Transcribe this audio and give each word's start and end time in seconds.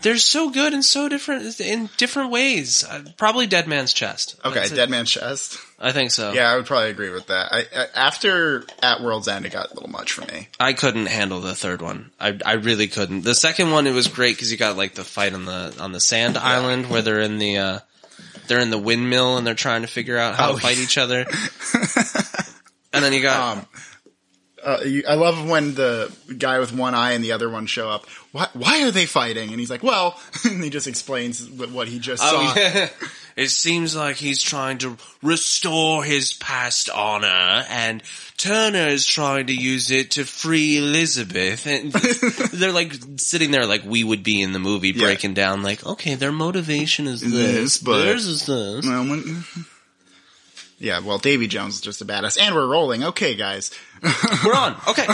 They're 0.00 0.18
so 0.18 0.50
good 0.50 0.72
and 0.74 0.84
so 0.84 1.08
different 1.08 1.58
in 1.60 1.90
different 1.96 2.30
ways. 2.30 2.84
Uh, 2.84 3.02
probably 3.16 3.46
Dead 3.48 3.66
Man's 3.66 3.92
Chest. 3.92 4.36
Okay, 4.44 4.54
That's 4.60 4.70
it. 4.70 4.76
Dead 4.76 4.90
Man's 4.90 5.10
Chest. 5.10 5.58
I 5.80 5.90
think 5.90 6.12
so. 6.12 6.32
Yeah, 6.32 6.50
I 6.52 6.56
would 6.56 6.66
probably 6.66 6.90
agree 6.90 7.10
with 7.10 7.26
that. 7.26 7.52
I, 7.52 7.64
I, 7.76 7.86
after 7.96 8.64
At 8.80 9.00
World's 9.02 9.26
End, 9.26 9.44
it 9.44 9.52
got 9.52 9.70
a 9.70 9.74
little 9.74 9.88
much 9.90 10.12
for 10.12 10.20
me. 10.32 10.48
I 10.60 10.72
couldn't 10.72 11.06
handle 11.06 11.40
the 11.40 11.54
third 11.54 11.82
one. 11.82 12.10
I 12.20 12.38
I 12.44 12.52
really 12.54 12.86
couldn't. 12.88 13.22
The 13.22 13.34
second 13.34 13.72
one 13.72 13.86
it 13.88 13.92
was 13.92 14.06
great 14.06 14.36
because 14.36 14.52
you 14.52 14.56
got 14.58 14.76
like 14.76 14.94
the 14.94 15.04
fight 15.04 15.34
on 15.34 15.44
the 15.44 15.74
on 15.80 15.90
the 15.92 16.00
sand 16.00 16.36
island 16.38 16.88
where 16.90 17.02
they're 17.02 17.20
in 17.20 17.38
the 17.38 17.58
uh 17.58 17.78
they're 18.46 18.60
in 18.60 18.70
the 18.70 18.78
windmill 18.78 19.36
and 19.36 19.46
they're 19.46 19.54
trying 19.54 19.82
to 19.82 19.88
figure 19.88 20.16
out 20.16 20.36
how 20.36 20.50
Oh, 20.52 20.54
to 20.56 20.60
fight 20.60 20.78
each 20.78 20.96
other. 20.96 21.26
and 22.92 23.04
then 23.04 23.12
you 23.12 23.22
got 23.22 23.58
Um, 23.58 23.66
uh, 24.64 24.80
you, 24.84 25.04
I 25.08 25.14
love 25.14 25.48
when 25.48 25.74
the 25.74 26.12
guy 26.36 26.58
with 26.58 26.72
one 26.74 26.94
eye 26.94 27.12
and 27.12 27.22
the 27.22 27.32
other 27.32 27.48
one 27.48 27.66
show 27.66 27.88
up. 27.88 28.06
Why, 28.32 28.46
why 28.52 28.82
are 28.84 28.90
they 28.90 29.06
fighting? 29.06 29.50
And 29.50 29.58
he's 29.58 29.70
like, 29.70 29.82
well, 29.82 30.20
and 30.44 30.62
he 30.62 30.70
just 30.70 30.86
explains 30.86 31.48
what, 31.48 31.70
what 31.70 31.88
he 31.88 31.98
just 31.98 32.22
oh, 32.22 32.30
saw. 32.30 32.52
Oh, 32.54 32.60
yeah. 32.60 32.88
It 33.36 33.50
seems 33.50 33.94
like 33.94 34.16
he's 34.16 34.42
trying 34.42 34.78
to 34.78 34.96
restore 35.22 36.02
his 36.02 36.32
past 36.32 36.90
honor, 36.90 37.64
and 37.68 38.02
Turner 38.36 38.88
is 38.88 39.06
trying 39.06 39.46
to 39.46 39.54
use 39.54 39.92
it 39.92 40.10
to 40.12 40.24
free 40.24 40.78
Elizabeth. 40.78 41.64
And 41.66 41.92
they're 42.52 42.72
like 42.72 42.94
sitting 43.16 43.52
there 43.52 43.64
like 43.64 43.84
we 43.84 44.02
would 44.02 44.24
be 44.24 44.42
in 44.42 44.52
the 44.52 44.58
movie, 44.58 44.90
Yeah. 44.90 45.04
breaking 45.04 45.34
down 45.34 45.62
like, 45.62 45.86
okay, 45.86 46.16
their 46.16 46.32
motivation 46.32 47.06
is 47.06 47.20
This, 47.20 47.30
this, 47.32 47.78
but- 47.78 48.04
theirs 48.04 48.26
is 48.26 48.44
this. 48.46 48.84
Well, 48.84 49.08
when- 49.08 49.44
yeah, 50.80 50.98
well, 50.98 51.18
Davy 51.18 51.46
Jones 51.46 51.76
is 51.76 51.80
just 51.80 52.02
a 52.02 52.04
badass. 52.04 52.38
And 52.40 52.54
we're 52.54 52.66
rolling. 52.66 53.04
Okay, 53.04 53.36
guys. 53.36 53.70
We're 54.44 54.54
on. 54.54 54.76
Okay. 54.88 55.06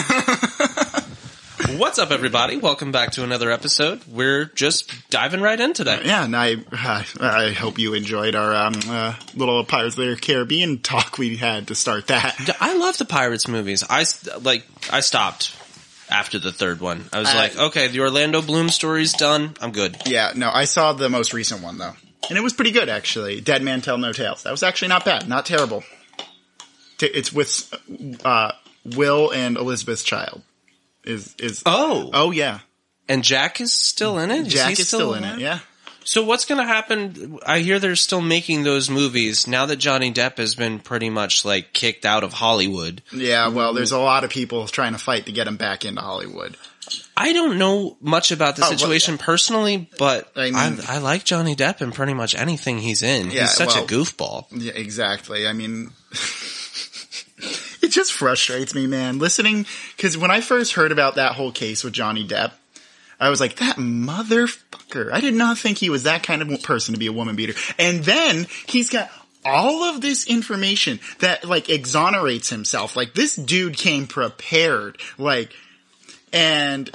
What's 1.66 1.98
up, 1.98 2.10
everybody? 2.10 2.59
Welcome 2.59 2.92
back 2.92 3.12
to 3.12 3.24
another 3.24 3.50
episode. 3.50 4.00
We're 4.06 4.45
just 4.45 4.92
diving 5.10 5.41
right 5.41 5.59
in 5.59 5.72
today. 5.72 6.00
Yeah, 6.05 6.24
and 6.24 6.36
I, 6.36 6.56
I, 6.70 7.05
I 7.18 7.50
hope 7.52 7.78
you 7.78 7.95
enjoyed 7.95 8.34
our 8.34 8.55
um, 8.55 8.75
uh, 8.86 9.14
little 9.34 9.64
Pirates 9.64 9.97
of 9.98 10.06
the 10.06 10.16
Caribbean 10.20 10.78
talk 10.80 11.16
we 11.19 11.36
had 11.36 11.69
to 11.69 11.74
start 11.74 12.08
that. 12.08 12.56
I 12.61 12.77
love 12.77 12.98
the 12.98 13.06
Pirates 13.06 13.48
movies. 13.48 13.83
I 13.89 14.05
like. 14.42 14.64
I 14.92 15.00
stopped 15.00 15.56
after 16.11 16.39
the 16.39 16.52
third 16.52 16.80
one. 16.80 17.05
I 17.12 17.20
was 17.20 17.28
I- 17.30 17.34
like, 17.34 17.58
okay, 17.58 17.89
the 17.89 18.00
Orlando 18.00 18.42
Bloom 18.42 18.69
story's 18.69 19.12
done. 19.14 19.55
I'm 19.61 19.72
good. 19.72 19.96
Yeah, 20.06 20.33
no, 20.36 20.50
I 20.52 20.64
saw 20.64 20.92
the 20.92 21.08
most 21.08 21.33
recent 21.33 21.62
one 21.62 21.78
though, 21.78 21.94
and 22.28 22.36
it 22.39 22.42
was 22.42 22.52
pretty 22.52 22.72
good 22.72 22.89
actually. 22.89 23.41
Dead 23.41 23.62
Man 23.62 23.80
Tell 23.80 23.96
No 23.98 24.12
Tales. 24.12 24.42
That 24.42 24.50
was 24.50 24.62
actually 24.62 24.89
not 24.89 25.05
bad, 25.05 25.28
not 25.28 25.46
terrible. 25.46 25.83
It's 27.00 27.33
with 27.33 27.72
uh, 28.24 28.52
Will 28.84 29.30
and 29.33 29.56
Elizabeth 29.56 30.05
Child. 30.05 30.42
Is 31.05 31.34
is 31.38 31.62
Oh, 31.66 32.10
oh 32.14 32.30
yeah, 32.30 32.60
and 33.08 33.22
Jack 33.22 33.60
is 33.60 33.72
still 33.72 34.19
in 34.19 34.30
it. 34.30 34.47
Jack 34.47 34.77
he 34.77 34.83
is 34.83 34.88
still 34.88 35.14
in 35.14 35.24
it. 35.24 35.38
Yeah, 35.38 35.58
So 36.05 36.24
what's 36.24 36.44
going 36.44 36.61
to 36.61 36.66
happen? 36.66 37.38
I 37.46 37.58
hear 37.61 37.78
they're 37.78 37.96
still 37.96 38.20
making 38.22 38.62
those 38.62 38.88
movies 38.91 39.46
now 39.46 39.66
that 39.66 39.77
Johnny 39.77 40.12
Depp 40.12 40.38
has 40.38 40.55
been 40.55 40.78
pretty 40.78 41.11
much 41.11 41.44
like 41.44 41.72
kicked 41.72 42.05
out 42.06 42.24
of 42.24 42.33
Hollywood. 42.33 43.02
yeah. 43.12 43.48
Well, 43.48 43.74
there's 43.74 43.92
a 43.92 43.98
lot 43.98 44.24
of 44.24 44.30
people 44.30 44.66
trying 44.66 44.92
to 44.92 44.98
fight 44.98 45.27
to 45.27 45.33
get 45.33 45.46
him 45.46 45.56
back 45.56 45.84
into 45.84 46.00
Hollywood. 46.00 46.56
I 47.16 47.33
don't 47.33 47.56
know 47.58 47.96
much 48.02 48.30
about 48.30 48.56
the 48.56 48.62
Oh, 48.62 48.68
well, 48.68 48.78
situation 48.78 49.16
personally, 49.16 49.89
but 49.98 50.30
I 50.36 50.48
I, 50.55 50.70
mean- 50.70 50.80
I, 50.86 50.98
like 50.98 51.24
Johnny 51.24 51.56
Depp 51.56 51.80
in 51.80 51.92
pretty 51.92 52.12
much 52.12 52.34
anything 52.34 52.78
he's 52.78 53.02
in. 53.02 53.30
Yeah, 53.30 53.42
he's 53.42 53.55
such 53.55 53.74
well- 53.74 53.84
a 53.84 53.86
goofball. 53.86 54.46
Yeah, 54.50 54.72
exactly. 54.74 55.46
I 55.46 55.55
mean, 55.55 55.92
just 57.95 58.12
frustrates 58.12 58.75
me, 58.75 58.87
man. 58.87 59.19
Listening, 59.19 59.67
because 59.97 60.19
when 60.19 60.31
I 60.31 60.41
first 60.41 60.75
heard 60.75 60.92
about 60.92 61.14
that 61.14 61.33
whole 61.33 61.53
case 61.53 61.84
with 61.84 61.92
Johnny 61.92 62.27
Depp, 62.27 62.53
I 63.20 63.31
was 63.31 63.41
like, 63.41 63.56
that 63.56 63.77
motherfucker. 63.77 65.12
I 65.12 65.20
did 65.20 65.34
not 65.34 65.56
think 65.56 65.78
he 65.78 65.91
was 65.91 66.03
that 66.03 66.23
kind 66.23 66.42
of 66.42 66.62
person 66.62 66.95
to 66.95 66.98
be 66.98 67.06
a 67.06 67.12
woman 67.12 67.36
beater. 67.36 67.55
And 67.78 68.05
then 68.05 68.47
he's 68.67 68.91
got 68.91 69.11
all 69.45 69.84
of 69.84 70.01
this 70.01 70.27
information 70.27 71.01
that 71.20 71.45
like 71.45 71.69
exonerates 71.69 72.51
himself. 72.51 72.96
Like 72.96 73.14
this 73.14 73.36
dude 73.36 73.77
came 73.77 74.07
prepared. 74.07 74.98
Like, 75.17 75.55
and 76.33 76.91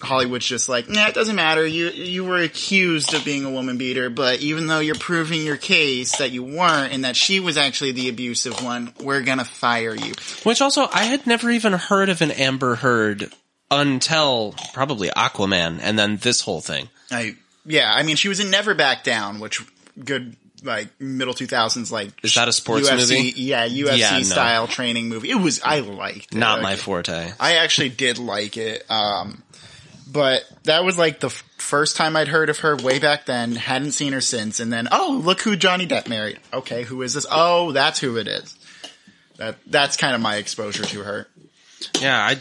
Hollywood's 0.00 0.46
just 0.46 0.68
like, 0.68 0.88
nah, 0.88 1.08
it 1.08 1.14
doesn't 1.14 1.36
matter. 1.36 1.66
You 1.66 1.88
you 1.88 2.24
were 2.24 2.40
accused 2.40 3.12
of 3.14 3.24
being 3.24 3.44
a 3.44 3.50
woman 3.50 3.76
beater, 3.76 4.08
but 4.08 4.40
even 4.40 4.66
though 4.66 4.80
you're 4.80 4.94
proving 4.94 5.42
your 5.42 5.56
case 5.56 6.16
that 6.16 6.30
you 6.30 6.42
weren't 6.42 6.92
and 6.92 7.04
that 7.04 7.16
she 7.16 7.40
was 7.40 7.56
actually 7.56 7.92
the 7.92 8.08
abusive 8.08 8.62
one, 8.64 8.92
we're 9.00 9.22
gonna 9.22 9.44
fire 9.44 9.94
you. 9.94 10.14
Which 10.44 10.62
also, 10.62 10.88
I 10.92 11.04
had 11.04 11.26
never 11.26 11.50
even 11.50 11.74
heard 11.74 12.08
of 12.08 12.22
an 12.22 12.30
Amber 12.30 12.76
Heard 12.76 13.30
until 13.70 14.54
probably 14.72 15.08
Aquaman, 15.08 15.80
and 15.82 15.98
then 15.98 16.16
this 16.16 16.40
whole 16.40 16.60
thing. 16.60 16.88
I 17.10 17.36
yeah, 17.66 17.92
I 17.94 18.02
mean 18.02 18.16
she 18.16 18.28
was 18.28 18.40
in 18.40 18.50
Never 18.50 18.74
Back 18.74 19.04
Down, 19.04 19.40
which 19.40 19.62
good 20.02 20.36
like 20.64 20.88
middle 21.00 21.34
two 21.34 21.46
thousands 21.46 21.90
like 21.92 22.10
Is 22.24 22.34
that 22.34 22.48
a 22.48 22.52
sports 22.52 22.88
UFC, 22.90 22.96
movie? 22.96 23.32
Yeah, 23.36 23.66
UFC 23.68 23.98
Yeah, 23.98 24.16
no. 24.18 24.22
style 24.22 24.66
training 24.66 25.08
movie. 25.08 25.30
It 25.30 25.36
was 25.36 25.60
I 25.62 25.80
liked 25.80 26.32
it. 26.32 26.38
Not 26.38 26.62
my 26.62 26.76
forte. 26.76 27.32
I 27.38 27.56
actually 27.56 27.88
did 27.90 28.18
like 28.18 28.56
it. 28.56 28.84
Um, 28.90 29.42
but 30.12 30.42
that 30.64 30.84
was 30.84 30.98
like 30.98 31.20
the 31.20 31.28
f- 31.28 31.44
first 31.58 31.96
time 31.96 32.16
I'd 32.16 32.26
heard 32.28 32.50
of 32.50 32.58
her 32.60 32.76
way 32.76 32.98
back 32.98 33.26
then. 33.26 33.54
Hadn't 33.54 33.92
seen 33.92 34.12
her 34.12 34.20
since. 34.20 34.58
And 34.58 34.72
then, 34.72 34.88
oh, 34.90 35.20
look 35.24 35.40
who 35.40 35.54
Johnny 35.54 35.86
Depp 35.86 36.08
married. 36.08 36.40
Okay, 36.52 36.82
who 36.82 37.00
is 37.02 37.14
this? 37.14 37.26
Oh, 37.30 37.70
that's 37.72 38.00
who 38.00 38.16
it 38.16 38.26
is. 38.26 38.56
That 39.36 39.56
that's 39.66 39.96
kind 39.96 40.14
of 40.14 40.20
my 40.20 40.36
exposure 40.36 40.82
to 40.84 41.02
her. 41.04 41.28
Yeah, 42.00 42.18
I 42.18 42.36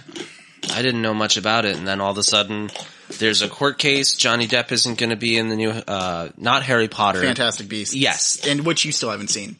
I 0.74 0.81
didn't 0.81 1.01
know 1.03 1.13
much 1.13 1.38
about 1.38 1.63
it, 1.66 1.78
and 1.78 1.88
then 1.88 2.01
all 2.01 2.12
of 2.12 2.18
a 2.18 2.24
sudden, 2.24 2.69
there's 3.18 3.42
a 3.42 3.50
court 3.50 3.78
case. 3.78 4.14
Johnny 4.16 4.47
Depp 4.47 4.72
isn't 4.72 4.97
going 4.97 5.09
to 5.09 5.16
be 5.16 5.38
in 5.38 5.50
the 5.50 5.56
new, 5.56 5.70
uh, 5.72 6.30
not 6.38 6.64
Harry 6.64 6.88
Potter. 6.88 7.22
Fantastic 7.22 7.68
Beasts. 7.68 7.96
Yes. 7.96 8.46
and 8.47 8.66
which 8.66 8.86
you 8.86 8.92
still 8.92 9.09
haven't 9.12 9.30
seen. 9.30 9.58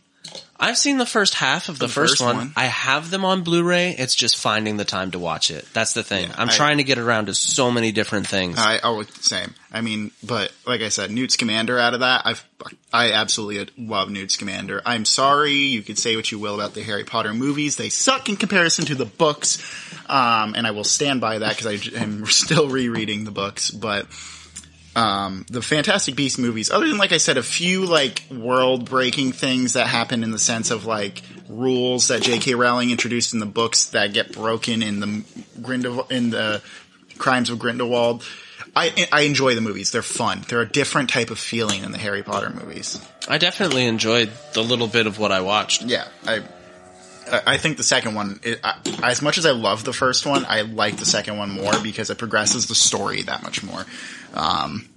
I've 0.62 0.78
seen 0.78 0.98
the 0.98 1.06
first 1.06 1.36
half 1.36 1.70
of 1.70 1.80
the, 1.80 1.88
The 1.88 1.94
first, 1.94 2.14
first 2.18 2.22
one. 2.22 2.36
one. 2.36 2.54
I 2.58 2.66
have 2.66 3.10
them 3.10 3.24
on 3.24 3.44
Blu-ray. 3.44 3.92
It's 3.98 4.14
just 4.14 4.36
finding 4.36 4.76
the 4.76 4.84
time 4.84 5.12
to 5.12 5.20
watch 5.20 5.52
it. 5.52 5.66
That's 5.72 5.94
the 5.94 6.04
thing. 6.04 6.28
Yeah, 6.28 6.36
I'm 6.38 6.50
I- 6.50 6.52
trying 6.52 6.78
to 6.80 6.84
get 6.84 6.98
around 6.98 7.28
to 7.28 7.34
so 7.34 7.72
many 7.72 7.94
different 7.94 8.28
things. 8.28 8.58
I 8.60 8.80
oh 8.84 9.02
same. 9.22 9.54
I 9.72 9.80
mean, 9.80 10.12
but 10.22 10.52
like 10.68 10.82
I 10.82 10.90
said, 10.90 11.12
Newt 11.12 11.32
Scamander 11.32 11.80
out 11.80 11.94
of 11.94 12.02
that, 12.02 12.24
I 12.26 12.36
I 12.92 13.14
absolutely 13.14 13.74
love 13.78 14.10
Newt 14.10 14.32
Scamander. 14.32 14.82
I'm 14.86 15.06
sorry, 15.06 15.54
you 15.54 15.82
could 15.82 15.98
say 15.98 16.18
what 16.18 16.30
you 16.30 16.40
will 16.40 16.56
about 16.56 16.74
the 16.74 16.84
Harry 16.84 17.06
Potter 17.06 17.34
movies, 17.34 17.78
they 17.78 17.88
suck 17.90 18.28
in 18.28 18.36
comparison 18.36 18.84
to 18.88 18.96
the 18.96 19.06
books, 19.06 19.60
um, 20.10 20.56
and 20.56 20.66
I 20.66 20.72
will 20.72 20.84
stand 20.84 21.22
by 21.22 21.40
that 21.40 21.56
because 21.56 21.68
I 21.68 22.00
am 22.00 22.26
still 22.28 22.68
rereading 22.68 23.24
the 23.24 23.32
books. 23.32 23.72
But 23.72 24.08
um, 24.96 25.46
the 25.50 25.62
Fantastic 25.62 26.16
Beast 26.16 26.40
movies, 26.40 26.72
other 26.72 26.88
than 26.88 26.98
like 26.98 27.12
I 27.12 27.18
said, 27.18 27.38
a 27.38 27.44
few 27.44 27.86
like 27.86 28.24
world 28.32 28.90
breaking 28.90 29.32
things 29.32 29.74
that 29.74 29.88
happen 29.88 30.24
in 30.24 30.32
the 30.32 30.40
sense 30.40 30.72
of 30.72 30.86
like 30.86 31.22
rules 31.48 32.08
that 32.08 32.22
J.K. 32.22 32.56
Rowling 32.56 32.92
introduced 32.92 33.34
in 33.34 33.40
the 33.40 33.46
books 33.46 33.86
that 33.92 34.14
get 34.14 34.34
broken 34.34 34.82
in 34.82 35.00
the 35.00 35.24
Grindelwald 35.62 36.12
in 36.12 36.32
the 36.32 36.62
Crimes 37.18 37.50
of 37.50 37.60
Grindelwald. 37.60 38.24
I 38.76 39.08
I 39.12 39.22
enjoy 39.22 39.56
the 39.56 39.62
movies. 39.62 39.92
They're 39.92 40.02
fun. 40.02 40.44
They're 40.48 40.62
a 40.62 40.70
different 40.70 41.10
type 41.10 41.30
of 41.30 41.40
feeling 41.40 41.82
than 41.82 41.92
the 41.92 41.98
Harry 41.98 42.24
Potter 42.24 42.50
movies. 42.50 43.00
I 43.28 43.38
definitely 43.38 43.86
enjoyed 43.86 44.32
the 44.54 44.64
little 44.64 44.88
bit 44.88 45.06
of 45.06 45.20
what 45.20 45.32
I 45.32 45.42
watched. 45.42 45.84
Yeah, 45.84 46.08
I 46.26 46.44
I- 47.46 47.58
think 47.58 47.78
the 47.78 47.84
second 47.84 48.16
one, 48.16 48.40
it, 48.44 48.60
I, 48.64 48.80
as 49.04 49.22
much 49.22 49.38
as 49.38 49.46
I 49.46 49.52
love 49.52 49.84
the 49.84 49.94
first 49.94 50.26
one, 50.26 50.46
I 50.48 50.62
like 50.62 50.98
the 50.98 51.06
second 51.06 51.38
one 51.38 51.52
more 51.52 51.74
because 51.84 52.10
it 52.10 52.18
progresses 52.18 52.68
the 52.68 52.76
story 52.76 53.22
that 53.24 53.44
much 53.44 53.64
more. 53.64 53.86
Um, 54.34 54.88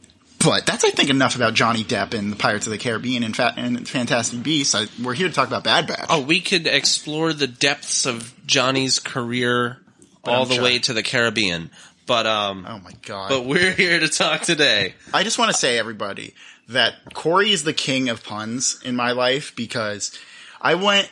but 0.44 0.66
that's 0.66 0.84
I 0.84 0.90
think 0.90 1.08
enough 1.10 1.36
about 1.36 1.54
Johnny 1.54 1.84
Depp 1.84 2.14
and 2.14 2.32
the 2.32 2.36
Pirates 2.36 2.66
of 2.66 2.72
the 2.72 2.78
Caribbean 2.78 3.22
and, 3.22 3.34
Fa- 3.36 3.54
and 3.56 3.88
Fantastic 3.88 4.42
Beasts. 4.42 4.74
I, 4.74 4.86
we're 5.02 5.14
here 5.14 5.28
to 5.28 5.34
talk 5.34 5.46
about 5.46 5.62
Bad 5.64 5.86
Batch. 5.86 6.06
Oh, 6.10 6.20
we 6.22 6.40
could 6.40 6.66
explore 6.66 7.32
the 7.32 7.46
depths 7.46 8.06
of 8.06 8.34
Johnny's 8.46 8.98
career 8.98 9.78
all 10.24 10.42
I'm 10.42 10.48
the 10.48 10.54
sure. 10.56 10.64
way 10.64 10.78
to 10.80 10.92
the 10.92 11.02
Caribbean. 11.02 11.70
But 12.06 12.26
um, 12.26 12.66
Oh 12.68 12.78
my 12.80 12.90
god! 13.02 13.28
but 13.28 13.44
we're 13.46 13.70
here 13.72 14.00
to 14.00 14.08
talk 14.08 14.42
today. 14.42 14.94
I 15.14 15.22
just 15.22 15.38
want 15.38 15.52
to 15.52 15.56
say, 15.56 15.78
everybody, 15.78 16.34
that 16.68 16.94
Corey 17.14 17.52
is 17.52 17.62
the 17.62 17.72
king 17.72 18.08
of 18.08 18.24
puns 18.24 18.80
in 18.84 18.96
my 18.96 19.12
life 19.12 19.54
because 19.54 20.16
I 20.60 20.74
went 20.74 21.08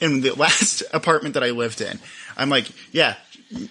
in 0.00 0.20
the 0.20 0.32
last 0.32 0.82
apartment 0.92 1.34
that 1.34 1.42
I 1.42 1.50
lived 1.50 1.80
in. 1.80 1.98
I'm 2.36 2.50
like, 2.50 2.68
yeah, 2.92 3.16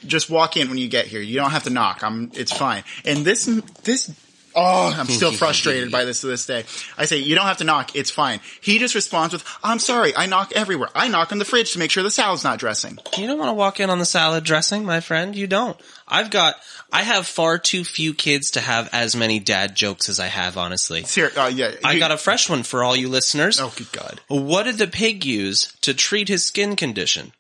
just 0.05 0.29
walk 0.29 0.57
in 0.57 0.69
when 0.69 0.77
you 0.77 0.87
get 0.87 1.07
here. 1.07 1.21
You 1.21 1.35
don't 1.35 1.51
have 1.51 1.63
to 1.63 1.69
knock. 1.69 2.03
I'm, 2.03 2.31
it's 2.33 2.55
fine. 2.55 2.83
And 3.05 3.25
this, 3.25 3.45
this, 3.83 4.11
oh, 4.55 4.93
I'm 4.95 5.05
still 5.07 5.31
frustrated 5.31 5.91
by 5.91 6.05
this 6.05 6.21
to 6.21 6.27
this 6.27 6.45
day. 6.45 6.63
I 6.97 7.05
say, 7.05 7.17
you 7.17 7.35
don't 7.35 7.45
have 7.45 7.57
to 7.57 7.63
knock. 7.63 7.95
It's 7.95 8.11
fine. 8.11 8.39
He 8.61 8.79
just 8.79 8.95
responds 8.95 9.33
with, 9.33 9.45
I'm 9.63 9.79
sorry. 9.79 10.15
I 10.15 10.25
knock 10.25 10.53
everywhere. 10.55 10.89
I 10.95 11.07
knock 11.07 11.31
on 11.31 11.39
the 11.39 11.45
fridge 11.45 11.73
to 11.73 11.79
make 11.79 11.91
sure 11.91 12.03
the 12.03 12.11
salad's 12.11 12.43
not 12.43 12.59
dressing. 12.59 12.97
You 13.17 13.27
don't 13.27 13.39
want 13.39 13.49
to 13.49 13.53
walk 13.53 13.79
in 13.79 13.89
on 13.89 13.99
the 13.99 14.05
salad 14.05 14.43
dressing, 14.43 14.85
my 14.85 15.01
friend. 15.01 15.35
You 15.35 15.47
don't. 15.47 15.79
I've 16.13 16.29
got. 16.29 16.55
I 16.91 17.01
have 17.01 17.25
far 17.25 17.57
too 17.57 17.83
few 17.83 18.13
kids 18.13 18.51
to 18.51 18.61
have 18.61 18.87
as 18.93 19.15
many 19.15 19.39
dad 19.39 19.75
jokes 19.75 20.09
as 20.09 20.19
I 20.19 20.27
have. 20.27 20.57
Honestly, 20.57 21.01
Here, 21.01 21.31
uh, 21.35 21.51
yeah. 21.53 21.71
I 21.83 21.97
got 21.97 22.11
a 22.11 22.17
fresh 22.17 22.49
one 22.49 22.61
for 22.61 22.83
all 22.83 22.95
you 22.95 23.09
listeners. 23.09 23.59
oh, 23.59 23.73
good 23.75 23.91
God. 23.91 24.21
What 24.27 24.63
did 24.63 24.77
the 24.77 24.87
pig 24.87 25.25
use 25.25 25.75
to 25.81 25.93
treat 25.95 26.27
his 26.27 26.45
skin 26.45 26.75
condition? 26.75 27.33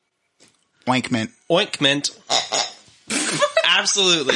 Oinkment. 0.87 1.29
Ointment. 1.51 2.09
Absolutely. 3.65 4.35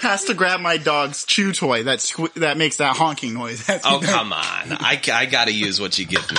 has 0.00 0.24
to 0.24 0.34
grab 0.34 0.60
my 0.60 0.76
dog's 0.76 1.24
chew 1.24 1.52
toy 1.52 1.84
that 1.84 1.98
squ- 1.98 2.32
that 2.34 2.56
makes 2.56 2.76
that 2.76 2.96
honking 2.96 3.34
noise. 3.34 3.68
Oh 3.84 4.00
come 4.02 4.32
on! 4.32 4.40
I, 4.72 5.00
I 5.12 5.26
got 5.26 5.46
to 5.48 5.52
use 5.52 5.80
what 5.80 5.98
you 5.98 6.06
give 6.06 6.30
me. 6.30 6.38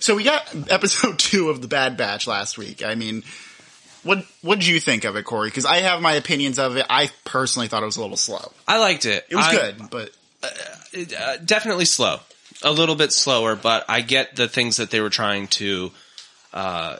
So 0.00 0.14
we 0.14 0.24
got 0.24 0.70
episode 0.70 1.18
two 1.18 1.50
of 1.50 1.62
the 1.62 1.68
Bad 1.68 1.96
Batch 1.96 2.26
last 2.26 2.58
week. 2.58 2.84
I 2.84 2.94
mean, 2.94 3.22
what 4.02 4.24
what 4.42 4.58
did 4.58 4.68
you 4.68 4.80
think 4.80 5.04
of 5.04 5.16
it, 5.16 5.24
Corey? 5.24 5.48
Because 5.48 5.66
I 5.66 5.76
have 5.78 6.00
my 6.00 6.12
opinions 6.12 6.58
of 6.58 6.76
it. 6.76 6.86
I 6.90 7.10
personally 7.24 7.68
thought 7.68 7.82
it 7.82 7.86
was 7.86 7.96
a 7.96 8.02
little 8.02 8.16
slow. 8.16 8.52
I 8.68 8.78
liked 8.78 9.06
it. 9.06 9.26
It 9.30 9.36
was 9.36 9.46
I- 9.46 9.52
good, 9.54 9.90
but 9.90 10.10
uh, 10.44 11.36
definitely 11.44 11.86
slow, 11.86 12.18
a 12.62 12.72
little 12.72 12.96
bit 12.96 13.12
slower, 13.12 13.56
but 13.56 13.84
I 13.88 14.00
get 14.02 14.36
the 14.36 14.48
things 14.48 14.76
that 14.76 14.90
they 14.90 15.00
were 15.00 15.10
trying 15.10 15.48
to 15.48 15.90
uh, 16.52 16.96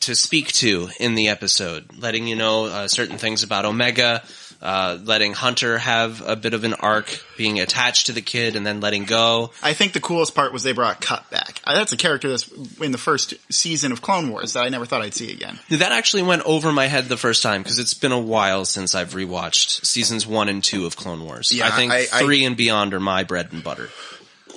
to 0.00 0.14
speak 0.14 0.48
to 0.54 0.88
in 0.98 1.14
the 1.14 1.28
episode, 1.28 1.86
letting 1.98 2.26
you 2.26 2.36
know 2.36 2.66
uh, 2.66 2.88
certain 2.88 3.18
things 3.18 3.42
about 3.42 3.64
Omega, 3.64 4.22
uh, 4.60 4.98
letting 5.04 5.32
Hunter 5.34 5.78
have 5.78 6.20
a 6.26 6.34
bit 6.34 6.52
of 6.52 6.64
an 6.64 6.74
arc, 6.74 7.24
being 7.36 7.60
attached 7.60 8.06
to 8.06 8.12
the 8.12 8.20
kid, 8.20 8.56
and 8.56 8.66
then 8.66 8.80
letting 8.80 9.04
go. 9.04 9.50
I 9.62 9.72
think 9.72 9.92
the 9.92 10.00
coolest 10.00 10.34
part 10.34 10.52
was 10.52 10.64
they 10.64 10.72
brought 10.72 11.00
Cut 11.00 11.28
back. 11.30 11.60
Uh, 11.64 11.74
That's 11.74 11.92
a 11.92 11.96
character 11.96 12.28
that's 12.28 12.50
in 12.80 12.90
the 12.90 12.98
first 12.98 13.34
season 13.52 13.92
of 13.92 14.02
Clone 14.02 14.30
Wars 14.30 14.54
that 14.54 14.64
I 14.64 14.68
never 14.68 14.84
thought 14.84 15.02
I'd 15.02 15.14
see 15.14 15.32
again. 15.32 15.58
That 15.70 15.92
actually 15.92 16.24
went 16.24 16.42
over 16.44 16.72
my 16.72 16.86
head 16.86 17.04
the 17.04 17.16
first 17.16 17.42
time 17.42 17.62
because 17.62 17.78
it's 17.78 17.94
been 17.94 18.10
a 18.12 18.18
while 18.18 18.64
since 18.64 18.94
I've 18.96 19.14
rewatched 19.14 19.84
seasons 19.86 20.26
one 20.26 20.48
and 20.48 20.62
two 20.64 20.86
of 20.86 20.96
Clone 20.96 21.24
Wars. 21.24 21.52
Yeah, 21.52 21.66
I 21.68 21.70
think 21.70 21.92
I- 21.92 22.06
I- 22.12 22.22
three 22.24 22.44
and 22.44 22.56
beyond 22.56 22.94
are 22.94 23.00
my 23.00 23.22
bread 23.24 23.52
and 23.52 23.62
butter. 23.62 23.88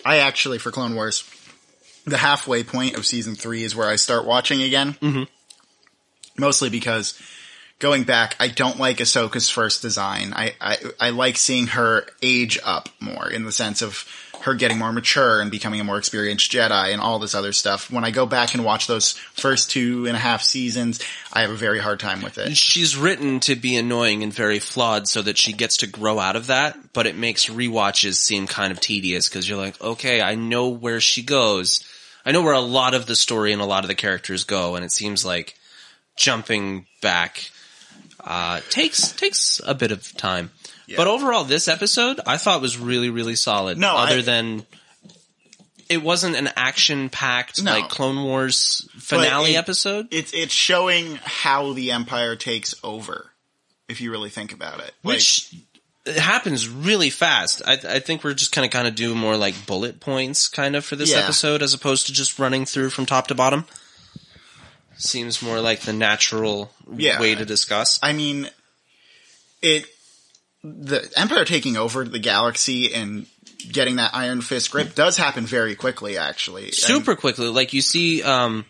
I 0.03 0.17
actually, 0.17 0.57
for 0.57 0.71
Clone 0.71 0.95
Wars, 0.95 1.23
the 2.05 2.17
halfway 2.17 2.63
point 2.63 2.95
of 2.97 3.05
season 3.05 3.35
three 3.35 3.63
is 3.63 3.75
where 3.75 3.87
I 3.87 3.97
start 3.97 4.25
watching 4.25 4.63
again. 4.63 4.93
Mm-hmm. 4.93 5.23
Mostly 6.39 6.69
because 6.69 7.21
going 7.81 8.03
back, 8.03 8.35
I 8.39 8.47
don't 8.47 8.79
like 8.79 8.99
Ahsoka's 8.99 9.49
first 9.49 9.81
design. 9.81 10.33
I, 10.33 10.53
I, 10.61 10.77
I 10.99 11.09
like 11.09 11.35
seeing 11.35 11.67
her 11.67 12.05
age 12.21 12.57
up 12.63 12.87
more 13.01 13.29
in 13.29 13.43
the 13.43 13.51
sense 13.51 13.81
of 13.81 14.05
her 14.43 14.53
getting 14.53 14.77
more 14.77 14.93
mature 14.93 15.41
and 15.41 15.51
becoming 15.51 15.81
a 15.81 15.83
more 15.83 15.97
experienced 15.97 16.51
Jedi 16.51 16.93
and 16.93 17.01
all 17.01 17.19
this 17.19 17.35
other 17.35 17.51
stuff. 17.51 17.91
When 17.91 18.03
I 18.03 18.11
go 18.11 18.25
back 18.25 18.53
and 18.53 18.63
watch 18.63 18.87
those 18.87 19.13
first 19.13 19.71
two 19.71 20.05
and 20.05 20.15
a 20.15 20.19
half 20.19 20.41
seasons, 20.41 20.99
I 21.33 21.41
have 21.41 21.49
a 21.49 21.55
very 21.55 21.79
hard 21.79 21.99
time 21.99 22.21
with 22.21 22.37
it. 22.37 22.55
She's 22.55 22.95
written 22.95 23.39
to 23.41 23.55
be 23.55 23.75
annoying 23.75 24.23
and 24.23 24.33
very 24.33 24.59
flawed 24.59 25.07
so 25.07 25.21
that 25.23 25.37
she 25.37 25.53
gets 25.53 25.77
to 25.77 25.87
grow 25.87 26.19
out 26.19 26.35
of 26.35 26.47
that, 26.47 26.93
but 26.93 27.07
it 27.07 27.15
makes 27.15 27.47
rewatches 27.47 28.15
seem 28.15 28.47
kind 28.47 28.71
of 28.71 28.79
tedious 28.79 29.27
because 29.27 29.49
you're 29.49 29.57
like, 29.57 29.79
okay, 29.81 30.21
I 30.21 30.35
know 30.35 30.69
where 30.69 31.01
she 31.01 31.23
goes. 31.23 31.83
I 32.25 32.31
know 32.31 32.43
where 32.43 32.53
a 32.53 32.59
lot 32.61 32.93
of 32.93 33.07
the 33.07 33.15
story 33.15 33.53
and 33.53 33.61
a 33.61 33.65
lot 33.65 33.83
of 33.83 33.87
the 33.87 33.95
characters 33.95 34.43
go, 34.43 34.75
and 34.75 34.85
it 34.85 34.91
seems 34.91 35.25
like 35.25 35.55
jumping 36.15 36.85
back 37.01 37.49
uh, 38.23 38.59
takes 38.69 39.11
takes 39.13 39.59
a 39.65 39.73
bit 39.73 39.91
of 39.91 40.15
time. 40.17 40.51
But 40.97 41.07
overall, 41.07 41.45
this 41.45 41.67
episode 41.69 42.19
I 42.27 42.35
thought 42.37 42.61
was 42.61 42.77
really 42.77 43.09
really 43.09 43.35
solid. 43.35 43.77
No, 43.77 43.95
other 43.95 44.17
I- 44.19 44.21
than 44.21 44.65
it 45.89 46.01
wasn't 46.01 46.35
an 46.37 46.49
action 46.55 47.09
packed 47.09 47.61
No. 47.61 47.71
like 47.73 47.89
Clone 47.89 48.23
Wars 48.23 48.87
finale 48.97 49.55
it- 49.55 49.57
episode. 49.57 50.07
It's, 50.11 50.33
it's 50.33 50.53
showing 50.53 51.15
how 51.23 51.73
the 51.73 51.91
Empire 51.91 52.35
takes 52.37 52.73
over. 52.83 53.31
If 53.89 53.99
you 53.99 54.09
really 54.11 54.29
think 54.29 54.53
about 54.53 54.79
it. 54.79 54.93
Like- 55.03 55.15
which 55.15 55.53
it 56.05 56.15
happens 56.17 56.67
really 56.69 57.09
fast. 57.09 57.61
I, 57.67 57.73
I 57.73 57.99
think 57.99 58.23
we're 58.23 58.33
just 58.33 58.53
kind 58.53 58.63
of 58.65 58.71
kind 58.71 58.87
of 58.87 58.95
do 58.95 59.13
more 59.13 59.35
like 59.35 59.65
bullet 59.67 59.99
points 59.99 60.47
kind 60.47 60.75
of 60.77 60.85
for 60.85 60.95
this 60.95 61.11
Yeah. 61.11 61.17
episode 61.19 61.61
as 61.61 61.73
opposed 61.73 62.05
to 62.07 62.13
just 62.13 62.39
running 62.39 62.65
through 62.65 62.89
from 62.91 63.05
top 63.05 63.27
to 63.27 63.35
bottom. 63.35 63.65
Seems 65.01 65.41
more 65.41 65.59
like 65.59 65.81
the 65.81 65.93
natural 65.93 66.71
Yeah. 66.95 67.19
way 67.19 67.35
to 67.35 67.45
discuss. 67.45 67.99
I 68.03 68.13
mean, 68.13 68.49
it 69.61 69.85
the 70.63 71.11
Empire 71.17 71.43
taking 71.43 71.75
over 71.75 72.05
the 72.05 72.19
galaxy 72.19 72.93
and 72.93 73.25
getting 73.71 73.95
that 73.95 74.11
Iron 74.13 74.41
Fist 74.41 74.69
grip 74.69 74.93
does 74.93 75.17
happen 75.17 75.45
very 75.45 75.73
quickly. 75.75 76.17
Actually, 76.19 76.71
Super 76.71 77.15
quickly, 77.15 77.47
like 77.47 77.73
you 77.73 77.81
see, 77.81 78.21
um, 78.21 78.65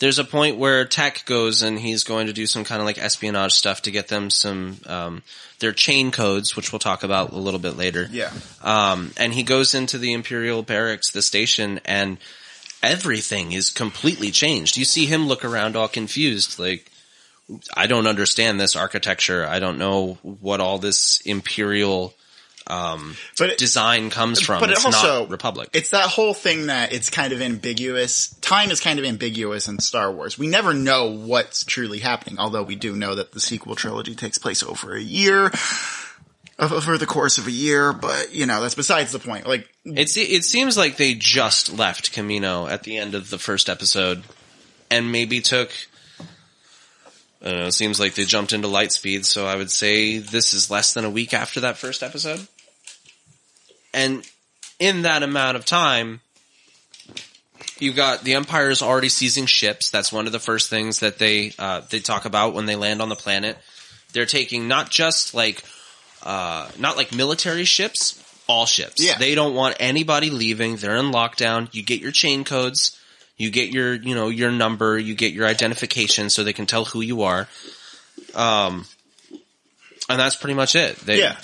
there's 0.00 0.18
a 0.18 0.24
point 0.24 0.56
where 0.58 0.84
Tech 0.84 1.24
goes 1.24 1.62
and 1.62 1.78
he's 1.78 2.02
going 2.02 2.26
to 2.26 2.32
do 2.32 2.46
some 2.46 2.64
kind 2.64 2.80
of 2.80 2.84
like 2.86 2.98
espionage 2.98 3.52
stuff 3.52 3.82
to 3.82 3.92
get 3.92 4.08
them 4.08 4.28
some 4.28 4.78
um, 4.86 5.22
their 5.60 5.72
chain 5.72 6.10
codes, 6.10 6.56
which 6.56 6.72
we'll 6.72 6.80
talk 6.80 7.04
about 7.04 7.32
a 7.32 7.38
little 7.38 7.60
bit 7.60 7.76
later. 7.76 8.08
Yeah, 8.10 8.32
Um, 8.62 9.12
and 9.16 9.32
he 9.32 9.42
goes 9.44 9.72
into 9.74 9.98
the 9.98 10.12
Imperial 10.14 10.62
barracks, 10.62 11.12
the 11.12 11.22
station, 11.22 11.80
and 11.84 12.18
everything 12.86 13.52
is 13.52 13.70
completely 13.70 14.30
changed. 14.30 14.76
You 14.76 14.84
see 14.84 15.06
him 15.06 15.26
look 15.26 15.44
around 15.44 15.76
all 15.76 15.88
confused, 15.88 16.58
like, 16.58 16.90
I 17.76 17.86
don't 17.86 18.06
understand 18.06 18.58
this 18.60 18.74
architecture. 18.74 19.46
I 19.46 19.60
don't 19.60 19.78
know 19.78 20.18
what 20.22 20.60
all 20.60 20.78
this 20.78 21.20
Imperial 21.20 22.12
um, 22.68 23.16
but 23.38 23.50
it, 23.50 23.58
design 23.58 24.10
comes 24.10 24.40
from. 24.40 24.58
but 24.58 24.70
it 24.70 24.72
it's 24.72 24.84
also 24.84 25.20
not 25.20 25.30
Republic. 25.30 25.70
It's 25.72 25.90
that 25.90 26.08
whole 26.08 26.34
thing 26.34 26.66
that 26.66 26.92
it's 26.92 27.10
kind 27.10 27.32
of 27.32 27.40
ambiguous. 27.40 28.28
Time 28.40 28.70
is 28.70 28.80
kind 28.80 28.98
of 28.98 29.04
ambiguous 29.04 29.68
in 29.68 29.78
Star 29.78 30.10
Wars. 30.10 30.36
We 30.36 30.48
never 30.48 30.74
know 30.74 31.12
what's 31.12 31.64
truly 31.64 32.00
happening, 32.00 32.38
although 32.40 32.64
we 32.64 32.74
do 32.74 32.96
know 32.96 33.14
that 33.14 33.32
the 33.32 33.40
sequel 33.40 33.76
trilogy 33.76 34.16
takes 34.16 34.38
place 34.38 34.64
over 34.64 34.96
a 34.96 35.00
year. 35.00 35.52
Over 36.58 36.96
the 36.96 37.04
course 37.04 37.36
of 37.36 37.46
a 37.46 37.50
year, 37.50 37.92
but 37.92 38.34
you 38.34 38.46
know 38.46 38.62
that's 38.62 38.74
besides 38.74 39.12
the 39.12 39.18
point. 39.18 39.46
Like, 39.46 39.68
It's 39.84 40.16
it 40.16 40.42
seems 40.42 40.74
like 40.74 40.96
they 40.96 41.12
just 41.12 41.76
left 41.76 42.14
Camino 42.14 42.66
at 42.66 42.82
the 42.82 42.96
end 42.96 43.14
of 43.14 43.28
the 43.28 43.38
first 43.38 43.68
episode, 43.68 44.22
and 44.90 45.12
maybe 45.12 45.42
took. 45.42 45.70
I 47.42 47.50
don't 47.50 47.58
know. 47.58 47.66
It 47.66 47.72
seems 47.72 48.00
like 48.00 48.14
they 48.14 48.24
jumped 48.24 48.54
into 48.54 48.68
Lightspeed, 48.68 49.26
so 49.26 49.46
I 49.46 49.56
would 49.56 49.70
say 49.70 50.16
this 50.16 50.54
is 50.54 50.70
less 50.70 50.94
than 50.94 51.04
a 51.04 51.10
week 51.10 51.34
after 51.34 51.60
that 51.60 51.76
first 51.76 52.02
episode. 52.02 52.48
And 53.92 54.26
in 54.78 55.02
that 55.02 55.22
amount 55.22 55.58
of 55.58 55.66
time, 55.66 56.22
you've 57.78 57.96
got 57.96 58.22
the 58.22 58.32
Empire 58.32 58.70
is 58.70 58.80
already 58.80 59.10
seizing 59.10 59.44
ships. 59.44 59.90
That's 59.90 60.10
one 60.10 60.26
of 60.26 60.32
the 60.32 60.38
first 60.38 60.70
things 60.70 61.00
that 61.00 61.18
they 61.18 61.52
uh, 61.58 61.82
they 61.90 62.00
talk 62.00 62.24
about 62.24 62.54
when 62.54 62.64
they 62.64 62.76
land 62.76 63.02
on 63.02 63.10
the 63.10 63.14
planet. 63.14 63.58
They're 64.14 64.24
taking 64.24 64.68
not 64.68 64.90
just 64.90 65.34
like 65.34 65.62
uh, 66.26 66.68
not 66.78 66.96
like 66.96 67.14
military 67.14 67.64
ships, 67.64 68.22
all 68.48 68.66
ships. 68.66 69.02
Yeah. 69.02 69.16
They 69.16 69.36
don't 69.36 69.54
want 69.54 69.76
anybody 69.78 70.30
leaving. 70.30 70.76
They're 70.76 70.96
in 70.96 71.12
lockdown. 71.12 71.72
You 71.72 71.84
get 71.84 72.00
your 72.00 72.10
chain 72.10 72.42
codes. 72.42 73.00
You 73.36 73.50
get 73.50 73.70
your, 73.70 73.94
you 73.94 74.14
know, 74.14 74.28
your 74.28 74.50
number. 74.50 74.98
You 74.98 75.14
get 75.14 75.32
your 75.32 75.46
identification 75.46 76.28
so 76.28 76.42
they 76.42 76.52
can 76.52 76.66
tell 76.66 76.84
who 76.84 77.00
you 77.00 77.22
are. 77.22 77.48
Um, 78.34 78.86
and 80.08 80.18
that's 80.18 80.34
pretty 80.34 80.54
much 80.54 80.74
it. 80.74 80.96
They, 80.96 81.20
Yeah. 81.20 81.36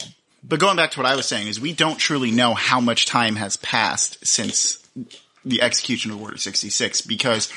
But 0.42 0.58
going 0.58 0.76
back 0.76 0.90
to 0.92 0.98
what 0.98 1.06
I 1.06 1.14
was 1.14 1.26
saying 1.26 1.46
is 1.46 1.60
we 1.60 1.72
don't 1.72 1.96
truly 1.96 2.32
know 2.32 2.52
how 2.52 2.80
much 2.80 3.06
time 3.06 3.36
has 3.36 3.56
passed 3.56 4.26
since 4.26 4.84
the 5.44 5.62
execution 5.62 6.10
of 6.10 6.20
Order 6.20 6.36
66 6.36 7.02
because 7.02 7.52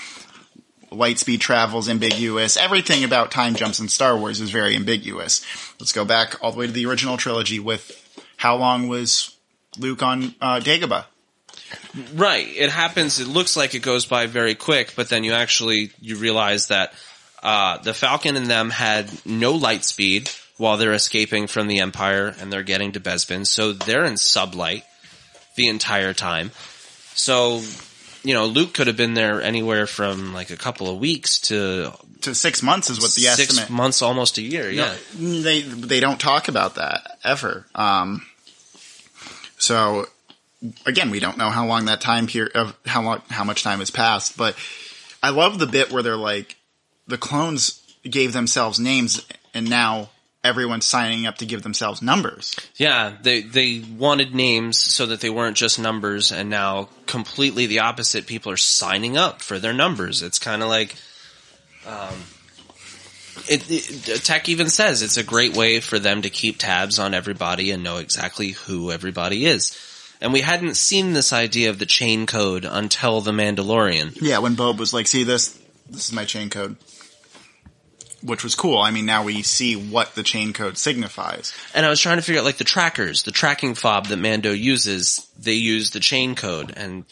light 0.92 1.20
speed 1.20 1.42
travel 1.42 1.80
is 1.80 1.90
ambiguous. 1.90 2.58
Everything 2.58 3.04
about 3.04 3.32
time 3.32 3.56
jumps 3.56 3.80
in 3.80 3.88
Star 3.88 4.18
Wars 4.18 4.42
is 4.42 4.50
very 4.50 4.76
ambiguous. 4.76 5.46
Let's 5.80 5.92
go 5.92 6.06
back 6.06 6.36
all 6.42 6.52
the 6.52 6.60
way 6.60 6.68
to 6.68 6.72
the 6.72 6.86
original 6.86 7.18
trilogy 7.18 7.60
with 7.60 8.02
how 8.38 8.58
long 8.58 8.88
was 8.88 9.36
Luke 9.78 10.04
on 10.04 10.36
uh, 10.42 10.60
Dagobah? 10.60 11.06
Right. 12.14 12.48
It 12.48 12.70
happens. 12.70 13.20
It 13.20 13.28
looks 13.28 13.58
like 13.58 13.76
it 13.76 13.82
goes 13.82 14.06
by 14.06 14.28
very 14.28 14.56
quick, 14.56 14.94
but 14.96 15.10
then 15.10 15.24
you 15.24 15.34
actually 15.34 15.92
you 16.00 16.18
realize 16.18 16.68
that 16.68 16.94
uh, 17.42 17.78
the 17.80 17.94
Falcon 17.94 18.36
and 18.36 18.48
them 18.48 18.70
had 18.70 19.10
no 19.26 19.54
light 19.54 19.84
speed 19.84 20.30
while 20.58 20.78
they're 20.78 20.94
escaping 20.94 21.48
from 21.48 21.68
the 21.68 21.80
Empire 21.80 22.34
and 22.40 22.52
they're 22.52 22.64
getting 22.64 22.94
to 22.94 23.00
Bespin, 23.00 23.46
so 23.46 23.74
they're 23.74 24.06
in 24.06 24.14
sublight 24.14 24.84
the 25.56 25.68
entire 25.68 26.14
time. 26.14 26.52
So, 27.14 27.62
you 28.26 28.34
know, 28.34 28.46
Luke 28.48 28.74
could 28.74 28.88
have 28.88 28.98
been 28.98 29.14
there 29.14 29.42
anywhere 29.42 29.88
from 29.88 30.34
like 30.34 30.50
a 30.50 30.58
couple 30.58 30.90
of 30.90 30.98
weeks 31.00 31.40
to 31.40 31.92
To 32.22 32.34
six 32.36 32.62
months 32.64 32.90
is 32.90 32.98
what 33.00 33.14
the 33.14 33.22
six 33.22 33.52
estimate. 33.52 33.70
months, 33.70 34.02
almost 34.02 34.38
a 34.38 34.42
year. 34.42 34.70
Yeah. 34.70 34.96
No, 35.18 35.42
they 35.42 35.62
they 35.62 36.00
don't 36.00 36.20
talk 36.20 36.48
about 36.48 36.76
that 36.76 37.20
ever. 37.24 37.66
Um, 37.76 38.26
so 39.58 40.08
again, 40.86 41.12
we 41.12 41.20
don't 41.20 41.38
know 41.38 41.50
how 41.50 41.66
long 41.68 41.86
that 41.86 42.02
time 42.02 42.28
period 42.28 42.56
of 42.56 42.76
how 42.86 43.02
long 43.04 43.22
how 43.30 43.44
much 43.44 43.64
time 43.64 43.80
has 43.80 43.92
passed. 43.92 44.38
But 44.38 44.56
I 45.22 45.30
love 45.30 45.60
the 45.60 45.68
bit 45.68 45.92
where 45.92 46.04
they're 46.04 46.18
like 46.18 46.56
the 47.08 47.18
clones 47.18 47.82
gave 48.10 48.34
themselves 48.34 48.80
names, 48.80 49.26
and 49.54 49.70
now 49.70 50.10
everyone's 50.46 50.86
signing 50.86 51.26
up 51.26 51.38
to 51.40 51.46
give 51.46 51.64
themselves 51.64 52.02
numbers. 52.02 52.56
Yeah, 52.76 53.18
they 53.22 53.42
they 53.42 53.80
wanted 53.98 54.34
names 54.34 54.78
so 54.78 55.08
that 55.08 55.20
they 55.20 55.30
weren't 55.30 55.58
just 55.58 55.80
numbers, 55.80 56.32
and 56.32 56.50
now 56.50 56.90
completely 57.08 57.66
the 57.66 57.80
opposite. 57.80 58.28
People 58.28 58.52
are 58.52 58.58
signing 58.58 59.18
up 59.18 59.42
for 59.42 59.60
their 59.60 59.74
numbers. 59.74 60.22
It's 60.22 60.40
kind 60.40 60.62
of 60.62 60.70
like, 60.70 60.96
um, 61.88 62.14
it, 63.50 63.70
it. 63.70 64.24
Tech 64.24 64.48
even 64.48 64.70
says 64.70 65.02
it's 65.02 65.18
a 65.18 65.24
great 65.24 65.56
way 65.58 65.80
for 65.80 66.00
them 66.00 66.22
to 66.22 66.30
keep 66.30 66.60
tabs 66.60 67.00
on 67.00 67.14
everybody 67.14 67.72
and 67.72 67.84
know 67.84 67.98
exactly 67.98 68.52
who 68.52 68.92
everybody 68.92 69.46
is. 69.46 69.78
And 70.22 70.32
we 70.32 70.42
hadn't 70.42 70.76
seen 70.76 71.14
this 71.14 71.34
idea 71.34 71.70
of 71.70 71.80
the 71.80 71.86
chain 71.86 72.26
code 72.26 72.64
until 72.64 73.20
the 73.20 73.32
Mandalorian. 73.32 74.18
Yeah, 74.22 74.38
when 74.40 74.56
Bob 74.56 74.80
was 74.80 74.94
like, 74.94 75.08
"See 75.08 75.24
this? 75.24 75.60
This 75.90 76.08
is 76.08 76.14
my 76.14 76.26
chain 76.26 76.50
code." 76.50 76.78
Which 78.26 78.44
was 78.44 78.56
cool. 78.56 78.80
I 78.80 78.92
mean, 78.92 79.06
now 79.06 79.24
we 79.24 79.44
see 79.44 79.76
what 79.76 80.16
the 80.16 80.24
chain 80.24 80.52
code 80.52 80.78
signifies. 80.78 81.54
And 81.74 81.86
I 81.86 81.90
was 81.90 82.00
trying 82.00 82.18
to 82.18 82.24
figure 82.24 82.42
out 82.42 82.46
like 82.46 82.58
the 82.58 82.64
trackers, 82.64 83.24
the 83.24 83.32
tracking 83.32 83.76
fob 83.76 84.08
that 84.08 84.18
Mando 84.18 84.52
uses, 84.52 85.28
they 85.38 85.54
use 85.54 85.92
the 85.92 86.00
chain 86.00 86.36
code 86.36 86.74
and 86.76 87.06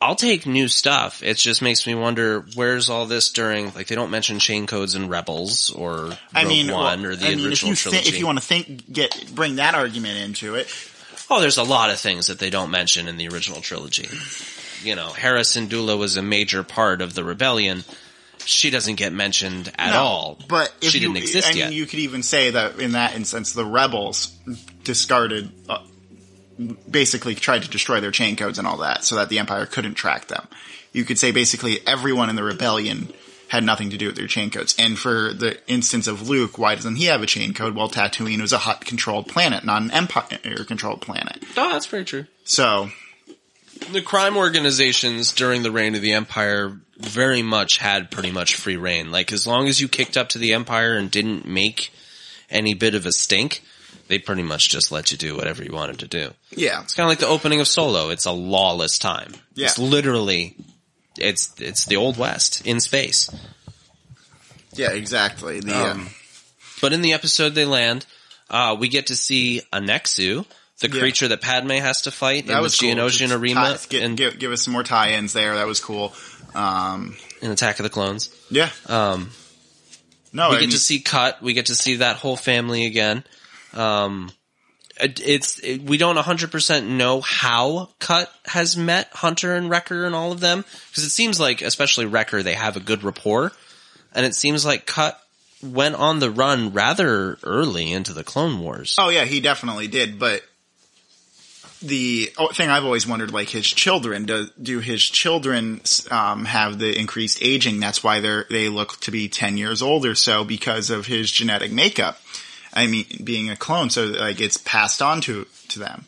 I'll 0.00 0.14
take 0.14 0.46
new 0.46 0.68
stuff. 0.68 1.22
It 1.22 1.38
just 1.38 1.62
makes 1.62 1.86
me 1.86 1.94
wonder 1.94 2.44
where's 2.54 2.90
all 2.90 3.06
this 3.06 3.30
during 3.32 3.72
like 3.74 3.86
they 3.86 3.94
don't 3.94 4.10
mention 4.10 4.38
chain 4.38 4.66
codes 4.66 4.94
in 4.94 5.08
Rebels 5.08 5.70
or 5.70 5.94
Rogue 5.96 6.18
I 6.34 6.44
mean, 6.44 6.70
One 6.70 7.02
well, 7.02 7.12
or 7.12 7.16
the 7.16 7.26
I 7.26 7.30
mean, 7.30 7.40
if 7.40 7.46
original 7.46 7.70
you, 7.70 7.76
thi- 7.76 7.90
trilogy. 7.90 8.08
if 8.10 8.18
you 8.18 8.26
want 8.26 8.38
to 8.38 8.44
think, 8.44 8.92
get 8.92 9.34
bring 9.34 9.56
that 9.56 9.74
argument 9.74 10.18
into 10.18 10.54
it, 10.54 10.68
oh, 11.30 11.40
there's 11.40 11.56
a 11.56 11.62
lot 11.64 11.90
of 11.90 11.98
things 11.98 12.26
that 12.26 12.38
they 12.38 12.50
don't 12.50 12.70
mention 12.70 13.08
in 13.08 13.16
the 13.16 13.28
original 13.28 13.60
trilogy. 13.62 14.08
You 14.82 14.94
know, 14.94 15.08
Hera 15.08 15.40
Syndulla 15.40 15.98
was 15.98 16.16
a 16.18 16.22
major 16.22 16.62
part 16.62 17.00
of 17.00 17.14
the 17.14 17.24
rebellion. 17.24 17.84
She 18.46 18.70
doesn't 18.70 18.94
get 18.94 19.12
mentioned 19.12 19.70
at 19.76 19.92
No, 19.92 19.98
all. 20.00 20.38
But 20.48 20.72
if 20.80 20.90
she 20.90 20.98
you, 20.98 21.08
didn't 21.08 21.18
exist 21.18 21.48
I 21.48 21.50
mean, 21.50 21.58
yet. 21.58 21.72
you 21.72 21.84
could 21.86 21.98
even 21.98 22.22
say 22.22 22.50
that 22.50 22.78
in 22.80 22.92
that 22.92 23.14
instance, 23.14 23.52
the 23.52 23.64
rebels 23.64 24.28
discarded, 24.84 25.50
uh, 25.68 25.78
basically 26.90 27.34
tried 27.34 27.62
to 27.62 27.68
destroy 27.68 28.00
their 28.00 28.10
chain 28.10 28.36
codes 28.36 28.58
and 28.58 28.66
all 28.66 28.78
that, 28.78 29.04
so 29.04 29.16
that 29.16 29.28
the 29.28 29.38
Empire 29.38 29.66
couldn't 29.66 29.94
track 29.94 30.28
them. 30.28 30.46
You 30.92 31.04
could 31.04 31.18
say 31.18 31.30
basically 31.32 31.78
everyone 31.86 32.30
in 32.30 32.36
the 32.36 32.42
rebellion 32.44 33.12
had 33.48 33.62
nothing 33.62 33.90
to 33.90 33.96
do 33.96 34.06
with 34.06 34.16
their 34.16 34.26
chain 34.26 34.50
codes. 34.50 34.74
And 34.78 34.98
for 34.98 35.32
the 35.32 35.58
instance 35.68 36.06
of 36.08 36.28
Luke, 36.28 36.58
why 36.58 36.74
doesn't 36.74 36.96
he 36.96 37.04
have 37.04 37.22
a 37.22 37.26
chain 37.26 37.52
code? 37.54 37.74
Well, 37.76 37.88
Tatooine 37.88 38.40
was 38.40 38.52
a 38.52 38.58
Hutt 38.58 38.84
controlled 38.84 39.28
planet, 39.28 39.64
not 39.64 39.82
an 39.82 39.90
empire 39.92 40.38
controlled 40.66 41.00
planet. 41.02 41.44
oh, 41.56 41.70
that's 41.72 41.86
very 41.86 42.04
true. 42.04 42.26
So 42.44 42.90
the 43.92 44.02
crime 44.02 44.36
organizations 44.36 45.32
during 45.32 45.62
the 45.62 45.70
reign 45.70 45.94
of 45.94 46.02
the 46.02 46.12
empire 46.12 46.78
very 46.98 47.42
much 47.42 47.78
had 47.78 48.10
pretty 48.10 48.30
much 48.30 48.54
free 48.56 48.76
reign. 48.76 49.10
Like 49.10 49.32
as 49.32 49.46
long 49.46 49.68
as 49.68 49.80
you 49.80 49.88
kicked 49.88 50.16
up 50.16 50.30
to 50.30 50.38
the 50.38 50.54
empire 50.54 50.96
and 50.96 51.10
didn't 51.10 51.46
make 51.46 51.92
any 52.50 52.74
bit 52.74 52.94
of 52.94 53.06
a 53.06 53.12
stink, 53.12 53.62
they 54.08 54.18
pretty 54.18 54.42
much 54.42 54.68
just 54.68 54.90
let 54.92 55.10
you 55.12 55.18
do 55.18 55.36
whatever 55.36 55.62
you 55.64 55.72
wanted 55.72 55.98
to 56.00 56.06
do. 56.06 56.32
yeah, 56.50 56.82
It's 56.82 56.94
kind 56.94 57.04
of 57.06 57.10
like 57.10 57.18
the 57.18 57.26
opening 57.26 57.60
of 57.60 57.68
Solo. 57.68 58.10
It's 58.10 58.24
a 58.24 58.32
lawless 58.32 58.98
time. 58.98 59.32
Yeah. 59.54 59.66
It's 59.66 59.78
literally 59.78 60.56
it's 61.18 61.52
it's 61.60 61.86
the 61.86 61.96
old 61.96 62.16
west 62.18 62.64
in 62.66 62.78
space. 62.80 63.28
yeah, 64.74 64.90
exactly. 64.92 65.60
The 65.60 65.90
Um, 65.90 66.10
But 66.80 66.92
in 66.92 67.00
the 67.02 67.14
episode 67.14 67.54
they 67.54 67.64
land, 67.64 68.04
uh, 68.50 68.76
we 68.78 68.88
get 68.88 69.06
to 69.08 69.16
see 69.16 69.62
a 69.72 69.80
Nexu, 69.80 70.44
the 70.80 70.88
Yeah. 70.90 71.00
creature 71.00 71.28
that 71.28 71.40
Padme 71.40 71.70
has 71.72 72.02
to 72.02 72.10
fight 72.10 72.42
in 72.42 72.46
that 72.48 72.56
the 72.56 72.60
was 72.62 72.78
cool. 72.78 72.90
Geonosian 72.90 73.32
arena 73.38 73.78
tie- 73.78 73.96
in, 73.98 74.14
give, 74.14 74.38
give 74.38 74.52
us 74.52 74.62
some 74.62 74.72
more 74.72 74.82
tie-ins 74.82 75.32
there. 75.32 75.54
That 75.56 75.66
was 75.66 75.80
cool. 75.80 76.14
Um, 76.54 77.16
in 77.42 77.50
Attack 77.50 77.78
of 77.78 77.84
the 77.84 77.90
Clones. 77.90 78.30
yeah. 78.50 78.70
Um, 78.86 79.30
No, 80.32 80.50
we 80.50 80.56
I 80.56 80.60
get 80.60 80.66
mean- 80.66 80.70
to 80.70 80.78
see 80.78 81.00
Cut. 81.00 81.42
We 81.42 81.52
get 81.54 81.66
to 81.66 81.74
see 81.74 81.96
that 81.96 82.16
whole 82.16 82.36
family 82.36 82.84
again. 82.86 83.24
Um, 83.72 84.30
it, 85.00 85.20
it's 85.24 85.58
it, 85.60 85.82
we 85.82 85.98
don't 85.98 86.16
100% 86.16 86.84
know 86.84 87.20
how 87.20 87.90
Cut 87.98 88.32
has 88.46 88.76
met 88.76 89.08
Hunter 89.12 89.54
and 89.54 89.68
Wrecker 89.68 90.04
and 90.06 90.14
all 90.14 90.32
of 90.32 90.40
them 90.40 90.64
because 90.90 91.04
it 91.04 91.10
seems 91.10 91.38
like, 91.38 91.60
especially 91.62 92.06
Wrecker, 92.06 92.42
they 92.42 92.54
have 92.54 92.76
a 92.76 92.80
good 92.80 93.02
rapport, 93.02 93.52
and 94.14 94.24
it 94.24 94.34
seems 94.34 94.64
like 94.64 94.86
Cut 94.86 95.20
went 95.62 95.94
on 95.96 96.18
the 96.18 96.30
run 96.30 96.72
rather 96.72 97.38
early 97.42 97.92
into 97.92 98.12
the 98.14 98.24
Clone 98.24 98.58
Wars. 98.60 98.96
Oh 98.98 99.08
yeah, 99.10 99.24
he 99.24 99.40
definitely 99.40 99.88
did. 99.88 100.18
But 100.18 100.42
the 101.82 102.32
oh, 102.38 102.48
thing 102.48 102.68
I've 102.68 102.84
always 102.84 103.06
wondered, 103.06 103.32
like 103.32 103.48
his 103.48 103.66
children, 103.66 104.24
do 104.24 104.48
do 104.60 104.80
his 104.80 105.02
children 105.02 105.80
um, 106.10 106.44
have 106.44 106.78
the 106.78 106.98
increased 106.98 107.38
aging? 107.42 107.80
That's 107.80 108.02
why 108.02 108.20
they're 108.20 108.46
they 108.50 108.68
look 108.68 109.00
to 109.02 109.10
be 109.10 109.28
ten 109.28 109.56
years 109.56 109.82
old 109.82 110.06
or 110.06 110.14
so 110.14 110.44
because 110.44 110.90
of 110.90 111.06
his 111.06 111.30
genetic 111.30 111.72
makeup. 111.72 112.20
I 112.72 112.86
mean, 112.86 113.06
being 113.24 113.50
a 113.50 113.56
clone, 113.56 113.90
so 113.90 114.04
like 114.04 114.40
it's 114.40 114.56
passed 114.56 115.02
on 115.02 115.20
to 115.22 115.46
to 115.68 115.78
them. 115.78 116.06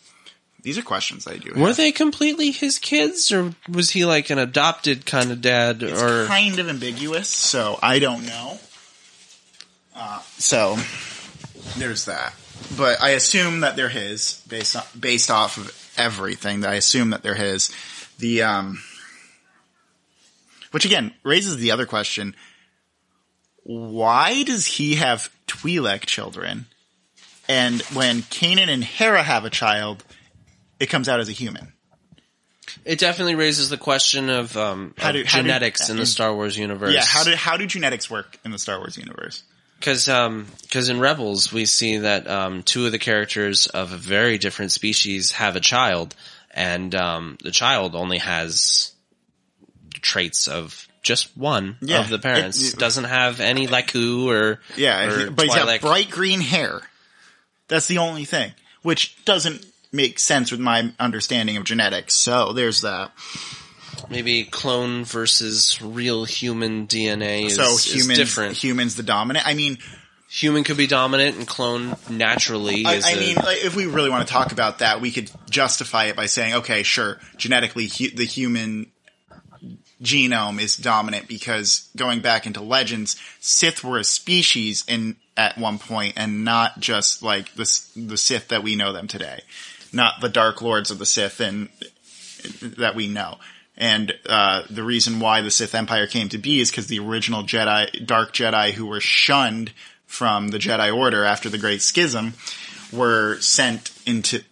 These 0.63 0.77
are 0.77 0.83
questions 0.83 1.27
I 1.27 1.37
do. 1.37 1.53
Were 1.55 1.69
have. 1.69 1.77
they 1.77 1.93
completely 1.93 2.51
his 2.51 2.79
kids, 2.79 3.31
or 3.31 3.55
was 3.69 3.91
he 3.91 4.05
like 4.05 4.31
an 4.31 4.39
adopted 4.39 5.07
kind 5.07 5.31
of 5.31 5.41
dad? 5.41 5.83
It's 5.83 6.03
or 6.03 6.27
kind 6.27 6.59
of 6.59 6.69
ambiguous, 6.69 7.29
so 7.29 7.79
I 7.83 7.99
don't 7.99 8.27
know. 8.27 8.59
Uh, 9.95 10.21
so 10.37 10.77
there's 11.77 12.07
that. 12.07 12.35
But 12.77 13.01
I 13.03 13.11
assume 13.11 13.61
that 13.61 13.77
they're 13.77 13.89
his 13.89 14.43
based 14.49 14.77
on, 14.77 14.83
based 14.99 15.31
off 15.31 15.57
of 15.57 15.93
everything. 15.97 16.61
That 16.61 16.71
I 16.71 16.75
assume 16.75 17.11
that 17.11 17.23
they're 17.23 17.35
his. 17.35 17.71
The 18.19 18.43
um, 18.43 18.83
which 20.71 20.85
again 20.85 21.13
raises 21.23 21.57
the 21.57 21.71
other 21.71 21.87
question: 21.87 22.35
Why 23.63 24.43
does 24.43 24.67
he 24.67 24.97
have 24.97 25.31
Twi'lek 25.47 26.07
children, 26.07 26.67
and 27.49 27.81
when 27.95 28.23
Kanan 28.23 28.69
and 28.69 28.85
Hera 28.85 29.23
have 29.23 29.45
a 29.45 29.51
child, 29.51 30.05
it 30.79 30.87
comes 30.87 31.09
out 31.09 31.21
as 31.21 31.29
a 31.29 31.33
human? 31.33 31.73
it 32.85 32.99
definitely 32.99 33.35
raises 33.35 33.71
the 33.71 33.79
question 33.79 34.29
of, 34.29 34.55
um, 34.57 34.95
How 34.99 35.09
of 35.09 35.15
do- 35.15 35.25
how 35.25 35.39
do- 35.39 35.45
genetics 35.45 35.89
in 35.89 35.97
the 35.97 36.05
Star 36.07 36.35
Wars 36.35 36.57
universe. 36.57 36.93
Yeah, 36.93 37.05
how 37.05 37.25
do 37.25 37.35
how 37.35 37.57
do 37.57 37.67
genetics 37.67 38.11
work 38.11 38.39
in 38.45 38.51
the 38.51 38.59
Star 38.59 38.79
Wars 38.79 38.97
universe? 38.97 39.43
Because 39.79 40.07
because 40.63 40.89
in 40.89 40.99
Rebels 41.01 41.53
we 41.53 41.65
see 41.65 41.99
that 41.99 42.27
um, 42.29 42.63
two 42.63 42.87
of 42.87 42.93
the 42.93 42.99
characters 42.99 43.67
of 43.69 43.93
a 43.93 43.97
very 43.97 44.37
different 44.39 44.73
species 44.73 45.33
have 45.33 45.55
a 45.57 45.61
child, 45.61 46.15
and 46.51 46.95
um, 46.95 47.39
the 47.43 47.51
child 47.53 47.95
only 47.95 48.19
has 48.19 48.93
traits 50.01 50.49
of 50.49 50.87
just 51.03 51.37
one 51.37 51.77
Yeah, 51.81 52.01
of 52.01 52.09
the 52.09 52.19
parents. 52.19 52.73
it- 52.75 52.79
Doesn't 52.79 53.05
have 53.05 53.41
any 53.41 53.67
lekku 53.67 54.27
or 54.27 54.61
Yeah, 54.77 55.05
or 55.05 55.19
he- 55.25 55.31
but 55.31 55.45
he's 55.47 55.55
got 55.55 55.81
bright 55.81 56.11
green 56.11 56.41
hair. 56.41 56.83
That's 57.69 57.87
the 57.87 57.99
only 57.99 58.25
thing, 58.25 58.53
which 58.83 59.23
doesn't 59.25 59.65
make 59.93 60.19
sense 60.19 60.51
with 60.51 60.61
my 60.61 60.93
understanding 60.99 61.57
of 61.57 61.65
genetics. 61.65 62.15
So 62.15 62.53
there's 62.53 62.81
that. 62.83 63.13
Maybe 64.11 64.45
clone 64.45 65.05
versus 65.05 65.81
real 65.83 66.25
human 66.25 66.87
DNA 66.87 67.47
is, 67.47 67.57
So 67.57 67.63
is 67.75 67.85
humans, 67.95 68.19
different. 68.19 68.57
humans 68.57 68.95
the 68.97 69.03
dominant. 69.03 69.47
I 69.47 69.55
mean, 69.55 69.79
Human 70.31 70.63
could 70.63 70.77
be 70.77 70.87
dominant, 70.87 71.37
and 71.39 71.49
clone 71.49 71.97
naturally 72.11 72.85
I, 72.85 72.97
is. 72.97 73.05
I 73.07 73.13
a- 73.13 73.17
mean, 73.19 73.37
like, 73.37 73.65
if 73.65 73.75
we 73.75 73.87
really 73.87 74.11
want 74.11 74.29
to 74.29 74.31
talk 74.31 74.53
about 74.53 74.81
that, 74.81 75.01
we 75.01 75.11
could 75.11 75.31
justify 75.49 76.05
it 76.05 76.17
by 76.17 76.27
saying, 76.27 76.53
okay, 76.57 76.83
sure, 76.83 77.19
genetically, 77.39 77.87
hu- 77.87 78.11
the 78.11 78.27
human 78.27 78.93
genome 80.03 80.61
is 80.61 80.77
dominant 80.77 81.29
because 81.29 81.89
going 81.97 82.21
back 82.21 82.47
into 82.47 82.61
legends, 82.61 83.17
Sith 83.41 83.83
were 83.83 83.99
a 83.99 84.05
species 84.05 84.85
in 84.87 85.17
at 85.37 85.57
one 85.57 85.79
point, 85.79 86.13
and 86.17 86.45
not 86.45 86.79
just 86.79 87.23
like 87.23 87.55
the 87.55 87.65
the 87.97 88.19
Sith 88.19 88.49
that 88.49 88.63
we 88.63 88.77
know 88.77 88.93
them 88.93 89.09
today, 89.09 89.41
not 89.95 90.21
the 90.21 90.29
Dark 90.29 90.61
Lords 90.61 90.91
of 90.91 90.99
the 90.99 91.07
Sith 91.07 91.41
and 91.41 91.69
that 92.61 92.95
we 92.95 93.09
know. 93.09 93.39
And 93.79 94.13
uh, 94.29 94.65
the 94.69 94.83
reason 94.83 95.21
why 95.21 95.41
the 95.41 95.53
Sith 95.53 95.75
Empire 95.75 96.09
came 96.09 96.29
to 96.31 96.39
be 96.39 96.61
is 96.61 96.71
because 96.71 96.89
the 96.89 96.99
original 96.99 97.45
Jedi, 97.45 98.05
Dark 98.05 98.35
Jedi, 98.35 98.73
who 98.73 98.87
were 98.87 99.01
shunned 99.01 99.73
from 100.05 100.49
the 100.49 100.59
Jedi 100.59 100.95
Order 100.95 101.25
after 101.25 101.49
the 101.49 101.59
Great 101.59 101.81
Schism, 101.81 102.35
were 102.93 103.39
sent 103.41 103.93
into 104.05 104.43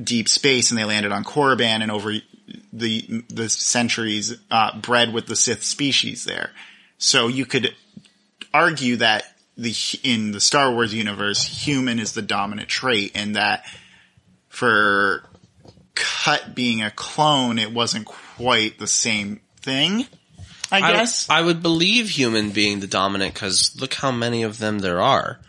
deep 0.00 0.28
space, 0.28 0.70
and 0.70 0.78
they 0.78 0.84
landed 0.84 1.10
on 1.10 1.24
Korriban, 1.24 1.82
and 1.82 1.90
over 1.90 2.14
the 2.72 3.24
the 3.28 3.48
centuries, 3.48 4.36
uh, 4.52 4.78
bred 4.78 5.12
with 5.12 5.26
the 5.26 5.36
Sith 5.36 5.64
species 5.64 6.24
there. 6.24 6.52
So 6.98 7.26
you 7.26 7.44
could 7.44 7.74
argue 8.54 8.96
that 8.96 9.24
the 9.56 9.74
in 10.04 10.30
the 10.30 10.40
Star 10.40 10.72
Wars 10.72 10.94
universe, 10.94 11.44
human 11.44 11.98
is 11.98 12.12
the 12.12 12.22
dominant 12.22 12.68
trait, 12.68 13.12
and 13.16 13.34
that 13.34 13.64
for 14.48 15.24
Cut 15.96 16.54
being 16.54 16.82
a 16.82 16.90
clone, 16.92 17.58
it 17.58 17.72
wasn't 17.72 18.04
quite 18.06 18.78
the 18.78 18.86
same 18.86 19.40
thing. 19.60 20.06
I 20.70 20.80
I, 20.80 20.92
guess. 20.92 21.28
I 21.28 21.40
would 21.42 21.62
believe 21.62 22.08
human 22.10 22.50
being 22.50 22.80
the 22.80 22.86
dominant 22.86 23.34
because 23.34 23.76
look 23.80 23.94
how 23.94 24.10
many 24.12 24.42
of 24.44 24.58
them 24.58 24.78
there 24.80 25.00
are 25.00 25.40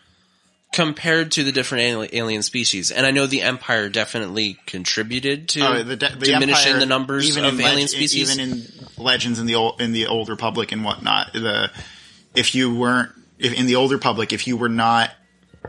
compared 0.73 1.31
to 1.33 1.43
the 1.43 1.51
different 1.51 2.13
alien 2.13 2.41
species. 2.43 2.91
And 2.91 3.05
I 3.05 3.11
know 3.11 3.25
the 3.25 3.41
Empire 3.41 3.89
definitely 3.89 4.57
contributed 4.65 5.49
to 5.49 5.61
Oh, 5.61 5.83
the, 5.83 5.95
de- 5.95 6.15
the 6.15 6.25
diminishing 6.25 6.67
Empire, 6.73 6.79
the 6.79 6.85
numbers 6.85 7.27
even 7.29 7.45
of 7.45 7.55
in 7.55 7.61
alien 7.61 7.79
leg- 7.79 7.89
species. 7.89 8.37
even 8.37 8.51
in 8.51 8.67
legends 8.97 9.39
in 9.39 9.45
the 9.47 9.55
old 9.55 9.81
in 9.81 9.91
the 9.91 10.07
old 10.07 10.29
Republic 10.29 10.71
and 10.71 10.83
whatnot. 10.83 11.33
The 11.33 11.71
if 12.35 12.53
you 12.55 12.75
weren't 12.75 13.11
if 13.39 13.53
in 13.53 13.65
the 13.65 13.75
old 13.75 13.91
Republic, 13.91 14.33
if 14.33 14.45
you 14.47 14.55
were 14.57 14.69
not 14.69 15.11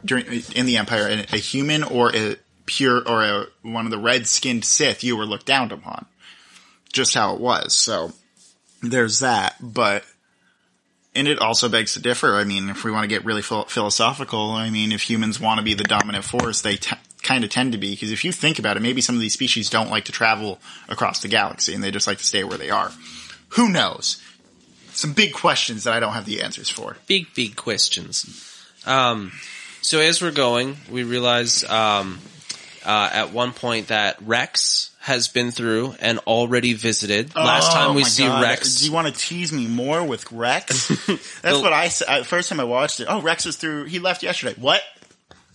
during 0.04 0.26
in 0.54 0.66
the 0.66 0.76
Empire 0.76 1.08
a, 1.08 1.34
a 1.34 1.38
human 1.38 1.82
or 1.84 2.14
a 2.14 2.36
pure 2.68 3.02
or 3.06 3.24
a 3.24 3.46
one 3.62 3.84
of 3.84 3.90
the 3.90 3.98
red 3.98 4.26
skinned 4.26 4.64
Sith, 4.64 5.02
you 5.02 5.16
were 5.16 5.26
looked 5.26 5.46
down 5.46 5.72
upon. 5.72 6.06
Just 6.92 7.14
how 7.14 7.34
it 7.34 7.40
was. 7.40 7.76
So 7.76 8.12
there's 8.82 9.20
that, 9.20 9.56
but. 9.60 10.04
And 11.14 11.26
it 11.26 11.40
also 11.40 11.68
begs 11.68 11.94
to 11.94 12.00
differ. 12.00 12.36
I 12.36 12.44
mean, 12.44 12.68
if 12.68 12.84
we 12.84 12.92
want 12.92 13.02
to 13.02 13.08
get 13.08 13.24
really 13.24 13.42
phil- 13.42 13.64
philosophical, 13.64 14.52
I 14.52 14.70
mean, 14.70 14.92
if 14.92 15.02
humans 15.02 15.40
want 15.40 15.58
to 15.58 15.64
be 15.64 15.74
the 15.74 15.82
dominant 15.82 16.24
force, 16.24 16.60
they 16.60 16.76
t- 16.76 16.94
kind 17.22 17.42
of 17.42 17.50
tend 17.50 17.72
to 17.72 17.78
be. 17.78 17.90
Because 17.90 18.12
if 18.12 18.24
you 18.24 18.30
think 18.30 18.60
about 18.60 18.76
it, 18.76 18.80
maybe 18.80 19.00
some 19.00 19.16
of 19.16 19.20
these 19.20 19.32
species 19.32 19.68
don't 19.68 19.90
like 19.90 20.04
to 20.04 20.12
travel 20.12 20.60
across 20.88 21.20
the 21.20 21.26
galaxy 21.26 21.74
and 21.74 21.82
they 21.82 21.90
just 21.90 22.06
like 22.06 22.18
to 22.18 22.24
stay 22.24 22.44
where 22.44 22.58
they 22.58 22.70
are. 22.70 22.92
Who 23.50 23.68
knows? 23.68 24.22
some 24.98 25.12
big 25.12 25.32
questions 25.32 25.84
that 25.84 25.94
I 25.94 26.00
don't 26.00 26.14
have 26.14 26.26
the 26.26 26.42
answers 26.42 26.68
for. 26.68 26.96
big 27.06 27.32
big 27.34 27.54
questions. 27.54 28.44
Um, 28.84 29.32
so 29.80 30.00
as 30.00 30.20
we're 30.20 30.32
going, 30.32 30.76
we 30.90 31.04
realize 31.04 31.62
um, 31.64 32.18
uh, 32.84 33.10
at 33.12 33.32
one 33.32 33.52
point 33.52 33.88
that 33.88 34.16
Rex 34.22 34.90
has 35.00 35.28
been 35.28 35.50
through 35.50 35.94
and 36.00 36.18
already 36.20 36.74
visited. 36.74 37.34
Last 37.34 37.70
Oh 37.70 37.74
time 37.74 37.94
we 37.94 38.02
my 38.02 38.08
see 38.08 38.24
God. 38.26 38.42
Rex, 38.42 38.80
Do 38.80 38.86
you 38.86 38.92
want 38.92 39.06
to 39.06 39.12
tease 39.20 39.52
me 39.52 39.66
more 39.66 40.02
with 40.04 40.30
Rex? 40.32 40.88
That's 41.42 41.60
what 41.62 41.72
I 41.72 41.88
said. 41.88 42.24
First 42.26 42.48
time 42.50 42.60
I 42.60 42.64
watched 42.64 43.00
it. 43.00 43.06
Oh, 43.08 43.20
Rex 43.22 43.46
is 43.46 43.56
through. 43.56 43.84
He 43.84 43.98
left 43.98 44.22
yesterday. 44.22 44.54
What? 44.60 44.82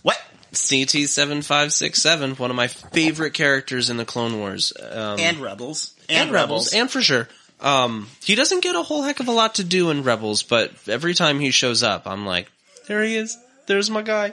What? 0.02 0.20
CT7567, 0.52 2.38
one 2.38 2.50
of 2.50 2.56
my 2.56 2.66
favorite 2.68 3.34
characters 3.34 3.90
in 3.90 3.96
the 3.96 4.04
Clone 4.04 4.38
Wars, 4.38 4.72
um, 4.90 5.18
And 5.18 5.38
Rebels. 5.38 5.94
and 6.08 6.30
Rebels, 6.30 6.72
and 6.72 6.90
for 6.90 7.00
sure. 7.02 7.28
Um, 7.60 8.08
he 8.22 8.34
doesn't 8.34 8.62
get 8.62 8.74
a 8.76 8.82
whole 8.82 9.02
heck 9.02 9.20
of 9.20 9.28
a 9.28 9.32
lot 9.32 9.56
to 9.56 9.64
do 9.64 9.90
in 9.90 10.02
Rebels, 10.02 10.42
but 10.42 10.72
every 10.88 11.14
time 11.14 11.38
he 11.40 11.50
shows 11.50 11.82
up, 11.82 12.06
I'm 12.06 12.26
like, 12.26 12.50
there 12.88 13.02
he 13.02 13.16
is. 13.16 13.38
There's 13.66 13.90
my 13.90 14.02
guy. 14.02 14.32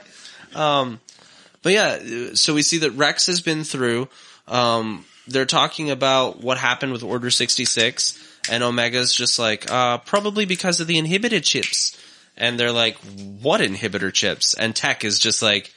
Um, 0.54 1.00
but 1.62 1.72
yeah, 1.72 2.30
so 2.34 2.54
we 2.54 2.62
see 2.62 2.78
that 2.78 2.90
Rex 2.92 3.26
has 3.26 3.40
been 3.40 3.64
through. 3.64 4.08
Um, 4.48 5.04
they're 5.28 5.46
talking 5.46 5.90
about 5.90 6.42
what 6.42 6.58
happened 6.58 6.92
with 6.92 7.02
Order 7.02 7.30
66, 7.30 8.18
and 8.50 8.62
Omega's 8.62 9.14
just 9.14 9.38
like, 9.38 9.70
uh, 9.70 9.98
probably 9.98 10.44
because 10.44 10.80
of 10.80 10.86
the 10.86 11.00
inhibitor 11.00 11.42
chips. 11.42 11.96
And 12.36 12.58
they're 12.58 12.72
like, 12.72 12.96
what 12.96 13.60
inhibitor 13.60 14.12
chips? 14.12 14.54
And 14.54 14.74
Tech 14.74 15.04
is 15.04 15.18
just 15.18 15.42
like, 15.42 15.72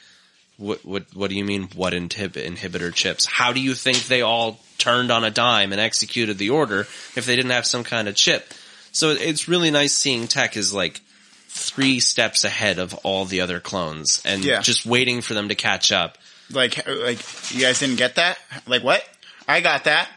what, 0.56 0.84
what, 0.84 1.04
what 1.14 1.30
do 1.30 1.36
you 1.36 1.44
mean, 1.44 1.68
what 1.74 1.92
inhib- 1.92 2.32
inhibitor 2.32 2.92
chips? 2.92 3.26
How 3.26 3.52
do 3.52 3.60
you 3.60 3.74
think 3.74 3.98
they 4.04 4.22
all 4.22 4.58
turned 4.78 5.10
on 5.10 5.22
a 5.22 5.30
dime 5.30 5.72
and 5.72 5.80
executed 5.80 6.38
the 6.38 6.50
order 6.50 6.80
if 6.80 7.26
they 7.26 7.36
didn't 7.36 7.50
have 7.50 7.66
some 7.66 7.84
kind 7.84 8.08
of 8.08 8.16
chip? 8.16 8.52
So 8.92 9.10
it's 9.10 9.48
really 9.48 9.70
nice 9.70 9.92
seeing 9.92 10.26
Tech 10.26 10.56
is 10.56 10.72
like 10.72 11.02
three 11.48 12.00
steps 12.00 12.44
ahead 12.44 12.78
of 12.78 12.94
all 13.02 13.24
the 13.24 13.40
other 13.40 13.60
clones 13.60 14.20
and 14.24 14.44
Yeah. 14.44 14.60
just 14.60 14.84
waiting 14.86 15.20
for 15.22 15.34
them 15.34 15.48
to 15.48 15.54
catch 15.54 15.92
up. 15.92 16.18
Like, 16.50 16.86
like 16.86 17.18
you 17.52 17.60
guys 17.62 17.78
didn't 17.80 17.96
get 17.96 18.16
that? 18.16 18.38
Like 18.66 18.82
what? 18.84 19.02
I 19.48 19.60
got 19.60 19.84
that. 19.84 20.08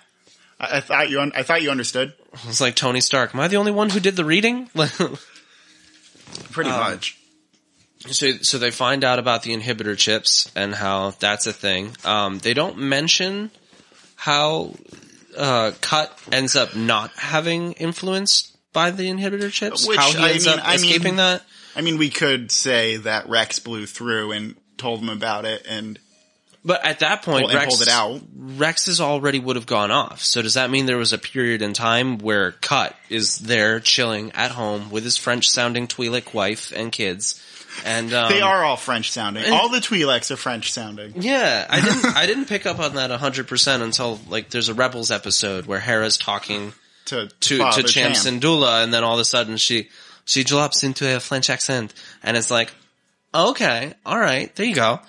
I, 0.60 0.78
I 0.78 0.80
thought 0.82 1.10
you. 1.10 1.20
Un- 1.22 1.32
I 1.36 1.44
thought 1.44 1.62
you 1.62 1.72
understood. 1.72 2.14
It's 2.48 2.62
like 2.62 2.76
Tony 2.76 3.02
Stark. 3.02 3.34
Am 3.34 3.40
I 3.40 3.48
the 3.48 3.56
only 3.58 3.72
one 3.72 3.90
who 3.90 4.00
did 4.00 4.16
the 4.16 4.26
reading? 4.26 4.68
Pretty 6.52 6.70
Um, 6.70 6.80
much. 6.80 7.18
so, 8.08 8.32
so 8.42 8.58
they 8.58 8.72
find 8.72 9.04
out 9.04 9.20
about 9.20 9.44
the 9.44 9.56
inhibitor 9.56 9.98
chips 9.98 10.52
and 10.56 10.74
how 10.74 11.12
that's 11.20 11.48
a 11.48 11.54
thing. 11.54 11.96
Um, 12.06 12.40
they 12.40 12.54
don't 12.54 12.78
mention 12.78 13.52
how 14.16 14.74
uh, 15.38 15.72
Cut 15.82 16.18
ends 16.32 16.56
up 16.56 16.76
not 16.76 17.12
having 17.16 17.74
influenced 17.74 18.56
by 18.74 18.92
the 18.92 19.04
inhibitor 19.10 19.52
chips. 19.52 19.88
Which, 19.88 19.98
how 19.98 20.12
he 20.12 20.18
I 20.24 20.30
ends 20.32 20.46
mean- 20.46 20.60
up 20.60 20.66
I 20.68 20.78
mean- 20.78 20.86
escaping 20.86 21.16
that. 21.18 21.44
I 21.76 21.82
mean, 21.82 21.98
we 21.98 22.10
could 22.10 22.52
say 22.52 22.98
that 22.98 23.30
Rex 23.30 23.60
blew 23.60 23.86
through 23.86 24.32
and 24.34 24.56
told 24.78 25.00
him 25.02 25.10
about 25.10 25.46
it, 25.46 25.66
and 25.70 26.00
But 26.66 26.84
at 26.86 27.00
that 27.00 27.22
point, 27.22 27.46
Pull- 27.48 27.56
Rex 27.56 27.68
pulled 27.68 27.82
it 27.84 27.88
out. 27.88 28.22
Rex's 28.36 29.00
already 29.00 29.40
would 29.40 29.56
have 29.56 29.66
gone 29.68 29.92
off. 29.92 30.22
So 30.24 30.42
does 30.42 30.56
that 30.56 30.70
mean 30.72 30.88
there 30.88 30.98
was 30.98 31.14
a 31.14 31.18
period 31.18 31.62
in 31.62 31.74
time 31.74 32.18
where 32.18 32.52
Cut 32.54 32.96
is 33.08 33.38
there 33.38 33.80
chilling 33.80 34.32
at 34.34 34.52
home 34.52 34.90
with 34.90 35.04
his 35.06 35.16
French-sounding 35.16 35.88
Twi'lek 35.88 36.34
wife 36.34 36.74
and 36.76 36.92
kids, 36.92 37.42
and 37.86 38.12
um, 38.14 38.30
they 38.32 38.42
are 38.42 38.64
all 38.66 38.76
French 38.76 39.12
sounding. 39.12 39.50
All 39.54 39.70
the 39.70 39.80
Twi'leks 39.80 40.32
are 40.32 40.38
French 40.38 40.74
sounding. 40.74 41.14
Yeah, 41.22 41.66
I 41.70 41.80
didn't. 41.86 42.06
I 42.18 42.26
didn't 42.26 42.46
pick 42.46 42.66
up 42.66 42.80
on 42.80 42.96
that 42.96 43.12
hundred 43.12 43.48
percent 43.48 43.84
until 43.84 44.20
like 44.28 44.50
there's 44.50 44.70
a 44.70 44.74
Rebels 44.74 45.12
episode 45.12 45.66
where 45.68 45.80
Hera's 45.80 46.18
talking 46.18 46.74
To 47.10 47.28
to 47.28 47.58
to 47.72 47.84
Cham. 47.84 48.12
Syndulla, 48.12 48.84
and 48.84 48.94
then 48.94 49.04
all 49.04 49.16
of 49.16 49.20
a 49.20 49.26
sudden 49.26 49.58
she 49.58 49.90
she 50.26 50.44
drops 50.44 50.84
into 50.84 51.16
a 51.16 51.20
French 51.20 51.50
accent, 51.50 51.94
and 52.22 52.38
it's 52.38 52.52
like, 52.52 52.72
okay, 53.34 53.94
all 54.06 54.20
right, 54.20 54.56
there 54.56 54.66
you 54.66 54.76
go. 54.76 55.00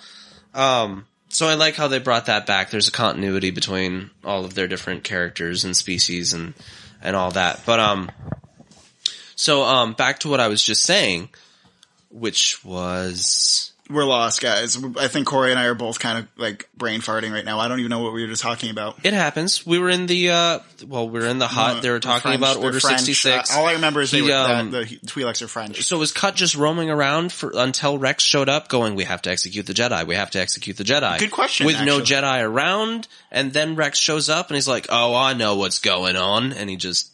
Um, 0.53 1.05
so 1.29 1.47
I 1.47 1.53
like 1.53 1.75
how 1.75 1.87
they 1.87 1.99
brought 1.99 2.25
that 2.25 2.45
back. 2.45 2.69
There's 2.69 2.87
a 2.87 2.91
continuity 2.91 3.51
between 3.51 4.09
all 4.23 4.45
of 4.45 4.53
their 4.53 4.67
different 4.67 5.03
characters 5.03 5.63
and 5.63 5.75
species 5.75 6.33
and 6.33 6.53
and 7.01 7.15
all 7.15 7.31
that. 7.31 7.61
But 7.65 7.79
um, 7.79 8.11
so 9.35 9.63
um, 9.63 9.93
back 9.93 10.19
to 10.19 10.29
what 10.29 10.39
I 10.39 10.47
was 10.47 10.63
just 10.63 10.83
saying, 10.83 11.29
which 12.09 12.63
was 12.65 13.70
We're 13.91 14.05
lost, 14.05 14.41
guys. 14.41 14.77
I 14.97 15.07
think 15.07 15.27
Corey 15.27 15.51
and 15.51 15.59
I 15.59 15.65
are 15.65 15.73
both 15.75 15.99
kind 15.99 16.19
of 16.19 16.27
like 16.37 16.69
brain 16.75 17.01
farting 17.01 17.31
right 17.33 17.43
now. 17.43 17.59
I 17.59 17.67
don't 17.67 17.79
even 17.79 17.89
know 17.89 17.99
what 17.99 18.13
we 18.13 18.21
were 18.21 18.27
just 18.27 18.41
talking 18.41 18.69
about. 18.69 18.97
It 19.05 19.13
happens. 19.13 19.65
We 19.65 19.79
were 19.79 19.89
in 19.89 20.05
the 20.05 20.29
uh 20.31 20.59
well, 20.87 21.09
we 21.09 21.19
were 21.19 21.25
in 21.27 21.39
the 21.39 21.47
hut. 21.47 21.81
they 21.81 21.89
were 21.89 21.99
talking 21.99 22.21
French- 22.21 22.37
about 22.37 22.57
Order 22.57 22.79
sixty 22.79 23.13
six. 23.13 23.53
Uh, 23.53 23.59
all 23.59 23.65
I 23.65 23.73
remember 23.73 24.01
is 24.01 24.11
they 24.11 24.21
He, 24.21 24.23
were, 24.29 24.33
um, 24.33 24.71
that 24.71 24.87
the 24.87 24.97
Twi'leks 25.07 25.41
are 25.41 25.47
French. 25.47 25.83
so 25.83 25.97
was 25.97 26.11
Cut 26.11 26.35
just 26.35 26.55
roaming 26.55 26.89
around 26.89 27.31
for 27.33 27.51
until 27.55 27.97
Rex 27.97 28.23
showed 28.23 28.49
up, 28.49 28.69
going, 28.69 28.95
"We 28.95 29.03
have 29.03 29.21
to 29.23 29.29
execute 29.31 29.65
the 29.65 29.73
Jedi. 29.73 30.05
We 30.07 30.15
have 30.15 30.31
to 30.31 30.39
execute 30.39 30.77
the 30.77 30.83
Jedi." 30.83 31.19
Good 31.19 31.31
question, 31.31 31.65
With 31.65 31.81
no. 31.81 31.99
Jedi 31.99 32.43
around, 32.43 33.07
and 33.31 33.51
then 33.53 33.75
Rex 33.75 33.99
shows 33.99 34.29
up 34.29 34.47
and 34.49 34.55
he's 34.55 34.67
like, 34.67 34.87
"Oh, 34.89 35.13
I 35.15 35.33
know 35.33 35.55
what's 35.57 35.79
going 35.79 36.15
on," 36.15 36.53
and 36.53 36.69
he 36.69 36.75
just 36.77 37.11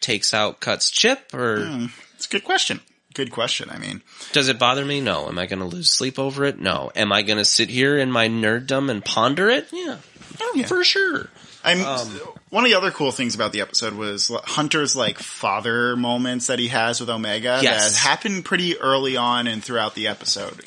takes 0.00 0.34
out 0.34 0.60
Cut's 0.60 0.90
chip. 0.90 1.32
Or 1.32 1.64
Hmm. 1.64 1.86
It's 2.16 2.26
a 2.26 2.28
good 2.28 2.44
question. 2.44 2.80
Good 3.14 3.30
question. 3.30 3.70
I 3.70 3.78
mean, 3.78 4.02
does 4.32 4.48
it 4.48 4.58
bother 4.58 4.84
me? 4.84 5.00
No. 5.00 5.28
Am 5.28 5.38
I 5.38 5.46
going 5.46 5.60
to 5.60 5.64
lose 5.64 5.90
sleep 5.90 6.18
over 6.18 6.44
it? 6.44 6.58
No. 6.60 6.90
Am 6.96 7.12
I 7.12 7.22
going 7.22 7.38
to 7.38 7.44
sit 7.44 7.68
here 7.70 7.96
in 7.96 8.10
my 8.10 8.28
nerddom 8.28 8.90
and 8.90 9.04
ponder 9.04 9.48
it? 9.48 9.68
Yeah, 9.72 9.98
oh 10.42 10.52
yeah. 10.56 10.66
for 10.66 10.82
sure. 10.84 11.28
I'm 11.66 11.80
Um, 11.80 12.08
one 12.50 12.64
of 12.64 12.70
the 12.70 12.76
other 12.76 12.90
cool 12.90 13.10
things 13.12 13.34
about 13.34 13.52
the 13.52 13.60
episode 13.62 13.94
was 13.94 14.30
Hunter's 14.44 14.94
like 14.94 15.18
father 15.18 15.96
moments 15.96 16.48
that 16.48 16.58
he 16.58 16.68
has 16.68 17.00
with 17.00 17.08
Omega 17.08 17.60
Yes. 17.62 17.92
that 17.92 17.98
happened 17.98 18.44
pretty 18.44 18.78
early 18.78 19.16
on 19.16 19.46
and 19.46 19.64
throughout 19.64 19.94
the 19.94 20.08
episode. 20.08 20.60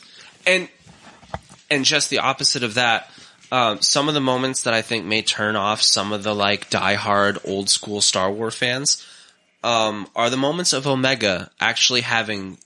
and 0.47 0.69
and 1.69 1.83
just 1.85 2.09
the 2.09 2.19
opposite 2.19 2.63
of 2.63 2.75
that 2.75 3.11
um, 3.51 3.81
some 3.81 4.07
of 4.07 4.13
the 4.13 4.21
moments 4.21 4.63
that 4.63 4.73
i 4.73 4.81
think 4.81 5.05
may 5.05 5.21
turn 5.21 5.55
off 5.55 5.81
some 5.81 6.11
of 6.13 6.23
the 6.23 6.33
like 6.33 6.69
diehard 6.69 7.37
old 7.47 7.69
school 7.69 7.99
star 8.01 8.31
wars 8.31 8.55
fans 8.55 9.05
um, 9.67 10.07
are 10.15 10.29
the 10.29 10.37
moments 10.37 10.71
of 10.71 10.87
omega 10.87 11.51
actually 11.59 12.01
having 12.01 12.57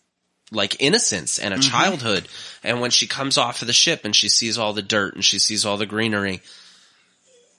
like 0.52 0.76
innocence 0.80 1.40
and 1.40 1.54
a 1.54 1.60
childhood. 1.60 2.28
And 2.64 2.80
when 2.80 2.92
she 2.92 3.08
comes 3.08 3.38
off 3.38 3.62
of 3.62 3.68
the 3.68 3.74
ship 3.74 4.02
and 4.06 4.16
she 4.16 4.30
sees 4.30 4.58
all 4.58 4.74
the 4.74 4.82
dirt 4.82 5.16
and 5.16 5.26
she 5.26 5.40
sees 5.40 5.66
all 5.66 5.78
the 5.78 5.86
greenery 5.86 6.42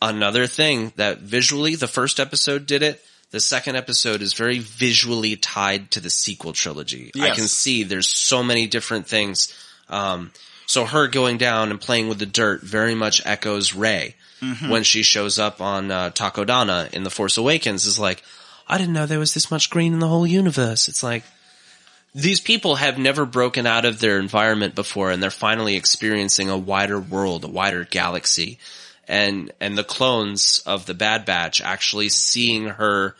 another 0.01 0.47
thing 0.47 0.93
that 0.97 1.19
visually 1.19 1.75
the 1.77 1.87
first 1.87 2.19
episode 2.19 2.67
did 2.67 2.83
it 2.83 3.01
the 3.31 3.41
second 3.41 3.77
episode 3.77 4.21
is 4.21 4.35
very 4.35 4.59
visually 4.59 5.37
tied 5.37 5.91
to 5.93 6.01
the 6.01 6.11
sequel 6.11 6.53
trilogy. 6.53 7.11
I 7.19 7.31
can 7.31 7.49
see 7.49 7.83
there's 7.83 8.07
so 8.09 8.43
many 8.43 8.67
different 8.67 9.07
things. 9.07 9.53
Um, 9.89 10.33
so 10.67 10.85
her 10.85 11.09
going 11.09 11.39
down 11.39 11.71
and 11.71 11.81
playing 11.81 12.09
with 12.09 12.19
the 12.19 12.27
dirt 12.27 12.63
very 12.63 12.95
much 12.95 13.25
echoes 13.25 13.75
Rey 13.75 14.17
when 14.69 14.83
she 14.83 15.03
shows 15.03 15.39
up 15.39 15.63
on 15.63 15.91
uh, 15.91 16.11
Takodana 16.11 16.93
in 16.93 17.05
The 17.05 17.11
Force 17.11 17.39
Awakens. 17.39 17.87
Is 17.87 17.99
like, 17.99 18.23
I 18.67 18.79
didn't 18.79 18.95
know 18.95 19.07
there 19.07 19.19
was 19.19 19.35
this 19.35 19.51
much 19.51 19.71
green 19.71 19.93
in 19.93 19.99
the 19.99 20.09
whole 20.09 20.27
universe. 20.27 20.89
It's 20.89 21.03
like 21.03 21.25
these 22.15 22.41
people 22.41 22.77
have 22.77 22.99
never 22.99 23.25
broken 23.25 23.67
out 23.67 23.85
of 23.85 23.99
their 23.99 24.19
environment 24.19 24.75
before, 24.75 25.11
and 25.11 25.23
they're 25.23 25.31
finally 25.31 25.77
experiencing 25.77 26.51
a 26.51 26.59
wider 26.59 27.01
world, 27.01 27.45
a 27.45 27.49
wider 27.49 27.85
galaxy, 27.85 28.59
and 29.09 29.51
and 29.61 29.77
the 29.77 29.85
clones 29.85 30.63
of 30.67 30.87
the 30.87 30.95
Bad 30.95 31.25
Batch 31.25 31.61
actually 31.61 32.11
seeing 32.11 32.67
her, 32.67 33.17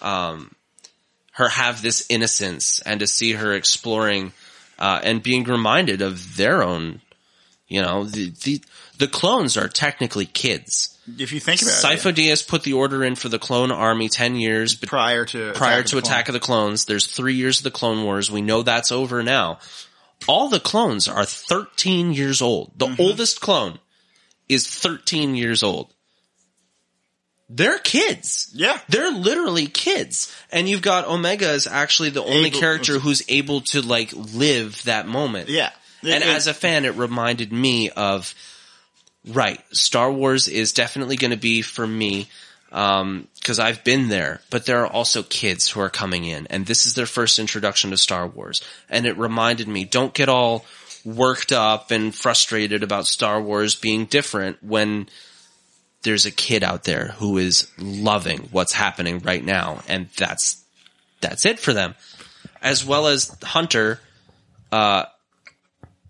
um, 0.00 0.54
her 1.32 1.48
have 1.48 1.82
this 1.82 2.06
innocence, 2.08 2.80
and 2.80 3.00
to 3.00 3.06
see 3.06 3.32
her 3.32 3.52
exploring 3.52 4.32
uh, 4.78 5.00
and 5.02 5.22
being 5.22 5.44
reminded 5.44 6.00
of 6.00 6.36
their 6.36 6.62
own, 6.62 7.00
you 7.68 7.82
know, 7.82 8.04
the, 8.04 8.30
the 8.42 8.62
the 8.98 9.08
clones 9.08 9.56
are 9.56 9.68
technically 9.68 10.26
kids. 10.26 10.93
If 11.18 11.32
you 11.32 11.40
think 11.40 11.60
about 11.62 11.74
Sifo 11.74 12.06
it, 12.10 12.16
Dyas 12.16 12.46
put 12.46 12.62
the 12.62 12.72
order 12.72 13.04
in 13.04 13.14
for 13.14 13.28
the 13.28 13.38
clone 13.38 13.70
army 13.70 14.08
ten 14.08 14.36
years 14.36 14.74
bet- 14.74 14.88
prior 14.88 15.24
to 15.26 15.52
prior 15.52 15.80
of 15.80 15.86
to 15.86 15.96
the 15.96 15.98
Attack 15.98 16.28
of 16.28 16.32
the 16.32 16.40
Clones. 16.40 16.86
There's 16.86 17.06
three 17.06 17.34
years 17.34 17.58
of 17.58 17.64
the 17.64 17.70
Clone 17.70 18.04
Wars. 18.04 18.30
We 18.30 18.40
know 18.40 18.62
that's 18.62 18.90
over 18.90 19.22
now. 19.22 19.58
All 20.26 20.48
the 20.48 20.60
clones 20.60 21.06
are 21.06 21.24
13 21.26 22.14
years 22.14 22.40
old. 22.40 22.72
The 22.78 22.86
Mm-hmm. 22.86 23.00
oldest 23.02 23.40
clone 23.42 23.78
is 24.48 24.66
13 24.66 25.34
years 25.34 25.62
old. 25.62 25.92
They're 27.50 27.78
kids. 27.78 28.50
Yeah. 28.54 28.78
They're 28.88 29.10
literally 29.12 29.66
kids. 29.66 30.34
And 30.50 30.68
you've 30.68 30.80
got 30.82 31.06
Omega 31.06 31.50
is 31.50 31.66
actually 31.66 32.10
the 32.10 32.22
only 32.24 32.46
Able- 32.48 32.58
character 32.60 32.98
who's 32.98 33.22
able 33.28 33.60
to 33.62 33.82
like 33.82 34.12
live 34.14 34.82
that 34.84 35.06
moment. 35.06 35.50
Yeah. 35.50 35.70
And 36.02 36.22
It- 36.22 36.28
as 36.28 36.46
a 36.46 36.54
fan, 36.54 36.84
it 36.86 36.94
reminded 36.94 37.52
me 37.52 37.90
of, 37.90 38.34
right, 39.26 39.60
Star 39.72 40.10
Wars 40.12 40.48
is 40.48 40.72
definitely 40.72 41.16
going 41.16 41.30
to 41.30 41.36
be 41.36 41.62
for 41.62 41.86
me, 41.86 42.28
um, 42.72 43.28
cause 43.42 43.58
I've 43.58 43.84
been 43.84 44.08
there, 44.08 44.40
but 44.50 44.66
there 44.66 44.82
are 44.82 44.92
also 44.92 45.22
kids 45.22 45.70
who 45.70 45.80
are 45.80 45.90
coming 45.90 46.24
in 46.24 46.46
and 46.48 46.66
this 46.66 46.86
is 46.86 46.94
their 46.94 47.06
first 47.06 47.38
introduction 47.38 47.90
to 47.90 47.96
Star 47.96 48.26
Wars. 48.26 48.62
And 48.90 49.06
it 49.06 49.16
reminded 49.16 49.68
me, 49.68 49.84
don't 49.84 50.12
get 50.14 50.28
all 50.28 50.64
worked 51.04 51.52
up 51.52 51.90
and 51.90 52.14
frustrated 52.14 52.82
about 52.82 53.06
Star 53.06 53.40
Wars 53.40 53.74
being 53.74 54.06
different 54.06 54.62
when 54.62 55.08
there's 56.02 56.26
a 56.26 56.30
kid 56.30 56.62
out 56.62 56.84
there 56.84 57.08
who 57.18 57.38
is 57.38 57.68
loving 57.78 58.48
what's 58.52 58.72
happening 58.72 59.18
right 59.20 59.44
now. 59.44 59.82
And 59.88 60.08
that's 60.16 60.62
that's 61.20 61.46
it 61.46 61.58
for 61.58 61.72
them. 61.72 61.94
As 62.62 62.84
well 62.84 63.06
as 63.06 63.34
Hunter, 63.42 64.00
uh, 64.70 65.04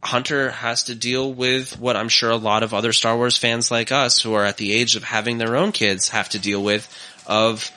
Hunter 0.04 0.50
has 0.50 0.84
to 0.84 0.94
deal 0.94 1.32
with 1.32 1.78
what 1.78 1.96
I'm 1.96 2.08
sure 2.08 2.30
a 2.30 2.36
lot 2.36 2.62
of 2.62 2.74
other 2.74 2.92
Star 2.92 3.16
Wars 3.16 3.38
fans 3.38 3.70
like 3.70 3.90
us 3.90 4.20
who 4.20 4.34
are 4.34 4.44
at 4.44 4.58
the 4.58 4.72
age 4.72 4.96
of 4.96 5.04
having 5.04 5.38
their 5.38 5.56
own 5.56 5.72
kids 5.72 6.10
have 6.10 6.28
to 6.30 6.38
deal 6.38 6.62
with 6.62 6.88
of 7.26 7.70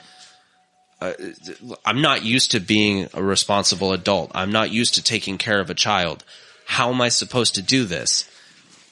uh, 1.00 1.12
I'm 1.84 2.02
not 2.02 2.24
used 2.24 2.50
to 2.52 2.60
being 2.60 3.08
a 3.14 3.22
responsible 3.22 3.92
adult. 3.92 4.32
I'm 4.34 4.50
not 4.50 4.70
used 4.70 4.94
to 4.94 5.02
taking 5.02 5.38
care 5.38 5.60
of 5.60 5.70
a 5.70 5.74
child. 5.74 6.24
How 6.66 6.90
am 6.90 7.00
I 7.00 7.08
supposed 7.08 7.54
to 7.54 7.62
do 7.62 7.84
this? 7.84 8.28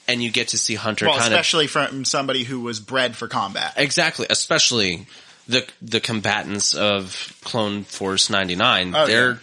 And 0.07 0.23
you 0.23 0.31
get 0.31 0.47
to 0.49 0.57
see 0.57 0.75
Hunter 0.75 1.05
Well, 1.05 1.15
kind 1.17 1.33
of 1.33 1.33
especially 1.33 1.67
from 1.67 2.05
somebody 2.05 2.43
who 2.45 2.61
was 2.61 2.79
bred 2.79 3.15
for 3.15 3.27
combat. 3.27 3.73
exactly, 3.75 4.25
especially 4.29 5.05
the 5.47 5.67
the 5.81 5.99
combatants 5.99 6.73
of 6.73 7.37
Clone 7.43 7.83
Force 7.83 8.29
99. 8.29 8.95
Oh, 8.95 9.05
they're 9.05 9.31
yeah. 9.31 9.37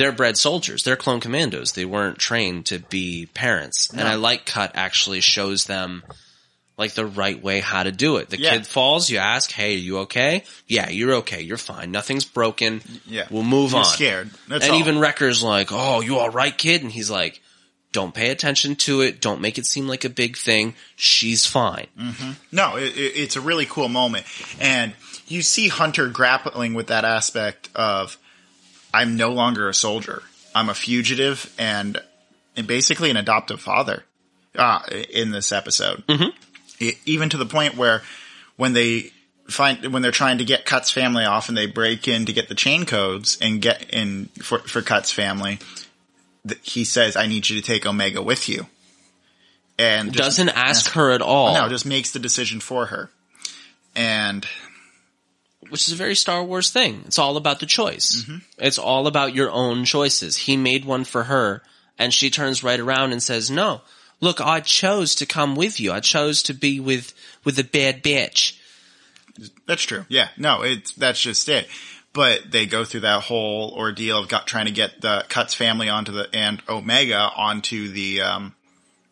They're 0.00 0.12
bred 0.12 0.38
soldiers. 0.38 0.82
They're 0.82 0.96
clone 0.96 1.20
commandos. 1.20 1.72
They 1.72 1.84
weren't 1.84 2.18
trained 2.18 2.66
to 2.66 2.78
be 2.78 3.26
parents. 3.34 3.90
And 3.92 4.08
I 4.08 4.14
like 4.14 4.46
Cut 4.46 4.72
actually 4.74 5.20
shows 5.20 5.66
them 5.66 6.02
like 6.78 6.94
the 6.94 7.04
right 7.04 7.40
way 7.42 7.60
how 7.60 7.82
to 7.82 7.92
do 7.92 8.16
it. 8.16 8.30
The 8.30 8.40
Yeah. 8.40 8.52
kid 8.52 8.66
falls, 8.66 9.10
you 9.10 9.18
ask, 9.18 9.52
"Hey, 9.52 9.74
are 9.74 9.78
you 9.78 9.98
okay?" 9.98 10.44
"Yeah, 10.66 10.88
you're 10.88 11.16
okay. 11.16 11.42
You're 11.42 11.58
fine. 11.58 11.92
Nothing's 11.92 12.24
broken. 12.24 12.80
Yeah. 13.06 13.26
We'll 13.28 13.42
move 13.42 13.72
You're 13.72 13.80
on." 13.80 13.84
scared. 13.84 14.30
That's 14.48 14.64
and 14.64 14.72
all. 14.72 14.80
even 14.80 14.98
Wrecker's 14.98 15.42
like, 15.42 15.68
"Oh, 15.70 16.00
you 16.00 16.18
all 16.18 16.30
right, 16.30 16.56
kid?" 16.56 16.82
And 16.82 16.90
he's 16.90 17.10
like, 17.10 17.42
"Don't 17.92 18.14
pay 18.14 18.30
attention 18.30 18.76
to 18.76 19.02
it. 19.02 19.20
Don't 19.20 19.42
make 19.42 19.58
it 19.58 19.66
seem 19.66 19.86
like 19.86 20.06
a 20.06 20.08
big 20.08 20.38
thing. 20.38 20.74
She's 20.96 21.44
fine." 21.44 21.88
Mm-hmm. 22.00 22.30
No, 22.50 22.76
it, 22.76 22.96
it, 22.96 23.12
it's 23.16 23.36
a 23.36 23.42
really 23.42 23.66
cool 23.66 23.90
moment, 23.90 24.24
and 24.58 24.94
you 25.28 25.42
see 25.42 25.68
Hunter 25.68 26.08
grappling 26.08 26.72
with 26.72 26.86
that 26.86 27.04
aspect 27.04 27.68
of 27.74 28.16
I'm 28.92 29.16
no 29.16 29.32
longer 29.32 29.68
a 29.68 29.74
soldier. 29.74 30.22
I'm 30.54 30.68
a 30.68 30.74
fugitive 30.74 31.52
and, 31.58 32.00
and 32.56 32.66
basically 32.66 33.10
an 33.10 33.16
adoptive 33.16 33.60
father. 33.60 34.04
Uh, 34.52 34.80
in 35.10 35.30
this 35.30 35.52
episode, 35.52 36.04
mm-hmm. 36.08 36.88
even 37.06 37.28
to 37.28 37.36
the 37.36 37.46
point 37.46 37.76
where 37.76 38.02
when 38.56 38.72
they 38.72 39.12
find 39.46 39.92
when 39.92 40.02
they're 40.02 40.10
trying 40.10 40.38
to 40.38 40.44
get 40.44 40.64
Cut's 40.64 40.90
family 40.90 41.24
off 41.24 41.48
and 41.48 41.56
they 41.56 41.66
break 41.66 42.08
in 42.08 42.26
to 42.26 42.32
get 42.32 42.48
the 42.48 42.56
chain 42.56 42.84
codes 42.84 43.38
and 43.40 43.62
get 43.62 43.90
in 43.90 44.26
for 44.42 44.58
for 44.58 44.82
Cut's 44.82 45.12
family, 45.12 45.60
th- 46.46 46.60
he 46.62 46.84
says, 46.84 47.14
"I 47.14 47.28
need 47.28 47.48
you 47.48 47.60
to 47.60 47.66
take 47.66 47.86
Omega 47.86 48.20
with 48.22 48.48
you." 48.48 48.66
And 49.78 50.12
Doesn't 50.12 50.48
ask 50.48 50.90
her 50.92 51.12
at 51.12 51.22
all. 51.22 51.54
no, 51.54 51.68
just 51.68 51.86
makes 51.86 52.10
the 52.10 52.18
decision 52.18 52.58
for 52.58 52.86
her. 52.86 53.08
And 53.94 54.44
which 55.70 55.88
is 55.88 55.94
a 55.94 55.96
very 55.96 56.14
Star 56.14 56.42
Wars 56.42 56.70
thing. 56.70 57.02
It's 57.06 57.18
all 57.18 57.36
about 57.36 57.60
the 57.60 57.66
choice. 57.66 58.22
Mm-hmm. 58.22 58.38
It's 58.58 58.78
all 58.78 59.06
about 59.06 59.34
your 59.34 59.50
own 59.50 59.84
choices. 59.84 60.36
He 60.36 60.56
made 60.56 60.84
one 60.84 61.04
for 61.04 61.24
her 61.24 61.62
and 61.98 62.12
she 62.12 62.30
turns 62.30 62.62
right 62.64 62.80
around 62.80 63.12
and 63.12 63.22
says, 63.22 63.50
no, 63.50 63.82
look, 64.20 64.40
I 64.40 64.60
chose 64.60 65.14
to 65.16 65.26
come 65.26 65.54
with 65.54 65.80
you. 65.80 65.92
I 65.92 66.00
chose 66.00 66.42
to 66.44 66.54
be 66.54 66.80
with, 66.80 67.12
with 67.44 67.56
the 67.56 67.64
bad 67.64 68.02
bitch. 68.02 68.58
that's 69.66 69.82
true. 69.82 70.04
Yeah. 70.08 70.28
No, 70.36 70.62
it's, 70.62 70.92
that's 70.92 71.20
just 71.20 71.48
it. 71.48 71.68
But 72.12 72.50
they 72.50 72.66
go 72.66 72.84
through 72.84 73.00
that 73.00 73.22
whole 73.22 73.72
ordeal 73.76 74.18
of 74.18 74.28
got, 74.28 74.46
trying 74.46 74.66
to 74.66 74.72
get 74.72 75.00
the 75.00 75.24
Cuts 75.28 75.54
family 75.54 75.88
onto 75.88 76.12
the, 76.12 76.28
and 76.34 76.60
Omega 76.68 77.30
onto 77.36 77.88
the, 77.88 78.22
um, 78.22 78.54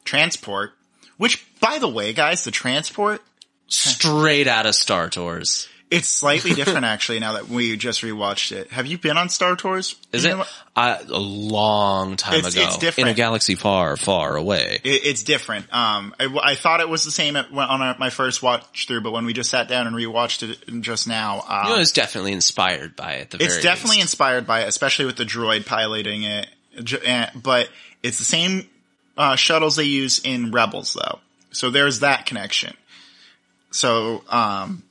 transport, 0.04 0.72
which 1.16 1.46
by 1.60 1.78
the 1.78 1.88
way, 1.88 2.12
guys, 2.12 2.44
the 2.44 2.50
transport, 2.50 3.22
Straight 3.68 4.46
out 4.46 4.64
of 4.64 4.74
Star 4.74 5.10
Tours. 5.10 5.67
It's 5.90 6.08
slightly 6.08 6.52
different 6.52 6.84
actually 6.84 7.18
now 7.20 7.32
that 7.34 7.48
we 7.48 7.76
just 7.76 8.02
rewatched 8.02 8.52
it. 8.52 8.70
Have 8.70 8.86
you 8.86 8.98
been 8.98 9.16
on 9.16 9.28
Star 9.28 9.56
Tours? 9.56 9.96
Is 10.12 10.24
You 10.24 10.40
it? 10.42 10.46
I, 10.76 10.98
a 10.98 11.18
long 11.18 12.16
time 12.16 12.34
It's- 12.34 12.54
ago. 12.54 12.64
it's 12.64 12.76
different. 12.78 13.08
In 13.08 13.12
a 13.12 13.16
galaxy 13.16 13.54
far, 13.54 13.96
far 13.96 14.36
away. 14.36 14.80
It, 14.84 15.06
it's 15.06 15.22
different. 15.22 15.64
Um, 15.72 16.14
I, 16.20 16.38
I 16.42 16.54
thought 16.54 16.80
it 16.80 16.88
was 16.88 17.04
the 17.04 17.10
same 17.10 17.36
at, 17.36 17.50
on 17.50 17.82
our, 17.82 17.96
my 17.98 18.10
first 18.10 18.42
watch 18.42 18.86
through, 18.86 19.00
but 19.00 19.12
when 19.12 19.24
we 19.24 19.32
just 19.32 19.50
sat 19.50 19.68
down 19.68 19.86
and 19.86 19.96
rewatched 19.96 20.48
it 20.48 20.80
just 20.82 21.08
now, 21.08 21.42
um, 21.48 21.68
You 21.68 21.76
know, 21.76 21.80
it's 21.80 21.92
definitely 21.92 22.32
inspired 22.32 22.94
by 22.94 23.12
it. 23.14 23.30
The 23.30 23.42
It's 23.42 23.60
definitely 23.62 23.96
least. 23.96 24.08
inspired 24.12 24.46
by 24.46 24.60
it, 24.62 24.68
especially 24.68 25.06
with 25.06 25.16
the 25.16 25.24
droid 25.24 25.66
piloting 25.66 26.22
it. 26.22 26.48
Eh, 27.04 27.30
But 27.34 27.68
it's 28.02 28.18
the 28.18 28.24
same 28.24 28.68
uh, 29.16 29.34
shuttles 29.36 29.76
they 29.76 29.84
use 29.84 30.20
in 30.20 30.52
Rebels, 30.52 30.92
though. 30.94 31.18
So 31.50 31.70
there's 31.70 32.00
that 32.00 32.26
connection. 32.26 32.76
So 33.70 34.22
um, 34.28 34.82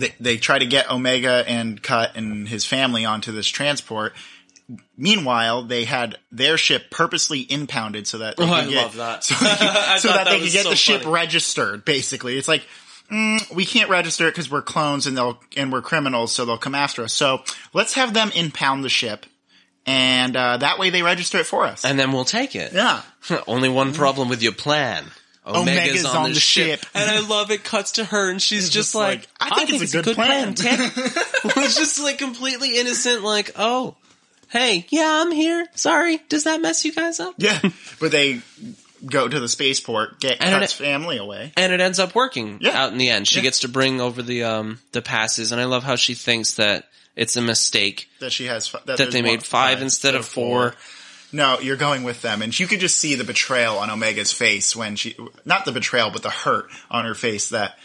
they 0.00 0.14
they 0.20 0.36
try 0.36 0.58
to 0.58 0.66
get 0.66 0.90
Omega 0.90 1.44
and 1.46 1.82
Cut 1.82 2.16
and 2.16 2.48
his 2.48 2.64
family 2.64 3.04
onto 3.04 3.32
this 3.32 3.46
transport. 3.46 4.12
Meanwhile, 4.96 5.62
they 5.64 5.84
had 5.84 6.16
their 6.30 6.58
ship 6.58 6.90
purposely 6.90 7.46
impounded 7.50 8.06
so 8.06 8.18
that 8.18 8.36
they 8.36 8.44
Oh, 8.44 8.46
could 8.48 8.54
I 8.54 8.68
get, 8.68 8.82
love 8.82 8.96
that. 8.96 9.24
so, 9.24 9.34
they 9.44 9.50
could- 9.50 10.00
so 10.00 10.08
that 10.08 10.24
that 10.24 10.28
they 10.30 10.40
could 10.40 10.52
get 10.52 10.64
so 10.64 10.70
the 10.70 10.76
ship 10.76 11.02
funny. 11.02 11.14
registered. 11.14 11.84
Basically, 11.84 12.36
it's 12.36 12.48
like 12.48 12.62
mm, 13.10 13.54
we 13.54 13.64
can't 13.64 13.88
register 13.88 14.26
it 14.28 14.32
because 14.32 14.50
we're 14.50 14.60
clones 14.62 15.06
and 15.06 15.16
they'll 15.16 15.40
and 15.56 15.72
we're 15.72 15.80
criminals, 15.82 16.32
so 16.32 16.44
they'll 16.44 16.58
come 16.58 16.74
after 16.74 17.02
us. 17.02 17.12
So 17.14 17.42
let's 17.72 17.94
have 17.94 18.12
them 18.12 18.30
impound 18.34 18.84
the 18.84 18.90
ship, 18.90 19.24
and 19.86 20.36
uh, 20.36 20.58
that 20.58 20.78
way 20.78 20.90
they 20.90 21.02
register 21.02 21.38
it 21.38 21.46
for 21.46 21.64
us. 21.64 21.84
And 21.86 21.98
then 21.98 22.12
we'll 22.12 22.26
take 22.26 22.54
it. 22.54 22.72
yeah, 22.74 23.02
Only 23.46 23.70
one 23.70 23.94
problem 23.94 24.28
with 24.28 24.42
your 24.42 24.52
plan. 24.52 25.04
Omega's, 25.48 25.78
Omega's 25.78 26.04
on, 26.04 26.16
on 26.16 26.22
the, 26.30 26.34
the 26.34 26.40
ship. 26.40 26.80
ship. 26.80 26.86
and 26.94 27.10
I 27.10 27.20
love 27.20 27.50
it. 27.50 27.64
Cuts 27.64 27.92
to 27.92 28.04
her, 28.04 28.30
and 28.30 28.40
she's 28.40 28.64
just, 28.64 28.72
just 28.72 28.94
like, 28.94 29.26
like, 29.40 29.52
"I 29.52 29.64
think 29.66 29.82
it's 29.82 29.94
a 29.94 30.02
good 30.02 30.14
plan." 30.14 30.54
Ted." 30.54 30.78
it's 30.94 31.76
just 31.76 32.00
like 32.00 32.18
completely 32.18 32.78
innocent. 32.78 33.22
Like, 33.22 33.52
oh, 33.56 33.96
hey, 34.50 34.86
yeah, 34.90 35.22
I'm 35.24 35.30
here. 35.32 35.66
Sorry, 35.74 36.20
does 36.28 36.44
that 36.44 36.60
mess 36.60 36.84
you 36.84 36.92
guys 36.92 37.20
up? 37.20 37.34
yeah. 37.38 37.60
but 38.00 38.10
they 38.12 38.40
go 39.06 39.28
to 39.28 39.38
the 39.38 39.48
spaceport, 39.48 40.18
get 40.20 40.38
And 40.40 40.50
Cut's 40.58 40.72
it- 40.78 40.82
family 40.84 41.18
away. 41.18 41.52
And 41.56 41.72
it 41.72 41.80
ends 41.80 41.98
up 42.00 42.14
working 42.16 42.58
Yeah. 42.60 42.82
out 42.82 42.90
in 42.92 42.98
the 42.98 43.10
end. 43.10 43.28
She 43.28 43.36
Yeah. 43.36 43.42
gets 43.42 43.60
to 43.60 43.68
bring 43.68 44.00
over 44.00 44.22
the 44.22 44.44
um 44.44 44.80
the 44.92 45.02
passes, 45.02 45.52
and 45.52 45.60
I 45.60 45.64
love 45.64 45.84
how 45.84 45.94
she 45.96 46.14
thinks 46.14 46.52
that 46.54 46.88
it's 47.14 47.36
a 47.36 47.40
mistake 47.42 48.08
That 48.20 48.32
she 48.32 48.46
has 48.46 48.66
fi- 48.68 48.80
that, 48.86 48.98
that 48.98 49.10
they 49.12 49.22
made 49.22 49.42
five 49.44 49.82
instead 49.82 50.14
of 50.14 50.24
four. 50.26 50.74
No, 51.32 51.58
you're 51.60 51.76
going 51.76 52.04
with 52.04 52.22
them, 52.22 52.40
and 52.40 52.58
you 52.58 52.66
could 52.66 52.80
just 52.80 52.96
see 52.96 53.14
the 53.14 53.24
betrayal 53.24 53.78
on 53.78 53.90
Omega's 53.90 54.32
face 54.32 54.74
when 54.74 54.96
she—not 54.96 55.64
the 55.64 55.72
betrayal, 55.72 56.10
but 56.10 56.22
the 56.22 56.30
hurt 56.30 56.70
on 56.90 57.04
her 57.04 57.14
face 57.14 57.50
that 57.50 57.78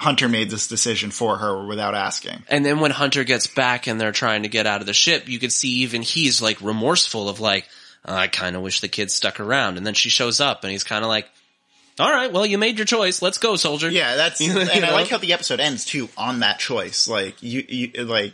Hunter 0.00 0.30
made 0.30 0.48
this 0.48 0.66
decision 0.66 1.10
for 1.10 1.36
her 1.36 1.66
without 1.66 1.94
asking. 1.94 2.42
And 2.48 2.64
then 2.64 2.80
when 2.80 2.90
Hunter 2.90 3.22
gets 3.22 3.46
back 3.46 3.86
and 3.86 4.00
they're 4.00 4.12
trying 4.12 4.44
to 4.44 4.48
get 4.48 4.66
out 4.66 4.80
of 4.80 4.86
the 4.86 4.94
ship, 4.94 5.28
you 5.28 5.38
could 5.38 5.52
see 5.52 5.68
even 5.80 6.00
he's 6.00 6.40
like 6.40 6.58
remorseful 6.62 7.28
of 7.28 7.38
like, 7.38 7.68
I 8.02 8.26
kind 8.28 8.56
of 8.56 8.62
wish 8.62 8.80
the 8.80 8.88
kid 8.88 9.10
stuck 9.10 9.40
around. 9.40 9.76
And 9.76 9.86
then 9.86 9.92
she 9.92 10.08
shows 10.08 10.40
up 10.40 10.64
and 10.64 10.72
he's 10.72 10.84
kind 10.84 11.04
of 11.04 11.10
like, 11.10 11.28
all 11.98 12.10
right, 12.10 12.32
well, 12.32 12.46
you 12.46 12.56
made 12.56 12.78
your 12.78 12.86
choice. 12.86 13.20
Let's 13.20 13.36
go, 13.36 13.56
soldier. 13.56 13.90
Yeah, 13.90 14.16
that's 14.16 14.40
and 14.40 14.84
I 14.86 14.92
like 14.92 15.08
how 15.08 15.18
the 15.18 15.34
episode 15.34 15.60
ends 15.60 15.84
too 15.84 16.08
on 16.16 16.40
that 16.40 16.58
choice. 16.58 17.06
Like 17.06 17.42
you, 17.42 17.62
you 17.68 18.04
like. 18.04 18.32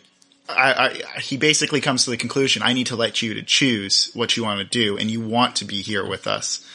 I, 0.49 1.03
I, 1.17 1.21
he 1.21 1.37
basically 1.37 1.81
comes 1.81 2.05
to 2.05 2.11
the 2.11 2.17
conclusion: 2.17 2.63
I 2.63 2.73
need 2.73 2.87
to 2.89 2.97
let 2.97 3.23
you 3.23 3.35
to 3.35 3.43
choose 3.43 4.11
what 4.15 4.37
you 4.37 4.45
want 4.45 4.59
to 4.61 4.65
do, 4.67 4.97
and 4.97 5.11
you 5.11 5.21
want 5.21 5.57
to 5.57 5.65
be 5.65 5.83
here 5.83 6.07
with 6.07 6.27
us. 6.27 6.67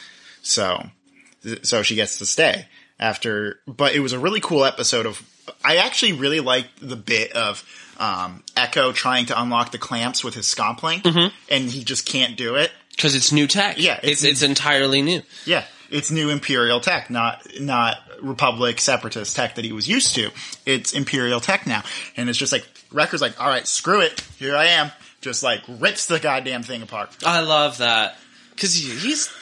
So, 0.42 0.86
so 1.62 1.82
she 1.82 1.94
gets 1.94 2.18
to 2.18 2.26
stay 2.26 2.66
after. 2.98 3.60
But 3.66 3.94
it 3.94 4.00
was 4.00 4.12
a 4.12 4.18
really 4.18 4.40
cool 4.40 4.64
episode 4.64 5.06
of. 5.06 5.22
I 5.64 5.76
actually 5.76 6.12
really 6.12 6.40
liked 6.40 6.68
the 6.80 6.96
bit 6.96 7.32
of 7.32 7.64
um, 7.98 8.42
Echo 8.56 8.92
trying 8.92 9.26
to 9.26 9.40
unlock 9.40 9.72
the 9.72 9.78
clamps 9.78 10.22
with 10.22 10.34
his 10.34 10.46
scomp 10.46 10.82
link, 10.82 11.04
and 11.50 11.70
he 11.70 11.82
just 11.84 12.06
can't 12.06 12.36
do 12.36 12.54
it. 12.56 12.70
Cause 12.98 13.14
it's 13.14 13.32
new 13.32 13.46
tech. 13.46 13.76
Yeah, 13.78 13.98
It's, 14.02 14.22
it's- 14.22 14.24
it's, 14.24 14.42
entirely 14.42 15.00
new. 15.00 15.22
Yeah, 15.46 15.64
it's 15.90 16.10
new 16.10 16.28
Imperial 16.28 16.78
tech, 16.78 17.08
not 17.10 17.40
not 17.58 17.96
Republic 18.20 18.80
separatist 18.80 19.34
tech 19.34 19.54
that 19.56 19.64
he 19.64 19.72
was 19.72 19.88
used 19.88 20.14
to. 20.16 20.30
It's 20.66 20.92
Imperial 20.92 21.40
tech 21.40 21.66
now, 21.66 21.82
and 22.16 22.28
it's 22.28 22.38
just 22.38 22.52
like 22.52 22.68
Wrecker's 22.92 23.20
like, 23.20 23.40
all 23.40 23.48
right, 23.48 23.66
screw 23.66 24.00
it, 24.00 24.20
here 24.38 24.56
I 24.56 24.66
am. 24.66 24.90
Just 25.20 25.42
like 25.42 25.62
rips 25.68 26.06
the 26.06 26.18
goddamn 26.18 26.62
thing 26.62 26.82
apart. 26.82 27.16
I 27.24 27.40
love 27.40 27.78
that. 27.78 28.16
Cause 28.56 28.74
he- 28.74 28.90
he's, 28.96 29.32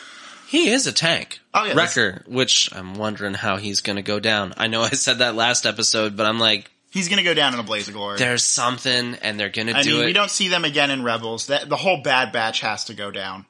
he 0.48 0.70
is 0.70 0.86
a 0.86 0.92
tank. 0.92 1.40
Oh, 1.54 1.64
yeah, 1.64 1.74
Wrecker, 1.74 2.22
which 2.26 2.68
I'm 2.74 2.94
wondering 2.94 3.34
how 3.34 3.56
he's 3.56 3.80
gonna 3.80 4.02
go 4.02 4.20
down. 4.20 4.52
I 4.56 4.66
know 4.66 4.82
I 4.82 4.90
said 4.90 5.18
that 5.18 5.34
last 5.34 5.64
episode, 5.66 6.16
but 6.16 6.26
I'm 6.26 6.38
like, 6.38 6.70
He's 6.92 7.08
gonna 7.08 7.22
go 7.22 7.34
down 7.34 7.54
in 7.54 7.60
a 7.60 7.62
blaze 7.62 7.86
of 7.88 7.94
glory. 7.94 8.18
there's 8.18 8.44
something 8.44 9.14
and 9.22 9.38
they're 9.38 9.48
gonna 9.48 9.72
I 9.76 9.82
do 9.82 9.94
mean, 9.94 10.02
it. 10.02 10.06
we 10.06 10.12
don't 10.12 10.30
see 10.30 10.48
them 10.48 10.64
again 10.64 10.90
in 10.90 11.04
Rebels. 11.04 11.46
That 11.46 11.68
the 11.68 11.76
whole 11.76 12.02
Bad 12.02 12.32
Batch 12.32 12.60
has 12.60 12.86
to 12.86 12.94
go 12.94 13.10
down. 13.12 13.46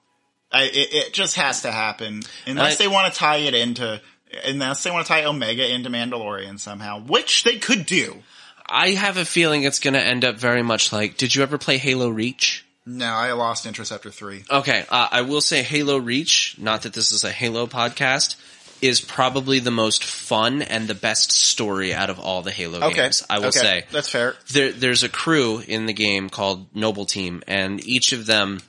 I, 0.53 0.65
it, 0.65 0.93
it 0.95 1.13
just 1.15 1.37
has 1.37 1.63
to 1.63 1.73
happen 1.73 2.23
unless 2.47 2.75
I- 2.81 2.85
they 2.85 2.89
want 2.89 3.13
to 3.13 3.19
tie 3.19 3.39
it 3.39 3.55
into. 3.55 4.01
Unless 4.45 4.85
they 4.85 4.91
want 4.93 5.07
to 5.07 5.13
tie 5.13 5.25
Omega 5.25 5.69
into 5.75 5.91
Mandalorian 5.91 6.61
somehow, 6.61 7.01
which 7.01 7.43
they 7.45 7.57
could 7.59 7.85
do. 7.87 8.23
I 8.71 8.91
have 8.91 9.17
a 9.17 9.25
feeling 9.25 9.65
it's 9.65 9.81
going 9.81 9.95
to 9.95 10.03
end 10.03 10.25
up 10.25 10.37
very 10.37 10.63
much 10.63 10.93
like. 10.93 11.17
Did 11.17 11.35
you 11.35 11.43
ever 11.43 11.59
play 11.59 11.77
Halo 11.79 12.09
Reach? 12.09 12.65
No, 12.87 13.07
I 13.07 13.33
lost 13.33 13.67
interest 13.67 13.93
after 13.93 14.11
three. 14.11 14.45
Okay, 14.51 14.85
uh, 14.89 15.09
I 15.11 15.21
will 15.23 15.41
say 15.43 15.63
Halo 15.63 15.99
Reach. 15.99 16.57
Not 16.59 16.83
that 16.83 16.93
this 16.93 17.13
is 17.13 17.25
a 17.25 17.31
Halo 17.31 17.67
podcast. 17.67 18.37
is 18.83 19.03
probably 19.03 19.59
the 19.59 19.71
most 19.71 20.03
fun 20.03 20.63
and 20.63 20.89
the 20.89 20.95
best 20.95 21.31
story 21.31 21.93
out 21.93 22.09
of 22.09 22.19
all 22.19 22.41
the 22.41 22.51
Halo 22.51 22.81
Okay. 22.87 22.97
games. 22.97 23.23
I 23.29 23.39
will 23.39 23.49
Okay. 23.49 23.59
say 23.61 23.85
That's 23.93 24.09
fair. 24.09 24.37
there, 24.53 24.73
there's 24.73 25.03
a 25.03 25.11
crew 25.11 25.59
in 25.69 25.85
the 25.85 25.93
game 25.93 26.31
called 26.31 26.75
Noble 26.75 27.05
Team, 27.05 27.43
and 27.47 27.85
each 27.85 28.13
of 28.13 28.25
them, 28.25 28.63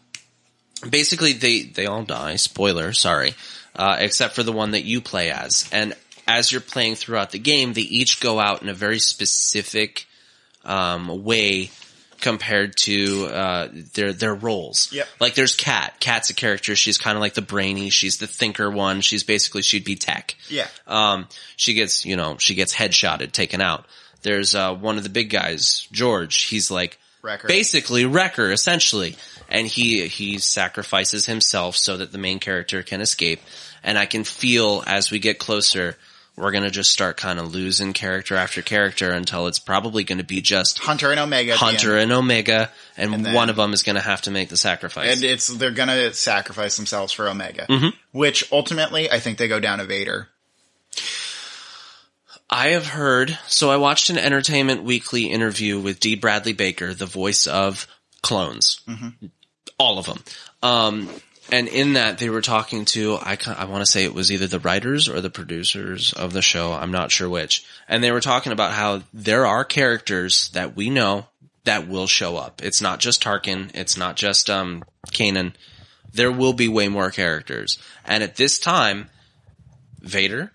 basically, 0.89 1.31
they 1.33 1.61
they 1.61 1.85
all 1.85 2.03
die. 2.03 2.35
Spoiler, 2.35 2.91
sorry, 2.91 3.35
uh, 3.75 3.95
except 3.99 4.35
for 4.35 4.43
the 4.43 4.51
one 4.51 4.71
that 4.71 4.83
you 4.83 4.99
play 4.99 5.31
as. 5.31 5.69
And 5.71 5.95
as 6.37 6.51
you're 6.51 6.61
playing 6.61 6.95
throughout 6.95 7.31
the 7.31 7.39
game, 7.39 7.73
they 7.73 7.81
each 7.81 8.19
go 8.19 8.39
out 8.39 8.61
in 8.61 8.69
a 8.69 8.73
very 8.73 8.99
specific 8.99 10.07
um, 10.63 11.23
way 11.23 11.71
compared 12.19 12.77
to 12.77 13.25
uh, 13.25 13.67
their 13.93 14.13
their 14.13 14.35
roles. 14.35 14.91
Yep. 14.93 15.07
Like 15.19 15.33
there's 15.33 15.55
Kat. 15.55 15.99
Kat's 15.99 16.29
a 16.29 16.33
character. 16.35 16.75
She's 16.75 16.97
kind 16.97 17.17
of 17.17 17.21
like 17.21 17.33
the 17.33 17.41
brainy. 17.41 17.89
She's 17.89 18.17
the 18.17 18.27
thinker 18.27 18.69
one. 18.69 19.01
She's 19.01 19.23
basically 19.23 19.63
she'd 19.63 19.83
be 19.83 19.95
tech. 19.95 20.35
Yeah. 20.47 20.67
Um, 20.87 21.27
she 21.57 21.73
gets, 21.73 22.05
you 22.05 22.15
know, 22.15 22.37
she 22.37 22.53
gets 22.55 22.75
headshotted, 22.75 23.31
taken 23.31 23.59
out. 23.59 23.85
There's, 24.21 24.53
uh, 24.53 24.75
one 24.75 24.97
of 24.97 25.03
the 25.03 25.09
big 25.09 25.31
guys, 25.31 25.87
George. 25.91 26.43
He's 26.43 26.69
like, 26.69 26.99
Wrecker. 27.23 27.47
basically 27.47 28.05
Wrecker, 28.05 28.51
essentially. 28.51 29.15
And 29.49 29.65
he, 29.65 30.07
he 30.07 30.37
sacrifices 30.37 31.25
himself 31.25 31.75
so 31.75 31.97
that 31.97 32.11
the 32.11 32.19
main 32.19 32.39
character 32.39 32.83
can 32.83 33.01
escape. 33.01 33.41
And 33.83 33.97
I 33.97 34.05
can 34.05 34.23
feel 34.23 34.83
as 34.85 35.09
we 35.09 35.17
get 35.17 35.39
closer, 35.39 35.97
we're 36.37 36.51
gonna 36.51 36.71
just 36.71 36.91
start 36.91 37.17
kind 37.17 37.39
of 37.39 37.53
losing 37.53 37.93
character 37.93 38.35
after 38.35 38.61
character 38.61 39.11
until 39.11 39.47
it's 39.47 39.59
probably 39.59 40.03
gonna 40.03 40.23
be 40.23 40.41
just 40.41 40.79
Hunter 40.79 41.11
and 41.11 41.19
Omega. 41.19 41.55
Hunter 41.55 41.97
and 41.97 42.11
Omega, 42.11 42.71
and, 42.97 43.13
And 43.13 43.25
then- 43.25 43.33
one 43.33 43.49
of 43.49 43.55
them 43.57 43.73
is 43.73 43.83
gonna 43.83 43.99
have 44.01 44.21
to 44.23 44.31
make 44.31 44.49
the 44.49 44.57
sacrifice. 44.57 45.13
And 45.13 45.23
it's 45.23 45.47
they're 45.47 45.71
gonna 45.71 46.13
sacrifice 46.13 46.77
themselves 46.77 47.11
for 47.13 47.27
Omega, 47.29 47.65
Mm-hmm. 47.67 47.89
which 48.17 48.45
ultimately 48.51 49.11
I 49.11 49.19
think 49.19 49.37
they 49.37 49.47
go 49.47 49.59
down 49.59 49.79
to 49.79 49.85
Vader. 49.85 50.29
I 52.49 52.69
have 52.69 52.85
heard, 52.87 53.37
so 53.47 53.71
I 53.71 53.77
watched 53.77 54.09
an 54.09 54.17
Entertainment 54.17 54.83
Weekly 54.83 55.25
interview 55.31 55.79
with 55.79 55.99
D. 56.01 56.15
Bradley 56.15 56.51
Baker, 56.53 56.93
the 56.93 57.05
voice 57.05 57.47
of 57.47 57.87
clones. 58.21 58.81
All 59.77 59.97
of 59.97 60.05
them. 60.05 60.21
Um, 60.61 61.09
and 61.51 61.67
in 61.67 61.93
that 61.93 62.17
they 62.17 62.29
were 62.29 62.41
talking 62.41 62.85
to, 62.85 63.15
I, 63.15 63.37
I 63.57 63.65
want 63.65 63.85
to 63.85 63.91
say 63.91 64.03
it 64.03 64.13
was 64.13 64.31
either 64.31 64.47
the 64.47 64.59
writers 64.59 65.09
or 65.09 65.19
the 65.19 65.29
producers 65.29 66.13
of 66.13 66.31
the 66.33 66.41
show. 66.41 66.71
I'm 66.71 66.91
not 66.91 67.11
sure 67.11 67.29
which. 67.29 67.65
And 67.87 68.03
they 68.03 68.11
were 68.11 68.21
talking 68.21 68.53
about 68.53 68.73
how 68.73 69.01
there 69.13 69.45
are 69.45 69.65
characters 69.65 70.49
that 70.53 70.75
we 70.75 70.89
know 70.89 71.27
that 71.65 71.87
will 71.87 72.07
show 72.07 72.37
up. 72.37 72.63
It's 72.63 72.81
not 72.81 72.99
just 72.99 73.21
Tarkin. 73.21 73.71
It's 73.75 73.97
not 73.97 74.15
just, 74.15 74.49
um, 74.49 74.83
Kanan. 75.07 75.53
There 76.13 76.31
will 76.31 76.53
be 76.53 76.67
way 76.67 76.87
more 76.87 77.11
characters. 77.11 77.77
And 78.05 78.23
at 78.23 78.35
this 78.35 78.57
time, 78.57 79.09
Vader, 79.99 80.51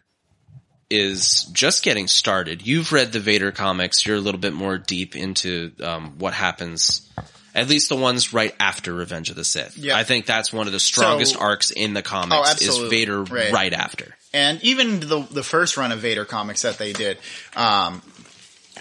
is 0.88 1.44
just 1.52 1.82
getting 1.82 2.06
started. 2.06 2.66
You've 2.66 2.92
read 2.92 3.12
the 3.12 3.20
Vader 3.20 3.52
comics. 3.52 4.06
You're 4.06 4.16
a 4.16 4.20
little 4.20 4.40
bit 4.40 4.52
more 4.52 4.78
deep 4.78 5.16
into 5.16 5.72
um, 5.82 6.18
what 6.18 6.32
happens, 6.32 7.10
at 7.56 7.68
least 7.68 7.88
the 7.88 7.96
ones 7.96 8.32
right 8.32 8.54
after 8.60 8.92
Revenge 8.94 9.30
of 9.30 9.36
the 9.36 9.44
Sith. 9.44 9.76
Yeah. 9.76 9.96
I 9.96 10.04
think 10.04 10.26
that's 10.26 10.52
one 10.52 10.66
of 10.68 10.72
the 10.72 10.78
strongest 10.78 11.32
So- 11.34 11.40
arcs 11.40 11.70
in 11.72 11.94
the 11.94 12.02
comics. 12.02 12.68
Oh, 12.68 12.84
is. 12.84 12.90
Vader 12.90 13.22
Right. 13.24 13.50
right. 13.52 13.72
after. 13.72 14.14
and 14.34 14.62
even 14.62 15.00
the 15.00 15.26
the 15.30 15.42
first 15.42 15.76
run 15.76 15.90
of 15.92 15.98
Vader 16.00 16.24
comics 16.24 16.62
that 16.62 16.76
they 16.78 16.92
did, 16.92 17.18
um, 17.56 18.02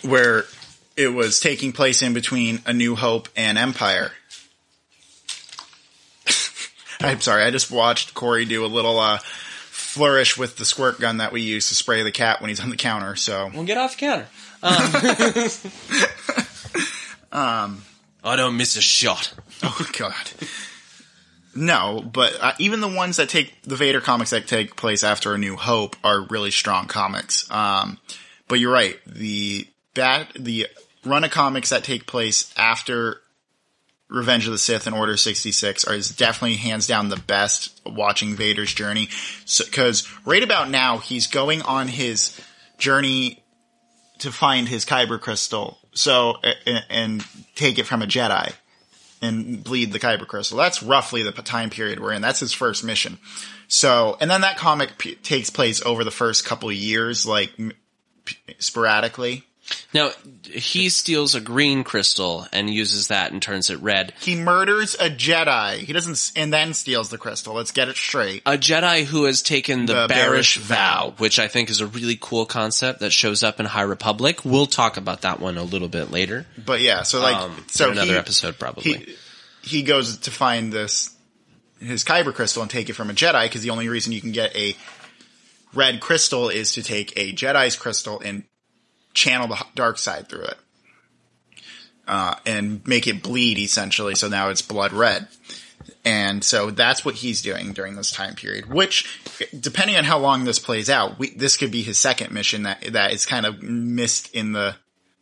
where 0.04 0.46
it 0.98 1.08
was 1.08 1.40
taking 1.40 1.72
place 1.72 2.02
in 2.02 2.14
between 2.14 2.62
A 2.66 2.74
New 2.74 2.96
Hope 2.96 3.30
and 3.36 3.58
Empire. 3.58 4.12
I'm 7.02 7.22
sorry, 7.22 7.44
I 7.44 7.52
just 7.52 7.72
watched 7.72 8.14
Corey 8.14 8.46
do 8.46 8.66
a 8.66 8.68
little 8.68 9.00
uh, 9.00 9.18
flourish 9.20 10.38
with 10.38 10.58
the 10.58 10.66
squirt 10.66 11.00
gun 11.00 11.18
that 11.18 11.32
we 11.32 11.42
use 11.42 11.70
to 11.70 11.76
spray 11.76 12.04
the 12.04 12.12
cat 12.12 12.42
when 12.42 12.50
he's 12.50 12.60
on 12.60 12.70
the 12.70 12.78
counter. 12.78 13.16
So 13.16 13.50
Well, 13.54 13.64
get 13.64 13.78
off 13.78 13.98
the 13.98 14.06
counter. 14.06 14.28
Um, 17.32 17.82
I 18.26 18.36
don't 18.36 18.58
miss 18.58 18.76
a 18.76 18.82
shot. 18.82 19.34
Oh 19.64 19.88
God. 19.98 20.32
No, 21.56 22.04
but 22.12 22.38
uh, 22.42 22.52
even 22.60 22.82
the 22.82 22.90
ones 22.90 23.18
that 23.18 23.30
take 23.30 23.62
the 23.64 23.78
Vader 23.78 24.02
comics 24.02 24.32
that 24.32 24.48
take 24.48 24.76
place 24.76 25.04
after 25.04 25.34
A 25.34 25.38
New 25.38 25.56
Hope 25.56 25.96
are 26.04 26.22
really 26.22 26.52
strong 26.52 26.88
comics. 26.88 27.50
Um, 27.50 27.98
but 28.50 28.60
you're 28.60 28.74
right. 28.74 29.00
The 29.08 29.66
bat 29.94 30.32
the 30.38 30.68
run 31.06 31.24
of 31.24 31.32
comics 31.32 31.70
that 31.70 31.86
take 31.86 32.06
place 32.06 32.54
after 32.58 33.22
Revenge 34.10 34.46
of 34.46 34.52
the 34.52 34.58
Sith 34.58 34.86
and 34.86 34.96
Order 34.96 35.18
66 35.18 35.86
are 35.86 35.96
is 35.96 36.10
definitely 36.10 36.58
hands 36.58 36.86
down 36.88 37.10
the 37.10 37.16
best 37.16 37.82
watching 37.86 38.36
Vader's 38.36 38.74
journey. 38.74 39.10
Because 39.58 40.08
right 40.26 40.44
about 40.44 40.70
now, 40.70 40.98
he's 40.98 41.28
going 41.28 41.62
on 41.62 41.88
his 41.88 42.40
journey 42.78 43.44
to 44.20 44.32
find 44.32 44.68
his 44.68 44.86
Kyber 44.86 45.20
crystal. 45.20 45.80
So, 45.96 46.38
and, 46.66 46.86
and 46.90 47.26
take 47.56 47.80
it 47.80 47.86
from 47.86 48.02
a 48.02 48.06
Jedi 48.06 48.54
and 49.22 49.64
bleed 49.64 49.92
the 49.92 50.00
Kyber 50.00 50.28
crystal. 50.28 50.58
That's 50.58 50.84
roughly 50.84 51.24
the 51.24 51.32
time 51.32 51.70
period 51.70 52.00
we're 52.00 52.14
in. 52.14 52.22
That's 52.22 52.40
his 52.40 52.54
first 52.54 52.84
mission. 52.84 53.18
So, 53.68 54.18
and 54.22 54.30
then 54.30 54.42
that 54.42 54.58
comic 54.58 54.98
p- 54.98 55.16
takes 55.16 55.50
place 55.50 55.82
over 55.82 56.04
the 56.04 56.12
first 56.12 56.46
couple 56.46 56.72
years, 56.72 57.26
like 57.26 57.54
sporadically. 58.60 59.44
Now, 59.94 60.12
he 60.44 60.90
steals 60.90 61.34
a 61.34 61.42
green 61.42 61.84
crystal 61.84 62.46
and 62.54 62.70
uses 62.70 63.08
that 63.08 63.32
and 63.32 63.42
turns 63.42 63.70
it 63.70 63.80
red. 63.82 64.14
He 64.22 64.36
murders 64.36 64.94
a 64.96 65.10
Jedi. 65.10 65.78
He 65.78 65.92
doesn't, 65.92 66.32
and 66.36 66.54
then 66.54 66.74
steals 66.74 67.10
the 67.10 67.18
crystal. 67.18 67.56
Let's 67.56 67.72
get 67.72 67.88
it 67.88 67.96
straight. 67.96 68.44
A 68.46 68.58
Jedi 68.58 69.06
who 69.06 69.24
has 69.24 69.42
taken 69.42 69.86
the, 69.88 69.94
The 70.08 70.14
Barash 70.14 70.36
Barash 70.36 70.58
vow, 70.60 71.10
Vow. 71.10 71.14
which 71.18 71.40
I 71.40 71.48
think 71.48 71.70
is 71.70 71.82
a 71.82 71.88
really 71.88 72.18
cool 72.20 72.46
concept 72.46 73.00
that 73.00 73.12
shows 73.12 73.42
up 73.42 73.60
in 73.60 73.66
High 73.66 73.82
Republic. 73.84 74.46
We'll 74.46 74.68
talk 74.68 74.98
about 74.98 75.22
that 75.22 75.40
one 75.40 75.58
a 75.58 75.64
little 75.64 75.88
bit 75.90 76.12
later. 76.12 76.46
But 76.64 76.82
yeah, 76.82 77.02
so 77.04 77.22
like, 77.22 77.36
Um, 77.36 77.66
so 77.68 77.86
in 77.88 77.94
another 77.94 78.14
he, 78.14 78.18
episode 78.20 78.60
probably. 78.60 78.84
he 78.84 79.16
he 79.64 79.82
goes 79.84 80.18
to 80.20 80.32
find 80.32 80.72
this 80.72 81.16
his 81.80 82.04
Kyber 82.04 82.34
crystal 82.34 82.62
and 82.62 82.70
take 82.70 82.90
it 82.90 82.94
from 82.94 83.10
a 83.10 83.14
Jedi 83.14 83.46
because 83.46 83.62
the 83.62 83.72
only 83.72 83.90
reason 83.90 84.14
you 84.14 84.22
can 84.22 84.32
get 84.32 84.56
a 84.56 84.76
red 85.74 86.00
crystal 86.00 86.50
is 86.50 86.74
to 86.74 86.84
take 86.84 87.14
a 87.18 87.34
Jedi's 87.34 87.76
crystal 87.76 88.22
and 88.24 88.44
channel 89.16 89.48
the 89.48 89.66
dark 89.74 89.98
side 89.98 90.30
through 90.30 90.44
it. 90.44 90.58
Uh, 92.08 92.36
and 92.46 92.86
make 92.86 93.08
it 93.08 93.24
bleed 93.24 93.58
essentially, 93.58 94.14
so 94.14 94.28
now 94.28 94.50
it's 94.50 94.62
blood 94.62 94.94
red. 94.94 95.28
And 96.04 96.44
so 96.44 96.70
that's 96.70 97.04
what 97.04 97.16
he's 97.16 97.42
doing 97.42 97.74
during 97.74 97.96
this 97.96 98.12
time 98.12 98.36
period, 98.36 98.72
which, 98.72 99.20
depending 99.60 99.96
on 99.96 100.04
how 100.04 100.20
long 100.20 100.44
this 100.44 100.60
plays 100.60 100.88
out, 100.88 101.18
we, 101.18 101.32
this 101.32 101.58
could 101.58 101.72
be 101.72 101.82
his 101.82 101.98
second 101.98 102.32
mission 102.32 102.64
that, 102.64 102.82
that 102.94 103.12
is 103.12 103.26
kind 103.26 103.48
of 103.48 103.64
missed 103.64 104.34
in 104.36 104.52
the 104.52 104.76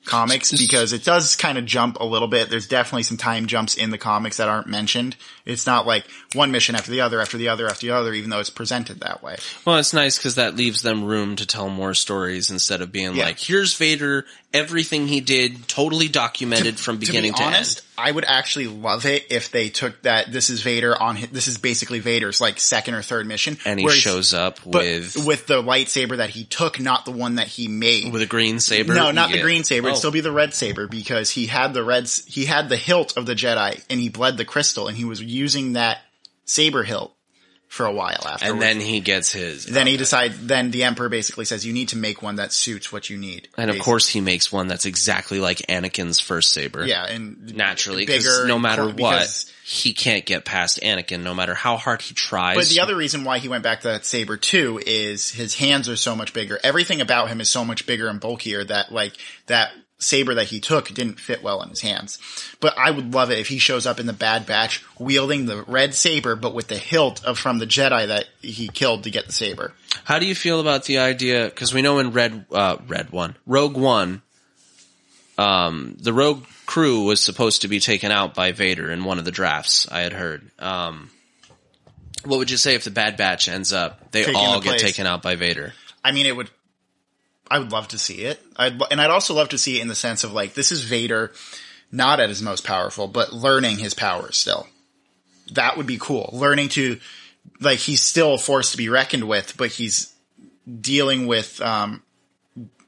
comics 0.06 0.52
because 0.52 0.92
it 0.92 1.06
does 1.06 1.38
kind 1.38 1.58
of 1.58 1.66
jump 1.66 1.98
a 2.00 2.06
little 2.06 2.28
bit. 2.28 2.50
There's 2.50 2.68
definitely 2.68 3.04
some 3.04 3.18
time 3.18 3.48
jumps 3.48 3.76
in 3.76 3.92
the 3.92 3.98
comics 3.98 4.38
that 4.38 4.50
aren't 4.50 4.68
mentioned. 4.68 5.16
It's 5.46 5.66
not 5.66 5.86
like 5.86 6.06
one 6.34 6.52
mission 6.52 6.76
after 6.76 6.90
the 6.92 7.02
other, 7.02 7.20
after 7.20 7.38
the 7.38 7.50
other, 7.50 7.68
after 7.68 7.86
the 7.86 7.92
other, 7.94 8.14
even 8.14 8.30
though 8.30 8.40
it's 8.40 8.50
presented 8.50 9.02
that 9.02 9.22
way. 9.22 9.36
Well, 9.66 9.78
it's 9.78 9.94
nice 9.94 10.18
because 10.18 10.36
that 10.36 10.56
leaves 10.56 10.82
them 10.84 11.04
room 11.04 11.36
to 11.36 11.46
tell 11.46 11.68
more 11.70 11.94
stories 11.94 12.50
instead 12.50 12.82
of 12.82 12.92
being 12.92 13.16
Yeah. 13.16 13.26
like, 13.26 13.40
here's 13.40 13.74
Vader, 13.76 14.26
everything 14.54 15.08
he 15.08 15.20
did, 15.20 15.68
totally 15.68 16.08
documented 16.08 16.80
from 16.80 16.98
beginning 16.98 17.34
to 17.34 17.38
to, 17.38 17.44
be 17.44 17.48
honest, 17.56 17.78
end. 17.80 17.86
I 17.96 18.12
would 18.12 18.26
actually 18.28 18.68
love 18.68 19.06
it 19.06 19.28
if 19.30 19.52
they 19.52 19.70
took 19.70 20.02
that. 20.04 20.32
This 20.32 20.50
is 20.50 20.62
Vader 20.62 21.00
on. 21.00 21.16
His, 21.16 21.30
this 21.30 21.48
is 21.48 21.58
basically 21.58 22.00
Vader's 22.00 22.40
like 22.42 22.60
second 22.60 22.94
or 22.96 23.02
third 23.02 23.28
mission, 23.28 23.58
And 23.66 23.80
he 23.80 23.88
shows 23.90 24.34
up 24.34 24.66
with 24.66 25.16
with 25.26 25.46
the 25.48 25.62
lightsaber 25.62 26.18
that 26.18 26.30
he 26.32 26.46
took, 26.46 26.80
not 26.80 27.06
the 27.06 27.12
one 27.12 27.36
that 27.36 27.48
he 27.48 27.68
made. 27.68 28.12
with 28.14 28.22
a 28.22 28.26
green 28.26 28.60
saber. 28.60 28.94
no, 28.96 29.12
not 29.12 29.30
the 29.30 29.38
get- 29.38 29.44
green 29.44 29.64
saber. 29.64 29.88
It'd 29.88 29.96
Oh. 29.96 30.00
still 30.00 30.12
be 30.12 30.22
the 30.22 30.32
red 30.32 30.54
saber 30.54 30.88
because 30.88 31.30
he 31.32 31.46
had 31.48 31.74
the 31.74 31.84
red. 31.84 32.04
s- 32.06 32.24
He 32.28 32.46
had 32.46 32.70
the 32.70 32.78
hilt 32.78 33.16
of 33.18 33.26
the 33.26 33.36
Jedi, 33.36 33.82
and 33.90 34.00
he 34.00 34.10
bled 34.10 34.38
the 34.38 34.46
crystal, 34.46 34.88
and 34.88 34.98
he 34.98 35.06
was 35.06 35.22
using 35.34 35.74
that 35.74 36.00
saber 36.46 36.84
hilt 36.84 37.14
for 37.68 37.88
a 37.88 37.92
while 37.92 38.24
after. 38.28 38.46
and 38.46 38.62
then 38.62 38.80
he 38.80 39.00
gets 39.00 39.34
his. 39.34 39.66
then 39.66 39.88
he 39.88 39.98
decides. 39.98 40.46
Then 40.46 40.70
the 40.70 40.84
Emperor 40.84 41.10
basically 41.10 41.46
says, 41.46 41.66
"You 41.66 41.74
need 41.74 41.90
to 41.90 41.98
make 41.98 42.22
one 42.22 42.36
that 42.36 42.54
suits 42.54 42.92
what 42.92 43.10
you 43.10 43.18
need." 43.18 43.48
and 43.58 43.72
of 43.72 43.80
course, 43.80 44.08
he 44.08 44.22
makes 44.22 44.52
one 44.52 44.68
that's 44.68 44.86
exactly 44.86 45.40
like 45.40 45.58
Anakin's 45.68 46.20
first 46.20 46.54
saber. 46.54 46.86
yeah, 46.86 47.06
and 47.06 47.56
naturally, 47.56 48.06
because 48.06 48.26
bigger. 48.26 48.46
no 48.48 48.60
matter 48.60 48.88
because- 48.94 49.46
what, 49.46 49.54
he 49.66 49.94
can't 49.94 50.26
get 50.26 50.46
past 50.46 50.82
Anakin, 50.84 51.24
no 51.24 51.34
matter 51.34 51.56
how 51.56 51.78
hard 51.78 52.02
he 52.02 52.14
tries. 52.14 52.58
But 52.58 52.68
the 52.68 52.82
other 52.82 52.96
reason 52.96 53.24
why 53.24 53.40
he 53.40 53.48
went 53.48 53.64
back 53.64 53.82
to 53.82 53.88
that 53.88 54.06
saber 54.06 54.38
too 54.38 54.80
is 54.86 55.32
his 55.32 55.56
hands 55.56 55.90
are 55.90 55.96
so 55.96 56.16
much 56.16 56.34
bigger. 56.34 56.60
Everything 56.64 57.02
about 57.02 57.30
him 57.30 57.42
is 57.42 57.50
so 57.50 57.66
much 57.66 57.88
bigger 57.88 58.08
and 58.08 58.20
bulkier 58.20 58.64
that 58.66 58.92
like 58.92 59.14
that 59.48 59.72
saber 60.04 60.36
that 60.36 60.48
he 60.48 60.60
took 60.60 60.90
didn't 60.94 61.20
fit 61.20 61.42
well 61.42 61.62
in 61.62 61.70
his 61.70 61.82
hands. 61.82 62.20
But 62.60 62.78
I 62.78 62.92
would 62.92 63.14
love 63.14 63.32
it 63.32 63.40
if 63.40 63.48
he 63.48 63.58
shows 63.58 63.86
up 63.86 64.00
in 64.00 64.06
the 64.06 64.14
Bad 64.14 64.46
Batch 64.46 64.84
wielding 65.00 65.46
the 65.46 65.64
red 65.64 65.96
saber, 65.96 66.36
but 66.36 66.54
with 66.54 66.68
the 66.68 66.78
hilt 66.78 67.24
of 67.24 67.40
from 67.40 67.60
the 67.60 67.68
Jedi 67.68 68.08
that 68.08 68.26
he 68.42 68.68
killed 68.68 69.04
to 69.04 69.10
get 69.10 69.28
the 69.28 69.34
saber. 69.34 69.74
How 70.04 70.20
do 70.20 70.26
you 70.26 70.36
feel 70.36 70.60
about 70.60 70.86
the 70.86 71.00
idea? 71.00 71.46
Because 71.46 71.74
we 71.74 71.82
know 71.82 72.00
in 72.00 72.12
Red, 72.12 72.46
uh, 72.52 72.78
Red 72.88 73.10
One, 73.12 73.36
Rogue 73.46 73.78
One, 73.78 74.22
um, 75.38 75.98
the 76.00 76.14
Rogue 76.14 76.46
crew 76.66 77.04
was 77.06 77.22
supposed 77.22 77.64
to 77.64 77.68
be 77.68 77.80
taken 77.80 78.12
out 78.12 78.34
by 78.34 78.52
Vader 78.52 78.92
in 78.92 79.04
one 79.04 79.20
of 79.20 79.26
the 79.26 79.32
drafts. 79.32 79.88
I 79.92 80.02
had 80.02 80.14
heard, 80.14 80.50
um, 80.60 81.10
What 82.26 82.38
would 82.38 82.52
you 82.52 82.58
say 82.58 82.76
if 82.76 82.84
the 82.84 82.92
Bad 82.92 83.18
Batch 83.18 83.48
ends 83.50 83.74
up? 83.74 84.12
They 84.12 84.24
Taking 84.24 84.36
all 84.40 84.60
the 84.60 84.70
get 84.70 84.80
taken 84.80 85.06
out 85.06 85.22
by 85.22 85.36
Vader. 85.36 85.74
I 86.04 86.12
mean, 86.12 86.26
it 86.26 86.36
would. 86.36 86.50
I 87.50 87.60
would 87.60 87.72
love 87.72 87.88
to 87.90 88.00
see 88.00 88.22
it. 88.22 88.42
I'd 88.56 88.82
and 88.92 89.00
I'd 89.02 89.10
also 89.10 89.34
love 89.34 89.50
to 89.50 89.58
see 89.58 89.78
it 89.78 89.82
in 89.82 89.88
the 89.88 89.96
sense 89.96 90.24
of 90.24 90.34
like 90.34 90.54
this 90.54 90.72
is 90.72 90.84
Vader, 90.84 91.32
not 91.92 92.20
at 92.20 92.30
his 92.30 92.42
most 92.42 92.64
powerful, 92.66 93.08
but 93.08 93.34
learning 93.34 93.78
his 93.78 93.94
powers 93.94 94.38
still. 94.38 94.68
That 95.52 95.78
would 95.78 95.88
be 95.88 95.98
cool. 96.00 96.30
Learning 96.32 96.70
to, 96.70 97.00
like, 97.60 97.80
he's 97.80 98.02
still 98.02 98.36
a 98.36 98.38
force 98.38 98.72
to 98.72 98.78
be 98.78 98.88
reckoned 98.88 99.26
with, 99.26 99.58
but 99.58 99.72
he's 99.72 100.14
dealing 100.80 101.28
with 101.28 101.62
um 101.62 102.02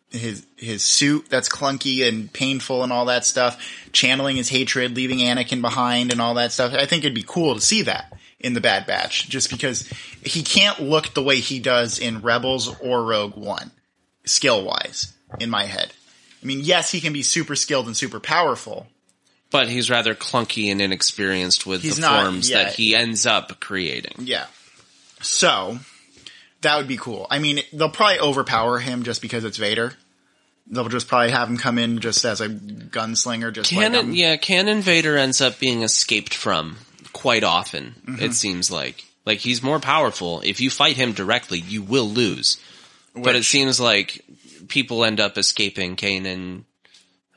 his 0.09 0.45
his 0.55 0.83
suit 0.83 1.27
that's 1.29 1.49
clunky 1.49 2.07
and 2.07 2.31
painful 2.31 2.83
and 2.83 2.91
all 2.91 3.05
that 3.05 3.25
stuff, 3.25 3.61
channeling 3.91 4.37
his 4.37 4.49
hatred, 4.49 4.95
leaving 4.95 5.19
Anakin 5.19 5.61
behind 5.61 6.11
and 6.11 6.21
all 6.21 6.35
that 6.35 6.51
stuff. 6.51 6.73
I 6.73 6.85
think 6.85 7.03
it'd 7.03 7.13
be 7.13 7.25
cool 7.27 7.55
to 7.55 7.61
see 7.61 7.83
that 7.83 8.13
in 8.39 8.53
the 8.53 8.61
Bad 8.61 8.85
Batch, 8.85 9.27
just 9.29 9.49
because 9.49 9.87
he 10.23 10.43
can't 10.43 10.81
look 10.81 11.13
the 11.13 11.23
way 11.23 11.37
he 11.37 11.59
does 11.59 11.99
in 11.99 12.21
Rebels 12.21 12.79
or 12.79 13.03
Rogue 13.03 13.35
One, 13.35 13.71
skill 14.25 14.63
wise, 14.65 15.13
in 15.39 15.49
my 15.49 15.65
head. 15.65 15.91
I 16.41 16.45
mean, 16.45 16.59
yes, 16.61 16.91
he 16.91 17.01
can 17.01 17.13
be 17.13 17.23
super 17.23 17.55
skilled 17.55 17.87
and 17.87 17.97
super 17.97 18.19
powerful. 18.19 18.87
But 19.51 19.69
he's 19.69 19.89
rather 19.89 20.15
clunky 20.15 20.71
and 20.71 20.81
inexperienced 20.81 21.65
with 21.65 21.81
He's 21.81 21.95
the 21.95 22.01
not- 22.01 22.23
forms 22.23 22.49
yeah. 22.49 22.63
that 22.63 22.73
he 22.73 22.95
ends 22.95 23.25
up 23.25 23.59
creating. 23.59 24.25
Yeah. 24.25 24.45
So, 25.21 25.79
that 26.61 26.77
would 26.77 26.87
be 26.87 26.97
cool. 26.97 27.27
I 27.29 27.39
mean, 27.39 27.59
they'll 27.71 27.89
probably 27.89 28.19
overpower 28.19 28.79
him 28.79 29.03
just 29.03 29.21
because 29.21 29.43
it's 29.43 29.57
Vader. 29.57 29.93
They'll 30.67 30.89
just 30.89 31.07
probably 31.07 31.31
have 31.31 31.47
him 31.47 31.57
come 31.57 31.77
in 31.77 31.99
just 31.99 32.25
as 32.25 32.41
a 32.41 32.49
gunslinger, 32.49 33.53
just 33.53 33.71
like 33.71 33.81
Canon, 33.81 34.05
um, 34.07 34.15
yeah, 34.15 34.35
Canon 34.35 34.81
Vader 34.81 35.15
ends 35.15 35.39
up 35.39 35.59
being 35.59 35.83
escaped 35.83 36.33
from 36.33 36.77
quite 37.13 37.43
often. 37.43 37.93
Mm-hmm. 38.07 38.23
It 38.23 38.33
seems 38.33 38.71
like 38.71 39.05
like 39.25 39.39
he's 39.39 39.61
more 39.61 39.79
powerful. 39.79 40.41
If 40.43 40.61
you 40.61 40.71
fight 40.71 40.95
him 40.95 41.13
directly, 41.13 41.59
you 41.59 41.83
will 41.83 42.09
lose. 42.09 42.59
But 43.15 43.35
it 43.35 43.43
seems 43.43 43.79
like 43.79 44.23
people 44.67 45.05
end 45.05 45.19
up 45.19 45.37
escaping 45.37 45.95
Kanan. 45.95 46.63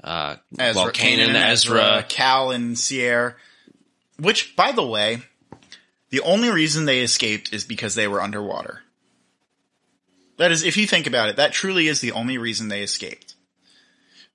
Uh, 0.02 0.36
Ezra, 0.58 0.82
well, 0.82 0.92
and 0.94 1.36
Ezra. 1.36 2.04
Cal 2.08 2.50
and 2.50 2.78
Cere. 2.78 3.36
Which, 4.18 4.56
by 4.56 4.72
the 4.72 4.86
way, 4.86 5.22
the 6.10 6.20
only 6.20 6.50
reason 6.50 6.84
they 6.84 7.00
escaped 7.00 7.52
is 7.52 7.64
because 7.64 7.94
they 7.94 8.08
were 8.08 8.20
underwater. 8.20 8.82
That 10.38 10.52
is, 10.52 10.62
if 10.64 10.76
you 10.76 10.86
think 10.86 11.06
about 11.06 11.28
it, 11.28 11.36
that 11.36 11.52
truly 11.52 11.88
is 11.88 12.00
the 12.00 12.12
only 12.12 12.38
reason 12.38 12.68
they 12.68 12.82
escaped. 12.82 13.34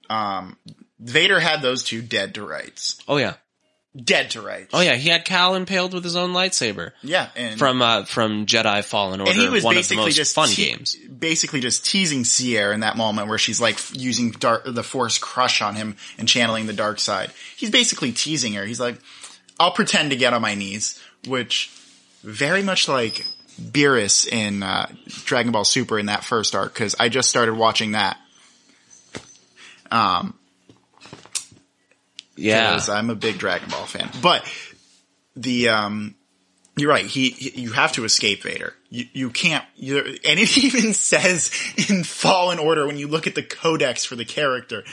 Um, 0.10 0.58
Vader 1.00 1.40
had 1.40 1.62
those 1.62 1.84
two 1.84 2.02
dead 2.02 2.36
to 2.36 2.46
rights. 2.46 3.02
Oh 3.08 3.18
yeah, 3.18 3.36
Dead 3.96 4.32
to 4.32 4.42
rights. 4.42 4.72
oh 4.74 4.82
yeah. 4.82 4.96
He 4.96 5.10
had 5.10 5.24
Cal 5.24 5.54
impaled 5.54 5.94
with 5.94 6.04
his 6.04 6.16
own 6.16 6.32
lightsaber 6.34 6.94
Yeah, 7.04 7.30
and 7.36 7.60
from 7.60 7.80
uh, 7.82 8.06
from 8.06 8.48
Jedi 8.48 8.84
Fallen 8.84 9.20
Order. 9.22 9.32
and 9.32 9.40
he 9.40 9.50
was 9.50 9.64
one 9.64 9.74
of 9.78 9.88
the 9.88 9.96
basically 9.96 10.06
most 10.06 10.16
just 10.16 10.34
fun 10.36 10.48
te- 10.50 10.66
games. 10.66 10.96
Basically, 10.96 11.60
just 11.60 11.86
teasing 11.86 12.24
Cere 12.24 12.72
in 12.74 12.80
that 12.80 12.98
moment 12.98 13.28
where 13.28 13.38
she's 13.38 13.62
like 13.62 13.78
using 13.94 14.32
dark, 14.32 14.64
the 14.66 14.82
Force 14.82 15.20
crush 15.20 15.62
on 15.62 15.76
him 15.76 15.96
and 16.18 16.28
channeling 16.28 16.66
the 16.66 16.74
dark 16.74 17.00
side. 17.00 17.32
He's 17.56 17.70
basically 17.70 18.12
teasing 18.12 18.54
her. 18.54 18.66
He's 18.66 18.80
like, 18.80 18.98
"I'll 19.60 19.70
pretend 19.72 20.10
to 20.10 20.16
get 20.16 20.34
on 20.34 20.42
my 20.42 20.56
knees," 20.56 21.00
which 21.28 21.70
very 22.24 22.64
much 22.64 22.88
like 22.88 23.24
Beerus 23.62 24.28
in 24.28 24.64
uh, 24.64 24.88
Dragon 25.26 25.52
Ball 25.52 25.66
Super 25.66 26.00
in 26.00 26.08
that 26.08 26.24
first 26.24 26.56
arc 26.56 26.74
because 26.74 26.96
I 27.00 27.10
just 27.10 27.30
started 27.30 27.54
watching 27.54 27.92
that. 27.92 28.18
Um, 29.92 30.34
Yeah, 32.36 32.80
I'm 32.90 33.10
a 33.10 33.16
big 33.16 33.38
Dragon 33.38 33.70
Ball 33.70 33.86
fan. 33.86 34.10
But 34.22 34.44
the 35.36 35.70
um, 35.70 36.16
you're 36.76 36.90
right. 36.90 37.06
He, 37.06 37.30
he- 37.30 37.62
you 37.62 37.72
have 37.74 37.92
to 37.94 38.06
escape 38.06 38.44
Vader. 38.44 38.74
You 38.90 39.06
you 39.14 39.30
can't. 39.30 39.66
And 39.78 40.40
it 40.40 40.58
even 40.64 40.94
says 40.94 41.52
in 41.90 42.04
Fallen 42.04 42.60
Order 42.60 42.88
when 42.88 42.98
you 42.98 43.08
look 43.08 43.28
at 43.28 43.36
the 43.36 43.44
codex 43.44 44.06
for 44.06 44.16
the 44.16 44.26
character, 44.26 44.84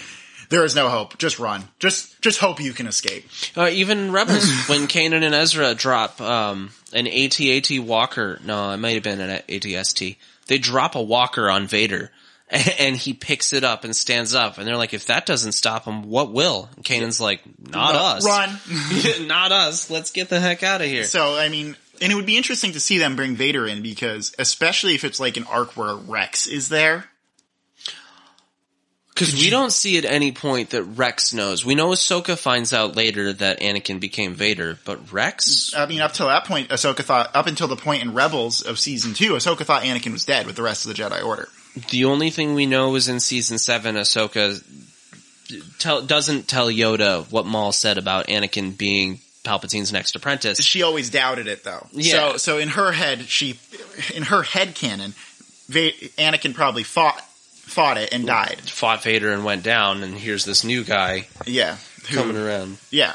there 0.50 0.64
is 0.64 0.74
no 0.74 0.88
hope. 0.88 1.16
Just 1.18 1.38
run. 1.38 1.64
Just 1.78 2.20
just 2.20 2.38
hope 2.40 2.60
you 2.60 2.72
can 2.72 2.86
escape. 2.86 3.26
Uh, 3.56 3.68
even 3.72 4.12
Rebels, 4.12 4.48
when 4.68 4.86
Kanan 4.88 5.22
and 5.22 5.34
Ezra 5.34 5.74
drop 5.74 6.20
um, 6.20 6.70
an 6.92 7.06
AT-AT 7.06 7.70
walker, 7.80 8.38
no, 8.44 8.70
it 8.72 8.76
might 8.78 8.94
have 8.94 9.02
been 9.02 9.20
an 9.20 9.40
ATST. 9.48 10.16
They 10.46 10.58
drop 10.58 10.94
a 10.96 11.02
walker 11.02 11.48
on 11.48 11.66
Vader, 11.68 12.10
and 12.78 12.96
he 12.96 13.12
picks 13.12 13.52
it 13.52 13.62
up 13.62 13.84
and 13.84 13.94
stands 13.94 14.34
up, 14.34 14.58
and 14.58 14.66
they're 14.66 14.76
like, 14.76 14.92
"If 14.92 15.06
that 15.06 15.24
doesn't 15.24 15.52
stop 15.52 15.84
him, 15.84 16.02
what 16.02 16.32
will?" 16.32 16.68
And 16.76 16.84
Kanan's 16.84 17.20
like, 17.20 17.42
"Not 17.58 17.94
us, 17.94 18.24
Run. 18.26 19.26
not 19.28 19.52
us. 19.52 19.88
Let's 19.88 20.10
get 20.10 20.28
the 20.28 20.40
heck 20.40 20.62
out 20.62 20.80
of 20.80 20.88
here." 20.88 21.04
so 21.04 21.36
I 21.36 21.48
mean. 21.48 21.76
And 22.02 22.10
it 22.10 22.14
would 22.14 22.24
be 22.24 22.38
interesting 22.38 22.72
to 22.72 22.80
see 22.80 22.96
them 22.96 23.14
bring 23.14 23.36
Vader 23.36 23.66
in 23.66 23.82
because, 23.82 24.34
especially 24.38 24.94
if 24.94 25.04
it's 25.04 25.20
like 25.20 25.36
an 25.36 25.44
arc 25.44 25.76
where 25.76 25.94
Rex 25.94 26.46
is 26.46 26.70
there, 26.70 27.04
Because 29.12 29.34
we 29.34 29.50
don't 29.50 29.70
see 29.70 29.98
at 29.98 30.06
any 30.06 30.32
point 30.32 30.70
that 30.70 30.82
Rex 30.82 31.34
knows. 31.34 31.62
We 31.62 31.74
know 31.74 31.88
Ahsoka 31.88 32.38
finds 32.38 32.72
out 32.72 32.96
later 32.96 33.34
that 33.34 33.60
Anakin 33.60 34.00
became 34.00 34.32
Vader, 34.32 34.78
but 34.86 35.12
Rex, 35.12 35.74
I 35.76 35.84
mean, 35.84 36.00
up 36.00 36.14
till 36.14 36.28
that 36.28 36.46
point, 36.46 36.70
Ahsoka 36.70 37.04
thought, 37.04 37.36
up 37.36 37.46
until 37.46 37.68
the 37.68 37.76
point 37.76 38.02
in 38.02 38.14
Rebels 38.14 38.62
of 38.62 38.78
season 38.78 39.12
two, 39.12 39.32
Ahsoka 39.32 39.66
thought 39.66 39.82
Anakin 39.82 40.12
was 40.12 40.24
dead 40.24 40.46
with 40.46 40.56
the 40.56 40.62
rest 40.62 40.86
of 40.86 40.96
the 40.96 41.02
Jedi 41.02 41.22
Order. 41.22 41.50
The 41.90 42.04
only 42.04 42.30
thing 42.30 42.54
we 42.54 42.66
know 42.66 42.94
is 42.96 43.08
in 43.08 43.20
season 43.20 43.58
seven, 43.58 43.94
Ahsoka 43.96 44.62
tell, 45.78 46.02
doesn't 46.02 46.48
tell 46.48 46.68
Yoda 46.68 47.30
what 47.30 47.46
Maul 47.46 47.72
said 47.72 47.98
about 47.98 48.26
Anakin 48.26 48.76
being 48.76 49.20
Palpatine's 49.44 49.92
next 49.92 50.14
apprentice. 50.16 50.60
She 50.62 50.82
always 50.82 51.10
doubted 51.10 51.46
it 51.46 51.64
though. 51.64 51.86
Yeah. 51.92 52.32
So, 52.32 52.36
so 52.36 52.58
in 52.58 52.68
her 52.70 52.92
head, 52.92 53.22
she, 53.22 53.58
in 54.14 54.24
her 54.24 54.42
head 54.42 54.74
canon, 54.74 55.14
Va- 55.68 55.92
Anakin 56.18 56.54
probably 56.54 56.82
fought, 56.82 57.20
fought 57.22 57.96
it 57.96 58.12
and 58.12 58.26
died. 58.26 58.60
Fought 58.62 59.02
Vader 59.04 59.32
and 59.32 59.44
went 59.44 59.62
down, 59.62 60.02
and 60.02 60.14
here's 60.14 60.44
this 60.44 60.64
new 60.64 60.82
guy 60.84 61.28
Yeah. 61.46 61.76
Who- 62.08 62.16
coming 62.16 62.36
around. 62.36 62.78
Yeah. 62.90 63.14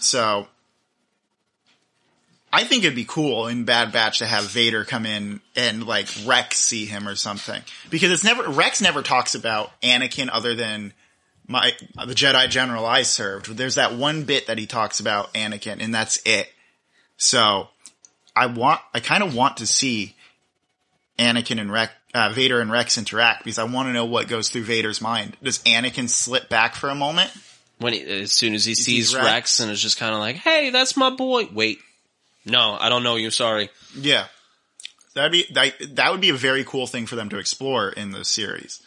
So, 0.00 0.48
I 2.52 2.64
think 2.64 2.84
it'd 2.84 2.96
be 2.96 3.04
cool 3.04 3.46
in 3.46 3.64
Bad 3.64 3.92
Batch 3.92 4.18
to 4.18 4.26
have 4.26 4.44
Vader 4.44 4.84
come 4.84 5.06
in 5.06 5.40
and 5.54 5.86
like 5.86 6.08
Rex 6.26 6.58
see 6.58 6.84
him 6.84 7.06
or 7.06 7.14
something 7.14 7.62
because 7.90 8.10
it's 8.10 8.24
never 8.24 8.48
Rex 8.50 8.80
never 8.80 9.02
talks 9.02 9.34
about 9.34 9.70
Anakin 9.82 10.28
other 10.32 10.54
than 10.54 10.92
my 11.46 11.72
the 11.94 12.14
Jedi 12.14 12.48
General 12.48 12.84
I 12.84 13.02
served. 13.02 13.56
There's 13.56 13.76
that 13.76 13.94
one 13.94 14.24
bit 14.24 14.48
that 14.48 14.58
he 14.58 14.66
talks 14.66 15.00
about 15.00 15.32
Anakin 15.34 15.82
and 15.82 15.94
that's 15.94 16.20
it. 16.24 16.48
So, 17.16 17.68
I 18.34 18.46
want 18.46 18.80
I 18.94 19.00
kind 19.00 19.22
of 19.22 19.34
want 19.34 19.58
to 19.58 19.66
see 19.66 20.16
Anakin 21.18 21.60
and 21.60 21.70
Rex, 21.70 21.92
uh, 22.14 22.30
Vader 22.30 22.60
and 22.60 22.70
Rex 22.70 22.98
interact 22.98 23.44
because 23.44 23.58
I 23.58 23.64
want 23.64 23.88
to 23.88 23.92
know 23.92 24.06
what 24.06 24.26
goes 24.26 24.48
through 24.48 24.62
Vader's 24.64 25.00
mind. 25.00 25.36
Does 25.42 25.58
Anakin 25.60 26.08
slip 26.08 26.48
back 26.48 26.74
for 26.74 26.88
a 26.88 26.94
moment? 26.94 27.30
When 27.78 27.92
he, 27.92 28.02
as 28.02 28.32
soon 28.32 28.54
as 28.54 28.64
he 28.64 28.74
sees 28.74 29.14
Rex. 29.14 29.24
Rex. 29.24 29.60
and 29.60 29.70
is 29.70 29.80
just 29.80 29.98
kind 29.98 30.12
of 30.12 30.20
like, 30.20 30.36
"Hey, 30.36 30.70
that's 30.70 30.96
my 30.96 31.10
boy." 31.10 31.48
Wait, 31.52 31.78
no, 32.44 32.76
I 32.80 32.88
don't 32.88 33.02
know 33.02 33.16
you. 33.16 33.30
Sorry. 33.30 33.70
Yeah. 33.96 34.26
That'd 35.14 35.32
be 35.32 35.46
that, 35.54 35.74
that 35.96 36.12
would 36.12 36.20
be 36.20 36.30
a 36.30 36.34
very 36.34 36.64
cool 36.64 36.86
thing 36.86 37.06
for 37.06 37.16
them 37.16 37.28
to 37.30 37.38
explore 37.38 37.88
in 37.90 38.12
the 38.12 38.24
series. 38.24 38.80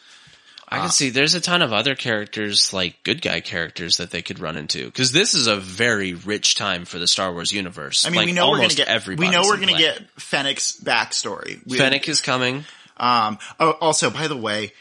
I 0.70 0.80
can 0.80 0.90
see 0.90 1.12
there's 1.12 1.36
a 1.36 1.42
ton 1.42 1.62
of 1.62 1.72
other 1.72 1.94
characters, 1.94 2.74
like 2.74 3.04
good 3.04 3.22
guy 3.22 3.42
characters, 3.42 3.98
that 3.98 4.10
they 4.10 4.24
could 4.24 4.40
run 4.40 4.58
into. 4.58 4.86
Because 4.86 5.12
this 5.12 5.36
is 5.36 5.46
a 5.46 5.58
very 5.58 6.16
rich 6.16 6.56
time 6.56 6.86
for 6.86 6.98
the 6.98 7.06
Star 7.06 7.32
Wars 7.32 7.52
universe. 7.52 8.08
I 8.08 8.10
mean, 8.10 8.18
like, 8.18 8.26
we 8.26 8.32
know 8.32 8.50
we're 8.50 8.58
gonna 8.62 8.70
get 8.70 8.88
everybody's 8.88 9.30
we 9.30 9.36
know 9.36 9.44
we're 9.44 9.60
gonna 9.60 9.78
get 9.78 10.02
Fennec's 10.20 10.80
backstory. 10.82 11.60
We- 11.68 11.78
Fennec 11.78 12.10
is 12.10 12.22
coming. 12.22 12.66
Um. 12.98 13.38
Oh, 13.60 13.72
also, 13.82 14.10
by 14.10 14.28
the 14.28 14.38
way, 14.38 14.72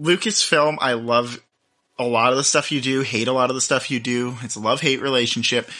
Lucasfilm, 0.00 0.76
I 0.80 0.94
love 0.94 1.40
a 1.98 2.04
lot 2.04 2.32
of 2.32 2.36
the 2.36 2.44
stuff 2.44 2.72
you 2.72 2.80
do. 2.80 3.00
Hate 3.02 3.28
a 3.28 3.32
lot 3.32 3.50
of 3.50 3.54
the 3.54 3.62
stuff 3.62 3.90
you 3.90 4.00
do. 4.00 4.36
It's 4.42 4.56
a 4.56 4.60
love 4.60 4.80
hate 4.80 5.00
relationship. 5.00 5.70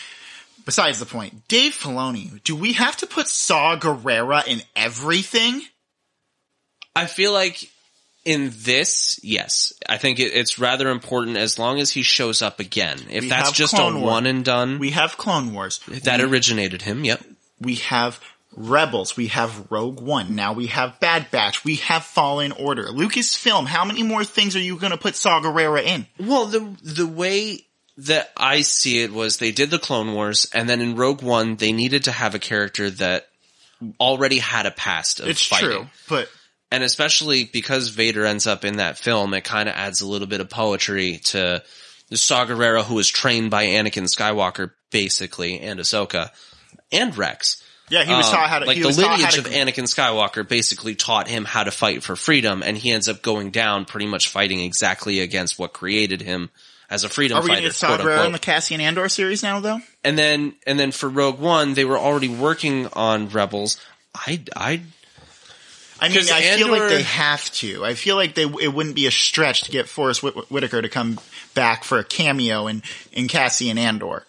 Besides 0.64 0.98
the 0.98 1.06
point, 1.06 1.46
Dave 1.48 1.72
Filoni, 1.72 2.42
do 2.42 2.56
we 2.56 2.72
have 2.74 2.96
to 2.98 3.06
put 3.06 3.28
Saw 3.28 3.76
Gerrera 3.76 4.46
in 4.46 4.62
everything? 4.74 5.62
I 6.96 7.06
feel 7.06 7.32
like 7.32 7.68
in 8.24 8.50
this, 8.62 9.20
yes, 9.22 9.72
I 9.88 9.98
think 9.98 10.18
it, 10.18 10.32
it's 10.32 10.58
rather 10.58 10.88
important 10.88 11.36
as 11.36 11.58
long 11.58 11.78
as 11.80 11.90
he 11.90 12.02
shows 12.02 12.40
up 12.40 12.60
again. 12.60 12.98
If 13.10 13.24
We 13.24 13.28
that's 13.28 13.52
just 13.52 13.74
Clone 13.74 13.96
a 13.96 14.00
Wars. 14.00 14.10
one 14.10 14.26
and 14.26 14.44
done, 14.44 14.78
We 14.78 14.90
have 14.92 15.18
Clone 15.18 15.52
Wars. 15.52 15.80
that 16.04 16.20
originated 16.20 16.82
him. 16.82 17.04
Yep. 17.04 17.22
we 17.60 17.74
have 17.76 18.20
Rebels, 18.56 19.16
we 19.16 19.26
have 19.26 19.66
Rogue 19.70 20.00
One, 20.00 20.36
now 20.36 20.52
we 20.52 20.68
have 20.68 21.00
Bad 21.00 21.30
Batch, 21.32 21.64
we 21.64 21.74
have 21.76 22.04
Fallen 22.04 22.52
Order. 22.52 22.84
Lucasfilm, 22.84 23.66
how 23.66 23.84
many 23.84 24.04
more 24.04 24.24
things 24.24 24.54
are 24.54 24.60
you 24.60 24.78
gonna 24.78 24.96
put 24.96 25.16
Saw 25.16 25.40
Gerrera 25.40 25.82
in? 25.82 26.06
Well, 26.20 26.46
the 26.46 26.60
the 26.82 27.06
way 27.06 27.66
that 27.98 28.32
I 28.36 28.62
see 28.62 29.02
it 29.02 29.12
was 29.12 29.36
they 29.36 29.52
did 29.52 29.70
the 29.70 29.78
Clone 29.78 30.14
Wars, 30.14 30.48
and 30.52 30.68
then 30.68 30.80
in 30.80 30.96
Rogue 30.96 31.22
One 31.22 31.56
they 31.56 31.72
needed 31.72 32.04
to 32.04 32.12
have 32.12 32.34
a 32.34 32.38
character 32.40 32.90
that 32.90 33.26
already 34.00 34.38
had 34.38 34.66
a 34.66 34.70
past 34.70 35.20
of 35.20 35.28
It's 35.28 35.44
fighting. 35.46 35.68
true, 35.68 35.86
but 36.08 36.28
and 36.72 36.82
especially 36.82 37.44
because 37.44 37.90
Vader 37.90 38.24
ends 38.26 38.46
up 38.46 38.64
in 38.64 38.76
that 38.78 38.98
film, 38.98 39.32
it 39.34 39.44
kind 39.44 39.68
of 39.68 39.74
adds 39.76 40.00
a 40.00 40.06
little 40.06 40.26
bit 40.26 40.40
of 40.40 40.50
poetry 40.50 41.18
to 41.24 41.62
the 42.08 42.16
Saw 42.16 42.44
Gerrera, 42.46 42.82
who 42.84 42.94
was 42.94 43.08
trained 43.08 43.50
by 43.50 43.66
Anakin 43.66 44.04
Skywalker, 44.04 44.72
basically, 44.90 45.60
and 45.60 45.78
Ahsoka. 45.80 46.30
and 46.92 47.16
Rex. 47.16 47.62
Yeah, 47.90 48.04
he 48.04 48.12
was 48.14 48.26
Um, 48.26 48.32
taught 48.34 48.48
how 48.48 48.58
to 48.60 48.66
like 48.66 48.76
he 48.76 48.82
the 48.82 48.88
was 48.88 48.96
taught 48.96 49.06
how 49.06 49.16
lineage 49.16 49.34
to 49.34 49.40
of 49.40 49.46
Anakin 49.46 49.84
Skywalker 49.84 50.46
basically 50.48 50.94
taught 50.94 51.28
him 51.28 51.44
how 51.44 51.64
to 51.64 51.70
fight 51.70 52.02
for 52.02 52.16
freedom, 52.16 52.62
and 52.62 52.76
he 52.78 52.90
ends 52.90 53.08
up 53.08 53.22
going 53.22 53.50
down 53.50 53.84
pretty 53.84 54.06
much 54.06 54.28
fighting 54.28 54.60
exactly 54.60 55.20
against 55.20 55.58
what 55.58 55.72
created 55.72 56.22
him 56.22 56.50
as 56.90 57.04
a 57.04 57.08
freedom 57.08 57.38
Are 57.38 57.42
we 57.42 57.48
going 57.48 57.60
fighter. 57.62 57.72
Saw 57.72 57.96
Gerrera 57.98 58.26
in 58.26 58.32
the 58.32 58.38
Cassian 58.38 58.80
Andor 58.80 59.08
series 59.08 59.42
now, 59.42 59.60
though? 59.60 59.80
and 60.02 60.18
then 60.18 60.54
and 60.66 60.78
then 60.78 60.92
for 60.92 61.08
Rogue 61.08 61.38
One, 61.38 61.74
they 61.74 61.84
were 61.84 61.98
already 61.98 62.28
working 62.28 62.88
on 62.92 63.28
Rebels. 63.28 63.80
I 64.14 64.42
I 64.54 64.80
I 66.00 66.08
mean, 66.08 66.18
I 66.30 66.56
feel 66.56 66.70
like 66.70 66.88
they 66.90 67.02
have 67.02 67.50
to. 67.52 67.84
I 67.84 67.94
feel 67.94 68.16
like 68.16 68.34
they 68.34 68.42
it 68.44 68.74
wouldn't 68.74 68.94
be 68.94 69.06
a 69.06 69.10
stretch 69.10 69.62
to 69.62 69.70
get 69.70 69.88
Forrest 69.88 70.22
Whit- 70.22 70.50
Whitaker 70.50 70.82
to 70.82 70.88
come 70.88 71.18
back 71.54 71.84
for 71.84 71.98
a 71.98 72.04
cameo 72.04 72.66
in 72.66 72.82
in 73.12 73.28
Cassian 73.28 73.78
Andor 73.78 74.26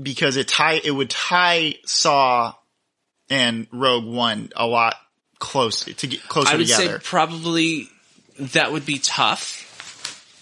because 0.00 0.36
it 0.36 0.48
tie 0.48 0.80
it 0.82 0.90
would 0.92 1.10
tie 1.10 1.74
Saw 1.84 2.54
and 3.28 3.66
Rogue 3.72 4.06
One 4.06 4.50
a 4.56 4.66
lot 4.66 4.94
closer 5.38 5.92
to 5.92 6.06
get 6.06 6.22
closer 6.28 6.54
I 6.54 6.56
would 6.56 6.66
together. 6.68 6.98
say 6.98 7.04
probably 7.04 7.88
that 8.38 8.72
would 8.72 8.86
be 8.86 8.98
tough 8.98 9.71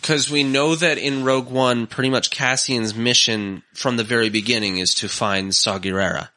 because 0.01 0.31
we 0.31 0.43
know 0.43 0.75
that 0.75 0.99
in 0.99 1.25
Rogue 1.25 1.51
One, 1.51 1.87
pretty 1.87 2.11
much 2.11 2.31
Cassian's 2.31 2.95
mission 2.95 3.63
from 3.75 3.97
the 3.97 4.05
very 4.05 4.31
beginning 4.31 4.79
is 4.79 4.95
to 4.97 5.09
find 5.09 5.55
Saw 5.55 5.79
Gerrera. 5.79 6.31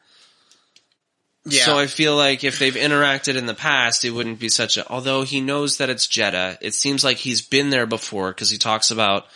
yeah, 1.46 1.64
So 1.64 1.78
I 1.78 1.86
feel 1.86 2.14
like 2.14 2.44
if 2.44 2.58
they've 2.58 2.74
interacted 2.74 3.36
in 3.36 3.46
the 3.46 3.54
past, 3.54 4.04
it 4.04 4.10
wouldn't 4.10 4.38
be 4.38 4.50
such 4.50 4.76
a. 4.76 4.88
Although 4.90 5.22
he 5.22 5.40
knows 5.40 5.78
that 5.78 5.88
it's 5.88 6.06
Jedha, 6.06 6.58
it 6.60 6.74
seems 6.74 7.02
like 7.02 7.16
he's 7.16 7.40
been 7.40 7.70
there 7.70 7.86
before 7.86 8.30
because 8.32 8.50
he 8.50 8.58
talks 8.58 8.90
about 8.90 9.26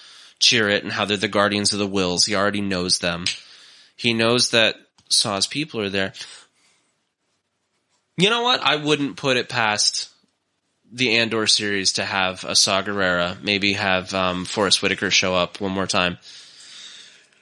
Chirrut 0.41 0.83
and 0.83 0.93
how 0.93 1.05
they're 1.05 1.17
the 1.17 1.29
guardians 1.29 1.73
of 1.73 1.79
the 1.79 1.89
Whills. 1.89 2.27
He 2.27 2.37
already 2.37 2.61
knows 2.61 2.99
them. 2.99 3.25
He 3.97 4.13
knows 4.13 4.51
that 4.51 4.77
Saw's 5.09 5.47
people 5.47 5.81
are 5.81 5.89
there. 5.89 6.13
You 8.19 8.31
know 8.31 8.43
what? 8.43 8.61
I 8.61 8.77
wouldn't 8.77 9.17
put 9.17 9.37
it 9.37 9.49
past 9.49 10.11
the 10.93 11.17
Andor 11.19 11.47
series 11.47 11.93
to 11.95 12.05
have 12.05 12.45
a 12.45 12.55
Saw 12.57 12.83
Gerrera. 12.83 13.41
Maybe 13.43 13.75
have 13.75 14.15
um, 14.15 14.45
Forrest 14.45 14.83
Whitaker 14.83 15.11
show 15.11 15.35
up 15.35 15.61
one 15.61 15.73
more 15.73 15.87
time. 15.87 16.19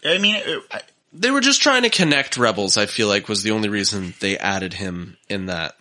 I 0.05 0.19
mean, 0.19 0.37
it, 0.37 0.63
I- 0.71 0.81
They 1.13 1.31
were 1.31 1.41
just 1.41 1.63
trying 1.63 1.83
to 1.83 1.91
connect 1.91 2.37
Rebels. 2.37 2.77
I 2.77 2.87
feel 2.87 3.09
like 3.09 3.29
was 3.29 3.43
the 3.43 3.53
only 3.53 3.69
reason 3.69 4.15
they 4.21 4.37
added 4.39 4.73
him 4.75 5.17
in 5.29 5.47
that 5.47 5.77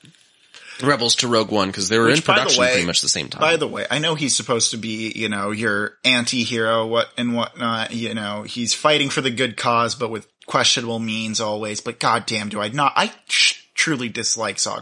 Rebels 0.83 1.15
to 1.17 1.27
Rogue 1.27 1.51
One 1.51 1.69
because 1.69 1.89
they 1.89 1.97
were 1.97 2.05
Which, 2.05 2.17
in 2.17 2.21
production 2.23 2.61
way- 2.61 2.71
pretty 2.73 2.85
much 2.87 3.01
the 3.01 3.09
same 3.09 3.29
time. 3.29 3.41
By 3.41 3.55
the 3.57 3.67
way, 3.67 3.85
I 3.89 3.99
know 3.99 4.15
he's 4.15 4.35
supposed 4.35 4.71
to 4.71 4.77
be, 4.77 5.11
you 5.15 5.29
know, 5.29 5.51
your 5.51 5.97
anti-hero, 6.03 6.85
what 6.87 7.07
and 7.17 7.33
whatnot. 7.35 7.93
You 7.93 8.13
know, 8.13 8.43
he's 8.43 8.73
fighting 8.73 9.09
for 9.09 9.21
the 9.21 9.31
good 9.31 9.57
cause, 9.57 9.95
but 9.95 10.09
with 10.09 10.27
questionable 10.45 10.99
means 10.99 11.39
always. 11.39 11.81
But 11.81 11.99
goddamn, 11.99 12.49
do 12.49 12.59
I 12.61 12.69
not? 12.69 12.93
I 12.95 13.11
sh- 13.27 13.61
truly 13.73 14.09
dislike 14.09 14.59
Saw 14.59 14.79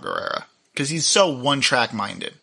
because 0.73 0.89
he's 0.89 1.07
so 1.07 1.29
one-track 1.29 1.93
minded. 1.93 2.33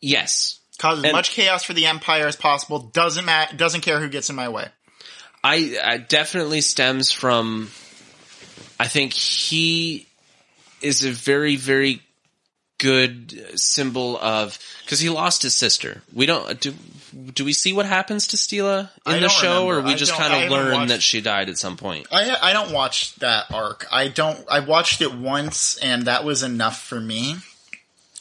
Yes, 0.00 0.60
Cause 0.78 0.98
as 0.98 1.04
And- 1.04 1.12
much 1.14 1.30
chaos 1.30 1.64
for 1.64 1.72
the 1.72 1.86
Empire 1.86 2.26
as 2.26 2.36
possible. 2.36 2.78
Doesn't 2.78 3.24
matter. 3.24 3.56
Doesn't 3.56 3.80
care 3.80 3.98
who 3.98 4.08
gets 4.08 4.28
in 4.28 4.36
my 4.36 4.48
way. 4.50 4.68
I, 5.42 5.78
I 5.82 5.96
definitely 5.98 6.60
stems 6.60 7.10
from. 7.10 7.70
I 8.78 8.88
think 8.88 9.12
he 9.14 10.06
is 10.82 11.04
a 11.04 11.10
very 11.10 11.56
very 11.56 12.02
good 12.78 13.58
symbol 13.58 14.18
of 14.18 14.58
because 14.84 15.00
he 15.00 15.08
lost 15.08 15.42
his 15.42 15.56
sister. 15.56 16.02
We 16.12 16.26
don't 16.26 16.60
do. 16.60 16.74
Do 17.32 17.46
we 17.46 17.54
see 17.54 17.72
what 17.72 17.86
happens 17.86 18.26
to 18.28 18.36
Steela 18.36 18.90
in 19.06 19.22
the 19.22 19.28
show, 19.30 19.68
remember. 19.68 19.80
or 19.80 19.88
we 19.88 19.94
I 19.94 19.96
just 19.96 20.12
kind 20.12 20.44
of 20.44 20.50
learn 20.50 20.72
watched- 20.74 20.88
that 20.88 21.02
she 21.02 21.22
died 21.22 21.48
at 21.48 21.56
some 21.56 21.78
point? 21.78 22.06
I 22.12 22.36
I 22.42 22.52
don't 22.52 22.72
watch 22.72 23.14
that 23.16 23.46
arc. 23.50 23.86
I 23.90 24.08
don't. 24.08 24.44
I 24.50 24.60
watched 24.60 25.00
it 25.00 25.14
once, 25.14 25.76
and 25.78 26.02
that 26.02 26.24
was 26.24 26.42
enough 26.42 26.82
for 26.82 27.00
me. 27.00 27.36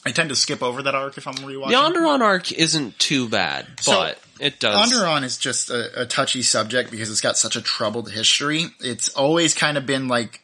I 0.05 0.11
tend 0.11 0.29
to 0.29 0.35
skip 0.35 0.61
over 0.61 0.83
that 0.83 0.93
arc 0.93 1.17
if 1.17 1.27
I'm 1.27 1.35
rewatching. 1.35 1.69
The 1.69 1.99
Onderon 1.99 2.21
arc 2.21 2.51
isn't 2.51 2.99
too 2.99 3.27
bad, 3.27 3.65
So, 3.81 3.93
but 3.93 4.19
it 4.39 4.59
does. 4.59 4.91
Onderon 4.91 5.23
is 5.23 5.37
just 5.37 5.71
a, 5.71 6.01
a 6.01 6.05
touchy 6.05 6.43
subject 6.43 6.91
because 6.91 7.09
it's 7.09 7.21
got 7.21 7.37
such 7.37 7.55
a 7.55 7.61
troubled 7.61 8.11
history. 8.11 8.67
It's 8.81 9.09
always 9.09 9.55
kind 9.55 9.77
of 9.77 9.85
been 9.85 10.07
like 10.07 10.41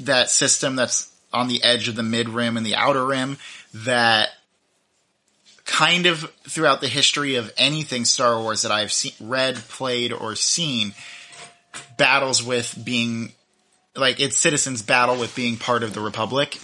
that 0.00 0.28
system 0.28 0.74
that's 0.74 1.12
on 1.32 1.48
the 1.48 1.62
edge 1.62 1.88
of 1.88 1.94
the 1.94 2.02
mid 2.02 2.28
rim 2.28 2.56
and 2.56 2.66
the 2.66 2.74
outer 2.74 3.04
rim 3.04 3.38
that 3.74 4.30
kind 5.64 6.06
of 6.06 6.30
throughout 6.48 6.80
the 6.80 6.88
history 6.88 7.36
of 7.36 7.52
anything 7.56 8.04
Star 8.04 8.40
Wars 8.40 8.62
that 8.62 8.72
I've 8.72 8.92
seen, 8.92 9.12
read, 9.20 9.56
played, 9.56 10.12
or 10.12 10.34
seen 10.34 10.94
battles 11.96 12.42
with 12.42 12.76
being 12.84 13.32
like 13.96 14.20
its 14.20 14.36
citizens 14.36 14.82
battle 14.82 15.16
with 15.16 15.34
being 15.36 15.56
part 15.56 15.82
of 15.82 15.94
the 15.94 16.00
Republic. 16.00 16.58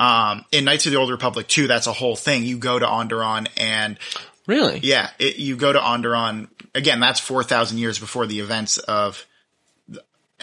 Um, 0.00 0.44
in 0.52 0.64
Knights 0.64 0.86
of 0.86 0.92
the 0.92 0.98
Old 0.98 1.10
Republic 1.10 1.48
2, 1.48 1.66
that's 1.66 1.86
a 1.86 1.92
whole 1.92 2.16
thing. 2.16 2.44
You 2.44 2.58
go 2.58 2.78
to 2.78 2.86
Onderon 2.86 3.48
and 3.56 3.98
really? 4.46 4.80
yeah, 4.82 5.10
it, 5.18 5.36
you 5.36 5.56
go 5.56 5.72
to 5.72 5.78
Onderon 5.78 6.48
again. 6.74 7.00
That's 7.00 7.20
four 7.20 7.44
thousand 7.44 7.78
years 7.78 7.98
before 7.98 8.26
the 8.26 8.40
events 8.40 8.78
of 8.78 9.24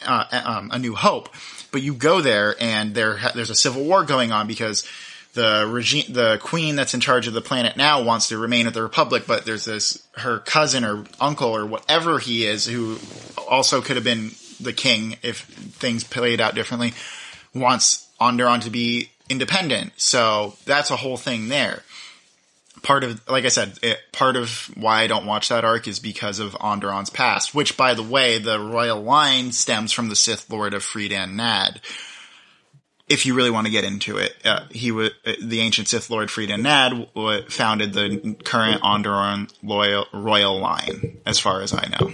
uh, 0.06 0.41
um, 0.45 0.70
A 0.72 0.80
New 0.80 0.95
Hope. 0.95 1.30
But 1.72 1.82
you 1.82 1.93
go 1.93 2.22
there, 2.22 2.56
and 2.60 2.95
there 2.95 3.18
there's 3.34 3.49
a 3.49 3.56
civil 3.56 3.84
war 3.84 4.06
going 4.06 4.32
on 4.32 4.47
because 4.47 4.88
the 5.34 5.68
regime, 5.70 6.14
the 6.14 6.38
queen 6.41 6.76
that's 6.76 6.93
in 6.93 7.01
charge 7.01 7.28
of 7.28 7.34
the 7.34 7.41
planet 7.41 7.76
now, 7.76 8.03
wants 8.03 8.30
to 8.30 8.38
remain 8.38 8.68
at 8.68 8.74
the 8.74 8.84
Republic. 8.84 9.24
But 9.28 9.45
there's 9.45 9.66
this 9.66 10.06
her 10.18 10.39
cousin 10.39 10.86
or 10.86 11.03
uncle 11.20 11.49
or 11.49 11.66
whatever 11.66 12.20
he 12.20 12.45
is, 12.45 12.66
who 12.66 12.97
also 13.49 13.82
could 13.82 13.95
have 13.97 14.06
been 14.06 14.32
the 14.62 14.74
king 14.74 15.18
if 15.22 15.39
things 15.39 16.03
played 16.03 16.39
out 16.39 16.56
differently, 16.56 16.93
wants 17.53 18.08
Onderon 18.22 18.62
to 18.62 18.70
be 18.70 19.10
independent. 19.30 19.93
So 19.97 20.55
that's 20.65 20.91
a 20.91 20.95
whole 20.95 21.17
thing 21.17 21.47
there 21.49 21.84
part 22.86 23.03
of, 23.03 23.28
like 23.28 23.45
I 23.45 23.49
said, 23.49 23.78
it, 23.82 23.99
part 24.11 24.36
of 24.36 24.71
why 24.76 25.01
I 25.01 25.07
don't 25.07 25.26
watch 25.26 25.49
that 25.49 25.65
arc 25.65 25.88
is 25.88 25.99
because 25.99 26.39
of 26.39 26.53
Onderon's 26.53 27.09
past, 27.09 27.53
which, 27.53 27.76
by 27.76 27.95
the 27.95 28.03
way, 28.03 28.38
the 28.38 28.59
royal 28.59 29.01
line 29.01 29.51
stems 29.51 29.91
from 29.91 30.07
the 30.07 30.15
Sith 30.15 30.49
Lord 30.49 30.73
of 30.73 30.84
Freedan 30.84 31.34
Nad. 31.34 31.82
If 33.09 33.26
you 33.26 33.36
really 33.36 33.51
want 33.51 33.67
to 33.67 33.71
get 33.71 33.84
into 33.84 34.17
it, 34.17 34.34
uh, 34.45 34.65
he 34.71 34.91
was 34.91 35.11
the 35.41 35.59
ancient 35.59 35.88
Sith 35.88 36.09
Lord 36.09 36.30
Freedan 36.30 36.61
Nad 36.61 36.91
w- 37.13 37.47
founded 37.49 37.93
the 37.93 38.36
current 38.43 38.82
Onderon 38.82 39.51
loyal, 39.61 40.05
royal 40.13 40.59
line, 40.59 41.19
as 41.26 41.39
far 41.39 41.61
as 41.61 41.73
I 41.73 41.88
know. 41.88 42.13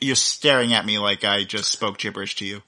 You're 0.00 0.14
staring 0.14 0.72
at 0.72 0.86
me 0.86 0.98
like 0.98 1.24
I 1.24 1.44
just 1.44 1.70
spoke 1.70 1.98
gibberish 1.98 2.36
to 2.36 2.46
you. 2.46 2.62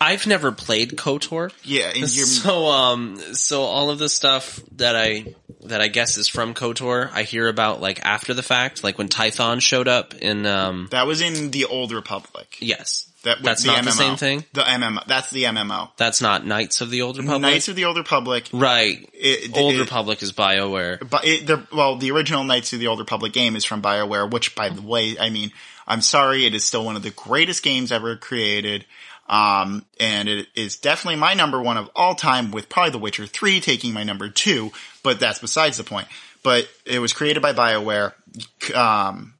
I've 0.00 0.26
never 0.26 0.52
played 0.52 0.90
KOTOR. 0.92 1.52
Yeah, 1.64 1.90
and 1.94 2.08
So 2.08 2.66
um 2.66 3.18
so 3.34 3.62
all 3.62 3.90
of 3.90 3.98
the 3.98 4.08
stuff 4.08 4.60
that 4.76 4.96
I 4.96 5.34
that 5.64 5.80
I 5.80 5.88
guess 5.88 6.16
is 6.16 6.28
from 6.28 6.54
KOTOR, 6.54 7.10
I 7.12 7.22
hear 7.22 7.48
about 7.48 7.80
like 7.80 8.04
after 8.04 8.34
the 8.34 8.42
fact, 8.42 8.82
like 8.82 8.98
when 8.98 9.08
Tython 9.08 9.60
showed 9.60 9.88
up 9.88 10.14
in 10.14 10.46
um 10.46 10.88
that 10.90 11.06
was 11.06 11.20
in 11.20 11.50
the 11.50 11.66
Old 11.66 11.92
Republic. 11.92 12.56
yes. 12.60 13.06
That 13.22 13.42
That's 13.42 13.64
the 13.64 13.68
not 13.72 13.84
the 13.84 13.90
same 13.90 14.16
thing? 14.16 14.46
The 14.54 14.62
MMO. 14.62 15.04
That's 15.06 15.28
the 15.28 15.42
MMO. 15.44 15.90
That's 15.98 16.22
not 16.22 16.46
Knights 16.46 16.80
of 16.80 16.88
the 16.88 17.02
Old 17.02 17.18
Republic. 17.18 17.42
Knights 17.42 17.68
of 17.68 17.76
the 17.76 17.84
Old 17.84 17.98
Republic. 17.98 18.48
right. 18.50 19.06
It, 19.12 19.54
Old 19.58 19.74
it- 19.74 19.80
Republic 19.80 20.22
is 20.22 20.32
BioWare. 20.32 21.06
But 21.06 21.26
it, 21.26 21.46
the, 21.46 21.62
well, 21.70 21.96
the 21.96 22.12
original 22.12 22.44
Knights 22.44 22.72
of 22.72 22.80
the 22.80 22.86
Old 22.86 22.98
Republic 22.98 23.34
game 23.34 23.56
is 23.56 23.66
from 23.66 23.82
BioWare, 23.82 24.30
which, 24.30 24.54
by 24.54 24.70
the 24.70 24.80
way, 24.80 25.18
I 25.18 25.28
mean, 25.28 25.52
I'm 25.86 26.00
sorry, 26.00 26.46
it 26.46 26.54
is 26.54 26.64
still 26.64 26.82
one 26.82 26.96
of 26.96 27.02
the 27.02 27.10
greatest 27.10 27.62
games 27.62 27.92
ever 27.92 28.16
created. 28.16 28.86
Um, 29.30 29.86
and 30.00 30.28
it 30.28 30.48
is 30.56 30.76
definitely 30.76 31.20
my 31.20 31.34
number 31.34 31.62
one 31.62 31.76
of 31.76 31.88
all 31.94 32.16
time, 32.16 32.50
with 32.50 32.68
probably 32.68 32.90
The 32.90 32.98
Witcher 32.98 33.26
3 33.26 33.60
taking 33.60 33.94
my 33.94 34.02
number 34.02 34.28
two, 34.28 34.72
but 35.04 35.20
that's 35.20 35.38
besides 35.38 35.76
the 35.76 35.84
point. 35.84 36.08
But 36.42 36.68
it 36.84 36.98
was 36.98 37.12
created 37.12 37.40
by 37.40 37.52
BioWare, 37.52 38.12
um, 38.74 39.34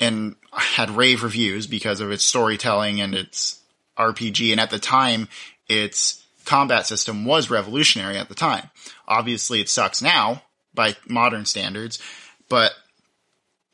and 0.00 0.34
had 0.52 0.90
rave 0.90 1.22
reviews 1.22 1.68
because 1.68 2.00
of 2.00 2.10
its 2.10 2.24
storytelling 2.24 3.00
and 3.00 3.14
its 3.14 3.60
RPG. 3.96 4.50
And 4.50 4.60
at 4.60 4.70
the 4.70 4.78
time, 4.80 5.28
its 5.68 6.24
combat 6.44 6.86
system 6.86 7.24
was 7.24 7.48
revolutionary 7.48 8.16
at 8.16 8.28
the 8.28 8.34
time. 8.34 8.70
Obviously, 9.06 9.60
it 9.60 9.68
sucks 9.68 10.02
now 10.02 10.42
by 10.74 10.96
modern 11.06 11.44
standards, 11.44 12.00
but 12.48 12.72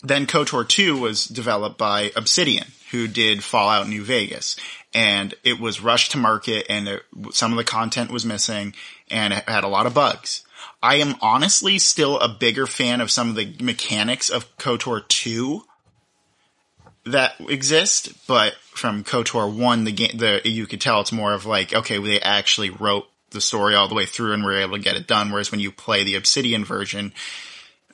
then 0.03 0.27
KOTOR 0.27 0.69
2 0.69 0.99
was 0.99 1.25
developed 1.25 1.79
by 1.79 2.12
Obsidian, 2.15 2.67
who 2.91 3.09
did 3.09 3.43
Fallout 3.43 3.89
New 3.89 4.05
Vegas. 4.05 4.57
And 4.95 5.35
it 5.43 5.59
was 5.59 5.81
rushed 5.81 6.13
to 6.13 6.19
market 6.19 6.67
and 6.69 6.89
it, 6.89 7.03
some 7.33 7.51
of 7.51 7.57
the 7.57 7.65
content 7.65 8.11
was 8.11 8.25
missing 8.25 8.75
and 9.11 9.33
it 9.33 9.49
had 9.49 9.65
a 9.65 9.69
lot 9.69 9.87
of 9.87 9.95
bugs. 9.95 10.45
I 10.83 10.97
am 10.97 11.17
honestly 11.21 11.79
still 11.79 12.19
a 12.21 12.29
bigger 12.29 12.67
fan 12.67 13.01
of 13.01 13.11
some 13.11 13.29
of 13.29 13.35
the 13.35 13.55
mechanics 13.61 14.29
of 14.29 14.57
KOTOR 14.59 15.09
2 15.09 15.63
that 17.07 17.35
exist, 17.41 18.27
but 18.27 18.55
from 18.61 19.05
KOTOR 19.05 19.53
1, 19.53 19.85
the 19.85 19.93
game, 19.93 20.17
the, 20.17 20.41
you 20.45 20.67
could 20.67 20.81
tell 20.81 21.01
it's 21.01 21.13
more 21.13 21.35
of 21.35 21.45
like, 21.45 21.75
okay, 21.75 21.99
they 21.99 22.21
actually 22.21 22.71
wrote 22.71 23.07
the 23.31 23.41
story 23.41 23.75
all 23.75 23.89
the 23.89 23.95
way 23.95 24.07
through 24.07 24.33
and 24.33 24.45
were 24.45 24.57
able 24.57 24.77
to 24.77 24.83
get 24.83 24.97
it 24.97 25.07
done. 25.07 25.31
Whereas 25.31 25.51
when 25.51 25.61
you 25.61 25.73
play 25.73 26.05
the 26.05 26.15
Obsidian 26.15 26.65
version, 26.65 27.13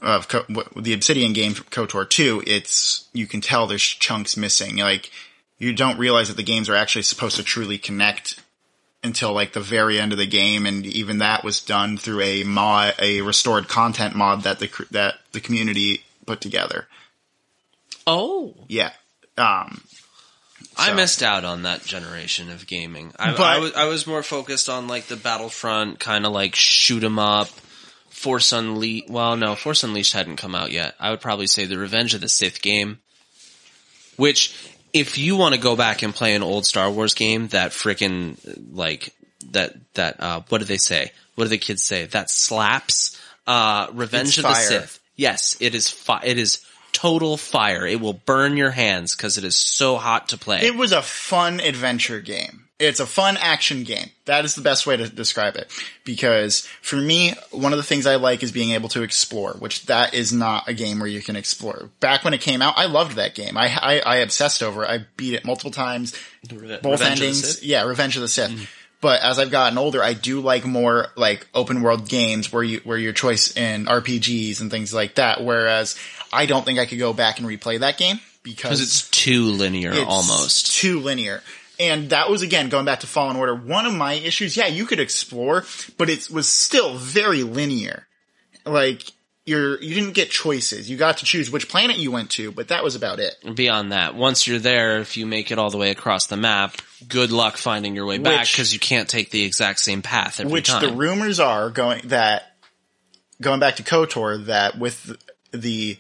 of 0.02 0.28
Co- 0.28 0.44
the 0.76 0.92
Obsidian 0.92 1.32
game 1.32 1.54
from 1.54 1.66
KOTOR 1.66 2.08
2, 2.08 2.44
it's 2.46 3.08
you 3.12 3.26
can 3.26 3.40
tell 3.40 3.66
there's 3.66 3.82
chunks 3.82 4.36
missing. 4.36 4.78
Like 4.78 5.10
you 5.60 5.72
don't 5.72 5.98
realize 5.98 6.26
that 6.26 6.36
the 6.36 6.42
games 6.42 6.68
are 6.68 6.74
actually 6.74 7.02
supposed 7.02 7.36
to 7.36 7.44
truly 7.44 7.78
connect 7.78 8.40
until 9.04 9.32
like 9.32 9.52
the 9.52 9.60
very 9.60 10.00
end 10.00 10.10
of 10.12 10.18
the 10.18 10.26
game, 10.26 10.66
and 10.66 10.84
even 10.84 11.18
that 11.18 11.44
was 11.44 11.60
done 11.60 11.96
through 11.96 12.22
a 12.22 12.42
mod, 12.42 12.94
a 12.98 13.20
restored 13.20 13.68
content 13.68 14.16
mod 14.16 14.42
that 14.42 14.58
the 14.58 14.68
that 14.90 15.14
the 15.32 15.40
community 15.40 16.02
put 16.26 16.40
together. 16.40 16.88
Oh, 18.06 18.54
Yeah. 18.68 18.92
Um, 19.38 19.82
I 20.76 20.92
missed 20.92 21.22
out 21.22 21.44
on 21.44 21.62
that 21.62 21.84
generation 21.84 22.50
of 22.50 22.66
gaming. 22.66 23.12
I, 23.18 23.30
But- 23.32 23.40
I, 23.40 23.58
was, 23.58 23.74
I 23.74 23.84
was 23.84 24.06
more 24.06 24.22
focused 24.22 24.68
on 24.68 24.86
like 24.88 25.06
the 25.06 25.16
Battlefront 25.16 25.98
kind 26.00 26.26
of 26.26 26.32
like 26.32 26.54
shoot 26.54 27.04
'em 27.04 27.18
up. 27.18 27.48
Force 28.10 28.52
Unleashed. 28.52 29.08
Well, 29.08 29.36
no, 29.36 29.54
Force 29.54 29.82
Unleashed 29.82 30.12
hadn't 30.12 30.36
come 30.36 30.54
out 30.54 30.72
yet. 30.72 30.94
I 31.00 31.10
would 31.10 31.20
probably 31.22 31.46
say 31.46 31.64
the 31.64 31.78
Revenge 31.78 32.12
of 32.12 32.20
the 32.20 32.28
Sith 32.28 32.60
game, 32.60 32.98
which 34.16 34.54
if 34.92 35.18
you 35.18 35.36
want 35.36 35.54
to 35.54 35.60
go 35.60 35.76
back 35.76 36.02
and 36.02 36.14
play 36.14 36.34
an 36.34 36.42
old 36.42 36.66
Star 36.66 36.90
Wars 36.90 37.14
game, 37.14 37.48
that 37.48 37.72
frickin' 37.72 38.36
like 38.72 39.14
that 39.52 39.74
that 39.94 40.20
uh, 40.20 40.42
what 40.48 40.58
do 40.58 40.64
they 40.64 40.76
say? 40.76 41.12
What 41.34 41.44
do 41.44 41.50
the 41.50 41.58
kids 41.58 41.82
say? 41.82 42.06
That 42.06 42.30
slaps. 42.30 43.20
Uh, 43.46 43.88
Revenge 43.92 44.28
It's 44.28 44.38
of 44.38 44.42
the 44.42 44.48
fire. 44.48 44.62
Sith. 44.62 45.00
Yes, 45.16 45.56
it 45.60 45.74
is. 45.74 45.88
Fi- 45.88 46.22
it 46.24 46.38
is 46.38 46.64
total 46.92 47.36
fire. 47.36 47.86
It 47.86 48.00
will 48.00 48.12
burn 48.12 48.56
your 48.56 48.70
hands 48.70 49.16
because 49.16 49.38
it 49.38 49.44
is 49.44 49.56
so 49.56 49.96
hot 49.96 50.28
to 50.28 50.38
play. 50.38 50.60
It 50.62 50.76
was 50.76 50.92
a 50.92 51.02
fun 51.02 51.60
adventure 51.60 52.20
game. 52.20 52.68
It's 52.80 52.98
a 52.98 53.06
fun 53.06 53.36
action 53.38 53.84
game. 53.84 54.10
That 54.24 54.44
is 54.44 54.54
the 54.54 54.62
best 54.62 54.86
way 54.86 54.96
to 54.96 55.08
describe 55.08 55.56
it. 55.56 55.70
Because 56.04 56.66
for 56.80 56.96
me, 56.96 57.34
one 57.50 57.72
of 57.72 57.76
the 57.76 57.82
things 57.82 58.06
I 58.06 58.16
like 58.16 58.42
is 58.42 58.52
being 58.52 58.70
able 58.70 58.88
to 58.90 59.02
explore, 59.02 59.52
which 59.52 59.86
that 59.86 60.14
is 60.14 60.32
not 60.32 60.68
a 60.68 60.74
game 60.74 60.98
where 60.98 61.08
you 61.08 61.20
can 61.20 61.36
explore. 61.36 61.90
Back 62.00 62.24
when 62.24 62.34
it 62.34 62.40
came 62.40 62.62
out, 62.62 62.74
I 62.76 62.86
loved 62.86 63.16
that 63.16 63.34
game. 63.34 63.56
I, 63.56 63.66
I, 63.66 64.00
I 64.00 64.16
obsessed 64.16 64.62
over 64.62 64.82
it. 64.84 64.88
I 64.88 65.04
beat 65.16 65.34
it 65.34 65.44
multiple 65.44 65.70
times. 65.70 66.14
Reve- 66.50 66.82
Both 66.82 67.00
Revenge 67.00 67.20
endings. 67.20 67.56
Mm. 67.56 67.60
Yeah, 67.62 67.84
Revenge 67.84 68.16
of 68.16 68.22
the 68.22 68.28
Sith. 68.28 68.68
But 69.00 69.22
as 69.22 69.38
I've 69.38 69.50
gotten 69.50 69.78
older, 69.78 70.02
I 70.02 70.12
do 70.12 70.40
like 70.40 70.64
more 70.64 71.08
like 71.16 71.46
open 71.54 71.82
world 71.82 72.08
games 72.08 72.52
where 72.52 72.62
you, 72.62 72.80
where 72.84 72.98
your 72.98 73.12
choice 73.14 73.56
in 73.56 73.86
RPGs 73.86 74.60
and 74.60 74.70
things 74.70 74.92
like 74.92 75.14
that. 75.14 75.42
Whereas 75.42 75.98
I 76.32 76.46
don't 76.46 76.64
think 76.64 76.78
I 76.78 76.86
could 76.86 76.98
go 76.98 77.12
back 77.12 77.38
and 77.38 77.48
replay 77.48 77.80
that 77.80 77.96
game 77.96 78.20
because 78.42 78.62
because 78.62 78.80
it's 78.82 79.08
too 79.10 79.44
linear 79.44 79.92
it's 79.92 80.02
almost. 80.02 80.74
too 80.76 81.00
linear. 81.00 81.42
And 81.80 82.10
that 82.10 82.28
was 82.28 82.42
again 82.42 82.68
going 82.68 82.84
back 82.84 83.00
to 83.00 83.06
Fallen 83.06 83.36
Order. 83.36 83.54
One 83.54 83.86
of 83.86 83.94
my 83.94 84.12
issues, 84.12 84.54
yeah, 84.56 84.66
you 84.66 84.84
could 84.84 85.00
explore, 85.00 85.64
but 85.96 86.10
it 86.10 86.28
was 86.30 86.46
still 86.46 86.94
very 86.94 87.42
linear. 87.42 88.06
Like 88.66 89.02
you're 89.46 89.80
you 89.80 89.94
didn't 89.94 90.12
get 90.12 90.30
choices. 90.30 90.90
You 90.90 90.98
got 90.98 91.18
to 91.18 91.24
choose 91.24 91.50
which 91.50 91.70
planet 91.70 91.96
you 91.96 92.10
went 92.10 92.30
to, 92.32 92.52
but 92.52 92.68
that 92.68 92.84
was 92.84 92.94
about 92.94 93.18
it. 93.18 93.34
Beyond 93.54 93.92
that, 93.92 94.14
once 94.14 94.46
you're 94.46 94.58
there, 94.58 94.98
if 94.98 95.16
you 95.16 95.26
make 95.26 95.50
it 95.50 95.58
all 95.58 95.70
the 95.70 95.78
way 95.78 95.90
across 95.90 96.26
the 96.26 96.36
map, 96.36 96.76
good 97.08 97.32
luck 97.32 97.56
finding 97.56 97.94
your 97.94 98.04
way 98.04 98.18
back 98.18 98.46
because 98.46 98.74
you 98.74 98.78
can't 98.78 99.08
take 99.08 99.30
the 99.30 99.42
exact 99.42 99.80
same 99.80 100.02
path 100.02 100.38
every 100.38 100.52
Which 100.52 100.68
time. 100.68 100.82
Which 100.82 100.90
the 100.90 100.96
rumors 100.96 101.40
are 101.40 101.70
going 101.70 102.08
that 102.08 102.54
going 103.40 103.60
back 103.60 103.76
to 103.76 103.82
KOTOR 103.82 104.46
that 104.46 104.78
with 104.78 105.16
the 105.52 105.96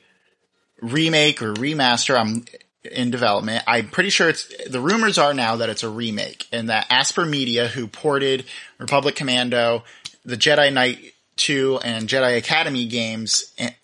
remake 0.82 1.40
or 1.40 1.54
remaster 1.54 2.18
I'm 2.18 2.44
in 2.84 3.10
development, 3.10 3.62
I'm 3.66 3.88
pretty 3.88 4.10
sure 4.10 4.28
it's 4.28 4.48
the 4.68 4.80
rumors 4.80 5.18
are 5.18 5.34
now 5.34 5.56
that 5.56 5.68
it's 5.68 5.82
a 5.82 5.88
remake 5.88 6.46
and 6.52 6.68
that 6.68 6.88
Aspyr 6.88 7.28
Media 7.28 7.68
who 7.68 7.86
ported 7.86 8.44
Republic 8.78 9.16
Commando, 9.16 9.84
the 10.24 10.36
Jedi 10.36 10.72
Knight 10.72 10.98
2 11.36 11.80
and 11.84 12.08
Jedi 12.08 12.36
Academy 12.36 12.86
games 12.86 13.52
and, 13.58 13.74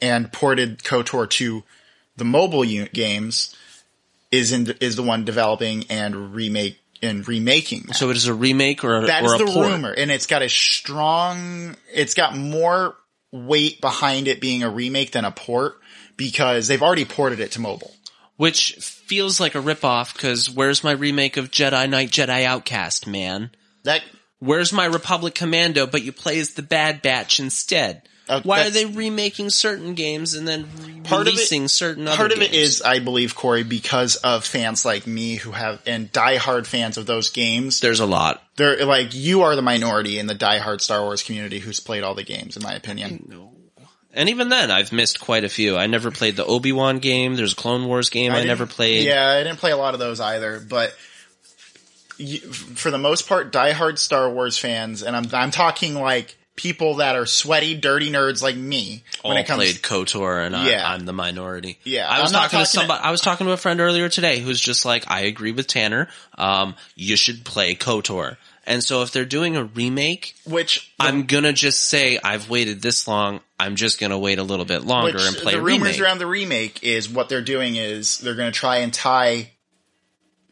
and 0.00 0.32
ported 0.32 0.80
KOTOR 0.82 1.28
to 1.30 1.62
the 2.16 2.24
mobile 2.24 2.64
unit 2.64 2.92
games 2.92 3.56
is 4.30 4.52
in 4.52 4.74
is 4.80 4.96
the 4.96 5.02
one 5.02 5.24
developing 5.24 5.84
and 5.88 6.34
remake 6.34 6.78
and 7.02 7.26
remaking 7.26 7.82
that. 7.88 7.96
so 7.96 8.10
it 8.10 8.16
is 8.16 8.26
a 8.26 8.34
remake 8.34 8.84
or 8.84 8.96
a, 8.96 9.06
That 9.06 9.22
or 9.24 9.34
is 9.34 9.40
a 9.40 9.44
the 9.44 9.50
port. 9.50 9.68
rumor, 9.68 9.92
and 9.92 10.10
it's 10.10 10.26
got 10.26 10.42
a 10.42 10.48
strong. 10.48 11.76
It's 11.92 12.14
got 12.14 12.36
more 12.36 12.96
weight 13.30 13.80
behind 13.80 14.28
it 14.28 14.40
being 14.40 14.62
a 14.62 14.68
remake 14.70 15.12
than 15.12 15.24
a 15.24 15.30
port 15.30 15.78
because 16.16 16.68
they've 16.68 16.82
already 16.82 17.04
ported 17.04 17.40
it 17.40 17.52
to 17.52 17.60
mobile. 17.60 17.92
Which 18.36 18.74
feels 18.80 19.40
like 19.40 19.54
a 19.54 19.58
ripoff. 19.62 20.12
Because 20.14 20.48
where's 20.50 20.82
my 20.84 20.92
remake 20.92 21.36
of 21.36 21.50
Jedi 21.50 21.88
Knight, 21.88 22.10
Jedi 22.10 22.44
Outcast, 22.44 23.06
man? 23.06 23.50
That 23.84 24.02
Where's 24.38 24.72
my 24.72 24.86
Republic 24.86 25.34
Commando, 25.36 25.86
but 25.86 26.02
you 26.02 26.10
play 26.12 26.40
as 26.40 26.54
the 26.54 26.62
Bad 26.62 27.00
Batch 27.00 27.38
instead? 27.38 28.02
Uh, 28.28 28.40
Why 28.44 28.66
are 28.66 28.70
they 28.70 28.86
remaking 28.86 29.50
certain 29.50 29.94
games 29.94 30.34
and 30.34 30.46
then 30.48 30.64
Part 31.04 31.22
of 31.22 31.28
it- 31.28 31.30
releasing 31.36 31.68
certain 31.68 32.06
other 32.08 32.16
part 32.16 32.32
of 32.32 32.38
it 32.40 32.52
games? 32.52 32.76
is, 32.76 32.82
I 32.82 32.98
believe, 33.00 33.34
Corey, 33.34 33.62
because 33.64 34.16
of 34.16 34.44
fans 34.44 34.84
like 34.84 35.06
me 35.06 35.34
who 35.36 35.50
have 35.50 35.82
and 35.86 36.10
diehard 36.10 36.66
fans 36.66 36.96
of 36.96 37.06
those 37.06 37.30
games. 37.30 37.80
There's 37.80 38.00
a 38.00 38.06
lot. 38.06 38.42
They're 38.56 38.84
like 38.84 39.08
you 39.12 39.42
are 39.42 39.54
the 39.56 39.62
minority 39.62 40.18
in 40.18 40.26
the 40.26 40.34
diehard 40.36 40.80
Star 40.80 41.02
Wars 41.02 41.22
community 41.22 41.58
who's 41.58 41.80
played 41.80 42.02
all 42.04 42.14
the 42.14 42.22
games, 42.22 42.56
in 42.56 42.62
my 42.62 42.74
opinion. 42.74 43.50
And 44.14 44.28
even 44.28 44.48
then, 44.50 44.70
I've 44.70 44.92
missed 44.92 45.20
quite 45.20 45.44
a 45.44 45.48
few. 45.48 45.76
I 45.76 45.86
never 45.86 46.10
played 46.10 46.36
the 46.36 46.44
Obi 46.44 46.72
Wan 46.72 46.98
game. 46.98 47.34
There's 47.36 47.54
a 47.54 47.56
Clone 47.56 47.86
Wars 47.86 48.10
game 48.10 48.32
I, 48.32 48.36
didn't- 48.36 48.48
never 48.48 48.66
played. 48.66 49.06
Yeah, 49.06 49.26
I 49.28 49.42
didn't 49.42 49.58
play 49.58 49.70
a 49.70 49.76
lot 49.76 49.94
of 49.94 50.00
those 50.00 50.20
either, 50.20 50.60
but 50.60 50.94
you, 52.18 52.38
for 52.40 52.90
the 52.90 52.98
most 52.98 53.26
part, 53.28 53.52
diehard 53.52 53.98
Star 53.98 54.30
Wars 54.30 54.58
fans, 54.58 55.02
and 55.02 55.16
I'm 55.16 55.26
I'm 55.32 55.50
talking 55.50 55.94
like 55.94 56.36
people 56.54 56.96
that 56.96 57.16
are 57.16 57.24
sweaty, 57.24 57.74
dirty 57.74 58.10
nerds 58.10 58.42
like 58.42 58.54
me. 58.56 59.02
When 59.22 59.38
it 59.38 59.46
comes, 59.46 59.58
played 59.62 59.82
KOTOR, 59.82 60.44
and 60.46 60.54
I, 60.54 60.68
Yeah. 60.70 60.88
I'm 60.92 61.06
the 61.06 61.14
minority. 61.14 61.78
Yeah, 61.84 62.06
I 62.08 62.20
was 62.20 62.30
not 62.32 62.50
talking 62.50 62.58
to 62.60 62.64
talking- 62.66 62.80
somebody. 62.80 63.02
I 63.02 63.10
was 63.10 63.20
talking 63.22 63.46
to 63.46 63.52
a 63.52 63.56
friend 63.56 63.80
earlier 63.80 64.08
today 64.10 64.40
who's 64.40 64.60
just 64.60 64.84
like, 64.84 65.10
I 65.10 65.20
agree 65.22 65.52
with 65.52 65.66
Tanner. 65.66 66.08
Um, 66.36 66.74
you 66.94 67.16
should 67.16 67.44
play 67.44 67.74
KOTOR. 67.74 68.36
And 68.64 68.82
so 68.82 69.02
if 69.02 69.12
they're 69.12 69.24
doing 69.24 69.56
a 69.56 69.64
remake, 69.64 70.34
which 70.44 70.94
I'm 71.00 71.26
gonna 71.26 71.52
just 71.52 71.82
say 71.82 72.18
I've 72.22 72.48
waited 72.48 72.80
this 72.82 73.08
long. 73.08 73.40
I'm 73.58 73.76
just 73.76 74.00
gonna 74.00 74.18
wait 74.18 74.38
a 74.38 74.42
little 74.42 74.64
bit 74.64 74.84
longer 74.84 75.18
and 75.20 75.36
play 75.36 75.54
the 75.54 75.60
rumors 75.60 75.96
remake. 75.96 76.00
around 76.00 76.18
the 76.18 76.26
remake 76.26 76.82
is 76.82 77.08
what 77.08 77.28
they're 77.28 77.42
doing 77.42 77.76
is 77.76 78.18
they're 78.18 78.34
going 78.34 78.50
to 78.50 78.58
try 78.58 78.78
and 78.78 78.92
tie 78.92 79.52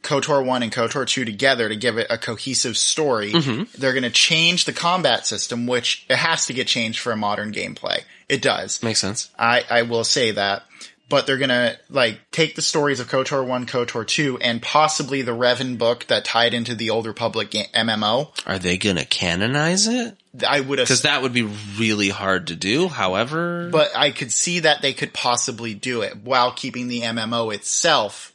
KOTOR 0.02 0.44
1 0.44 0.62
and 0.62 0.72
KOTOR 0.72 1.06
2 1.06 1.24
together 1.24 1.68
to 1.68 1.76
give 1.76 1.98
it 1.98 2.06
a 2.08 2.16
cohesive 2.16 2.76
story. 2.76 3.32
Mm-hmm. 3.32 3.64
They're 3.78 3.92
going 3.92 4.04
to 4.04 4.11
change 4.11 4.64
the 4.64 4.72
combat 4.72 5.26
system, 5.26 5.66
which 5.66 6.06
it 6.08 6.16
has 6.16 6.46
to 6.46 6.52
get 6.52 6.66
changed 6.66 7.00
for 7.00 7.12
a 7.12 7.16
modern 7.16 7.52
gameplay. 7.52 8.02
It 8.28 8.42
does. 8.42 8.82
Makes 8.82 9.00
sense. 9.00 9.30
I, 9.38 9.64
I 9.68 9.82
will 9.82 10.04
say 10.04 10.30
that. 10.32 10.62
But 11.11 11.26
they're 11.26 11.38
gonna, 11.38 11.76
like, 11.90 12.20
take 12.30 12.54
the 12.54 12.62
stories 12.62 13.00
of 13.00 13.08
KOTOR 13.08 13.44
1, 13.44 13.66
KOTOR 13.66 14.06
2, 14.06 14.38
and 14.38 14.62
possibly 14.62 15.22
the 15.22 15.32
Revan 15.32 15.76
book 15.76 16.06
that 16.06 16.24
tied 16.24 16.54
into 16.54 16.74
the 16.74 16.90
Old 16.90 17.06
Republic 17.06 17.50
ga- 17.50 17.68
MMO. 17.74 18.30
Are 18.46 18.58
they 18.58 18.78
gonna 18.78 19.04
canonize 19.04 19.88
it? 19.88 20.16
I 20.46 20.61
would 20.61 20.78
have, 20.78 20.86
Because 20.86 21.02
that 21.02 21.20
would 21.22 21.32
be 21.32 21.50
really 21.76 22.11
hard 22.11 22.46
to 22.46 22.56
do. 22.56 22.86
However, 22.86 23.68
but 23.70 23.90
I 23.96 24.12
could 24.12 24.30
see 24.30 24.61
that 24.61 24.80
they 24.82 24.92
could 24.92 25.12
possibly 25.12 25.74
do 25.74 26.02
it 26.02 26.18
while 26.18 26.52
keeping 26.52 26.86
the 26.86 27.02
MMO 27.02 27.52
itself 27.52 28.32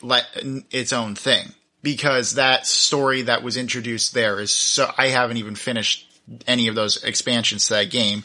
let 0.00 0.24
its 0.70 0.92
own 0.92 1.14
thing. 1.14 1.52
Because 1.82 2.36
that 2.36 2.66
story 2.66 3.22
that 3.22 3.42
was 3.42 3.56
introduced 3.56 4.14
there 4.14 4.40
is 4.40 4.52
so, 4.52 4.90
I 4.96 5.08
haven't 5.08 5.36
even 5.36 5.56
finished 5.56 6.08
any 6.46 6.68
of 6.68 6.74
those 6.74 7.02
expansions 7.04 7.66
to 7.66 7.74
that 7.74 7.90
game 7.90 8.22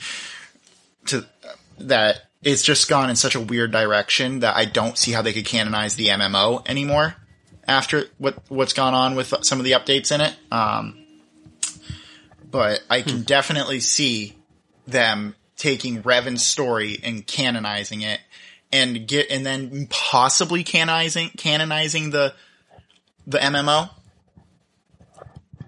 to, 1.07 1.25
that 1.79 2.26
it's 2.41 2.63
just 2.63 2.87
gone 2.87 3.09
in 3.09 3.15
such 3.15 3.35
a 3.35 3.39
weird 3.39 3.71
direction 3.71 4.39
that 4.39 4.55
I 4.55 4.65
don't 4.65 4.97
see 4.97 5.11
how 5.11 5.21
they 5.21 5.33
could 5.33 5.45
canonize 5.45 5.95
the 5.95 6.07
MMO 6.07 6.67
anymore 6.67 7.15
after 7.67 8.05
what, 8.17 8.37
what's 8.49 8.73
gone 8.73 8.93
on 8.93 9.15
with 9.15 9.33
some 9.41 9.59
of 9.59 9.65
the 9.65 9.71
updates 9.71 10.13
in 10.13 10.21
it. 10.21 10.35
Um, 10.51 11.05
but 12.49 12.81
I 12.89 13.01
can 13.01 13.23
definitely 13.23 13.79
see 13.79 14.35
them 14.87 15.35
taking 15.57 16.01
Revan's 16.01 16.45
story 16.45 16.99
and 17.03 17.25
canonizing 17.25 18.01
it 18.01 18.19
and 18.71 19.07
get 19.07 19.29
and 19.31 19.45
then 19.45 19.87
possibly 19.89 20.63
canonizing 20.63 21.29
canonizing 21.37 22.11
the 22.11 22.33
the 23.25 23.37
MMO. 23.37 23.89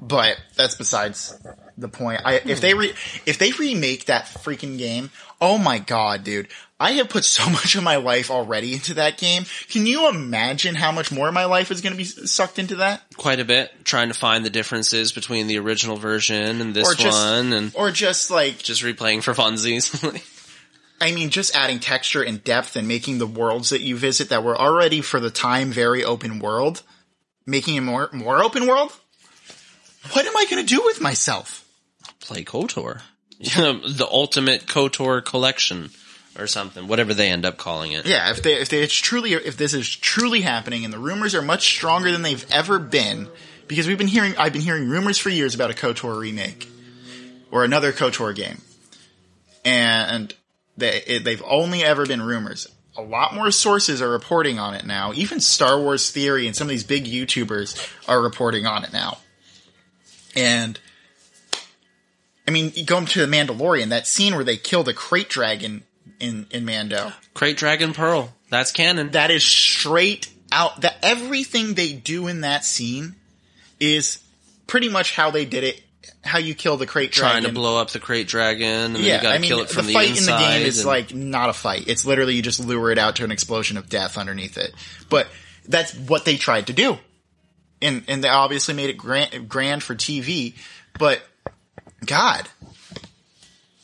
But 0.01 0.39
that's 0.55 0.75
besides 0.75 1.37
the 1.77 1.89
point. 1.89 2.21
I 2.23 2.35
if 2.45 2.61
they 2.61 2.73
re, 2.73 2.93
if 3.25 3.37
they 3.37 3.51
remake 3.51 4.05
that 4.05 4.25
freaking 4.25 4.77
game, 4.77 5.11
oh 5.41 5.57
my 5.57 5.79
god, 5.79 6.23
dude. 6.23 6.47
I 6.79 6.93
have 6.93 7.09
put 7.09 7.25
so 7.25 7.49
much 7.49 7.75
of 7.75 7.83
my 7.83 7.97
life 7.97 8.31
already 8.31 8.73
into 8.73 8.93
that 8.95 9.17
game. 9.17 9.43
Can 9.69 9.85
you 9.85 10.09
imagine 10.09 10.75
how 10.75 10.91
much 10.91 11.11
more 11.11 11.27
of 11.27 11.33
my 11.33 11.45
life 11.45 11.71
is 11.71 11.81
going 11.81 11.93
to 11.93 11.97
be 11.97 12.05
sucked 12.05 12.59
into 12.59 12.77
that? 12.77 13.03
quite 13.17 13.39
a 13.39 13.45
bit 13.45 13.71
trying 13.83 14.07
to 14.07 14.13
find 14.13 14.45
the 14.45 14.49
differences 14.49 15.11
between 15.11 15.47
the 15.47 15.59
original 15.59 15.97
version 15.97 16.61
and 16.61 16.73
this 16.73 16.87
Or 16.87 16.95
just 16.95 17.17
one, 17.17 17.53
and 17.53 17.75
or 17.75 17.91
just 17.91 18.31
like 18.31 18.59
just 18.59 18.81
replaying 18.81 19.23
for 19.23 19.33
funsies. 19.33 19.93
I 21.01 21.11
mean, 21.11 21.29
just 21.29 21.55
adding 21.55 21.79
texture 21.79 22.21
and 22.21 22.43
depth 22.43 22.75
and 22.75 22.87
making 22.87 23.19
the 23.19 23.27
worlds 23.27 23.69
that 23.69 23.81
you 23.81 23.95
visit 23.95 24.29
that 24.29 24.43
were 24.43 24.57
already 24.57 25.01
for 25.01 25.19
the 25.19 25.29
time 25.29 25.71
very 25.71 26.03
open 26.03 26.39
world, 26.39 26.81
making 27.45 27.75
it 27.75 27.81
more 27.81 28.09
more 28.11 28.43
open 28.43 28.67
world. 28.67 28.91
What 30.13 30.25
am 30.25 30.35
I 30.35 30.45
going 30.49 30.65
to 30.65 30.75
do 30.75 30.81
with 30.85 31.01
myself? 31.01 31.65
Play 32.21 32.43
KOTOR. 32.43 33.01
the 33.55 34.07
ultimate 34.11 34.65
KOTOR 34.65 35.23
collection 35.23 35.91
or 36.37 36.45
something, 36.45 36.87
whatever 36.87 37.13
they 37.13 37.29
end 37.29 37.45
up 37.45 37.57
calling 37.57 37.93
it. 37.93 38.05
Yeah, 38.05 38.31
if 38.31 38.43
they 38.43 38.55
if 38.55 38.69
they 38.69 38.81
it's 38.81 38.93
truly 38.93 39.33
if 39.33 39.55
this 39.55 39.73
is 39.73 39.87
truly 39.87 40.41
happening 40.41 40.83
and 40.83 40.93
the 40.93 40.99
rumors 40.99 41.33
are 41.35 41.41
much 41.41 41.65
stronger 41.67 42.11
than 42.11 42.21
they've 42.21 42.45
ever 42.51 42.79
been 42.79 43.29
because 43.67 43.87
we've 43.87 43.97
been 43.97 44.07
hearing 44.07 44.35
I've 44.37 44.51
been 44.51 44.61
hearing 44.61 44.89
rumors 44.89 45.17
for 45.17 45.29
years 45.29 45.55
about 45.55 45.71
a 45.71 45.73
KOTOR 45.73 46.19
remake 46.19 46.67
or 47.49 47.63
another 47.63 47.93
KOTOR 47.93 48.35
game. 48.35 48.61
And 49.63 50.33
they 50.77 51.01
it, 51.07 51.23
they've 51.23 51.43
only 51.45 51.83
ever 51.83 52.05
been 52.05 52.21
rumors. 52.21 52.67
A 52.97 53.01
lot 53.01 53.33
more 53.33 53.51
sources 53.51 54.01
are 54.01 54.09
reporting 54.09 54.59
on 54.59 54.73
it 54.73 54.85
now. 54.85 55.13
Even 55.13 55.39
Star 55.39 55.79
Wars 55.79 56.11
Theory 56.11 56.47
and 56.47 56.55
some 56.55 56.65
of 56.65 56.69
these 56.69 56.83
big 56.83 57.05
YouTubers 57.05 57.93
are 58.09 58.21
reporting 58.21 58.65
on 58.65 58.83
it 58.83 58.91
now. 58.91 59.19
And 60.35 60.77
I 62.49 62.51
mean, 62.51 62.71
you 62.73 62.83
go 62.83 63.05
to 63.05 63.25
the 63.27 63.31
Mandalorian, 63.31 63.89
that 63.89 64.07
scene 64.07 64.33
where 64.33 64.43
they 64.43 64.57
kill 64.57 64.81
the 64.81 64.91
krayt 64.91 65.29
dragon 65.29 65.83
in 66.19 66.47
in 66.49 66.65
Mando. 66.65 67.11
Krayt 67.35 67.57
Dragon 67.57 67.93
Pearl. 67.93 68.33
That's 68.49 68.71
canon. 68.71 69.11
That 69.11 69.29
is 69.29 69.43
straight 69.43 70.33
out. 70.51 70.81
That 70.81 70.95
everything 71.03 71.75
they 71.75 71.93
do 71.93 72.25
in 72.25 72.41
that 72.41 72.65
scene 72.65 73.13
is 73.79 74.17
pretty 74.65 74.89
much 74.89 75.15
how 75.15 75.29
they 75.29 75.45
did 75.45 75.63
it. 75.63 75.83
How 76.23 76.39
you 76.39 76.55
kill 76.55 76.77
the 76.77 76.87
krayt 76.87 77.11
dragon? 77.11 77.43
Trying 77.43 77.43
to 77.43 77.51
blow 77.51 77.79
up 77.79 77.91
the 77.91 77.99
Krayt 77.99 78.25
Dragon, 78.25 78.95
and 78.95 78.97
yeah, 78.97 79.17
you 79.17 79.21
gotta 79.21 79.35
I 79.35 79.37
mean, 79.37 79.47
kill 79.47 79.59
it 79.59 79.69
from 79.69 79.85
the 79.85 79.89
the, 79.89 79.93
fight 79.93 80.17
in 80.17 80.25
the 80.25 80.37
game 80.37 80.65
is 80.65 80.79
and- 80.79 80.87
like 80.87 81.13
not 81.13 81.49
a 81.49 81.53
fight. 81.53 81.87
It's 81.87 82.03
literally 82.03 82.33
you 82.33 82.41
just 82.41 82.59
lure 82.59 82.91
it 82.91 82.97
out 82.97 83.17
to 83.17 83.23
an 83.23 83.31
explosion 83.31 83.77
of 83.77 83.89
death 83.89 84.17
underneath 84.17 84.57
it. 84.57 84.73
But 85.07 85.27
that's 85.67 85.93
what 85.93 86.25
they 86.25 86.35
tried 86.35 86.65
to 86.67 86.73
do, 86.73 86.97
and 87.79 88.03
and 88.07 88.23
they 88.23 88.29
obviously 88.29 88.73
made 88.73 88.89
it 88.89 88.97
grand, 88.97 89.47
grand 89.47 89.83
for 89.83 89.93
TV. 89.93 90.55
But 90.97 91.21
God, 92.09 92.49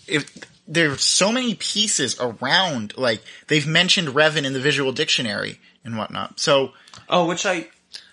if 0.08 0.34
there's 0.68 1.04
so 1.04 1.32
many 1.32 1.54
pieces 1.54 2.18
around, 2.20 2.98
like 2.98 3.22
they've 3.48 3.68
mentioned 3.68 4.10
Revan 4.10 4.46
in 4.46 4.54
the 4.54 4.60
visual 4.60 4.92
dictionary 4.92 5.60
and 5.84 5.96
whatnot. 5.96 6.40
So 6.40 6.72
oh, 7.08 7.28
which 7.28 7.46
I 7.46 7.68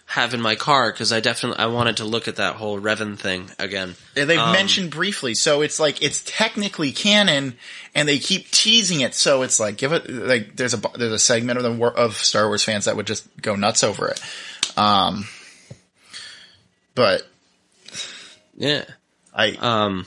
have 0.07 0.35
in 0.35 0.43
my 0.43 0.55
car 0.55 0.93
because 0.93 1.11
I 1.11 1.21
definitely 1.21 1.61
I 1.61 1.67
wanted 1.69 1.97
to 1.97 2.05
look 2.05 2.29
at 2.29 2.37
that 2.37 2.57
whole 2.57 2.79
Revan 2.79 3.19
thing 3.19 3.51
again. 3.59 3.95
Yeah, 4.15 4.27
They've 4.27 4.39
Um, 4.39 4.53
mentioned 4.53 4.91
briefly, 4.91 5.33
so 5.33 5.63
it's 5.63 5.81
like 5.81 6.03
it's 6.03 6.23
technically 6.27 6.93
canon, 6.93 7.57
and 7.95 8.07
they 8.07 8.19
keep 8.19 8.51
teasing 8.51 9.01
it. 9.01 9.15
So 9.15 9.41
it's 9.41 9.59
like 9.59 9.79
give 9.79 9.95
it 9.95 10.11
like 10.11 10.57
there's 10.57 10.75
a 10.75 10.83
there's 10.99 11.13
a 11.13 11.19
segment 11.19 11.57
of 11.57 11.63
the 11.63 11.73
war, 11.73 11.91
of 11.91 12.19
Star 12.19 12.47
Wars 12.49 12.63
fans 12.63 12.85
that 12.85 12.97
would 12.97 13.07
just 13.07 13.27
go 13.41 13.57
nuts 13.57 13.83
over 13.83 14.09
it. 14.09 14.21
Um, 14.77 15.27
but 16.95 17.23
Yeah. 18.55 18.85
I 19.35 19.53
Um. 19.53 20.07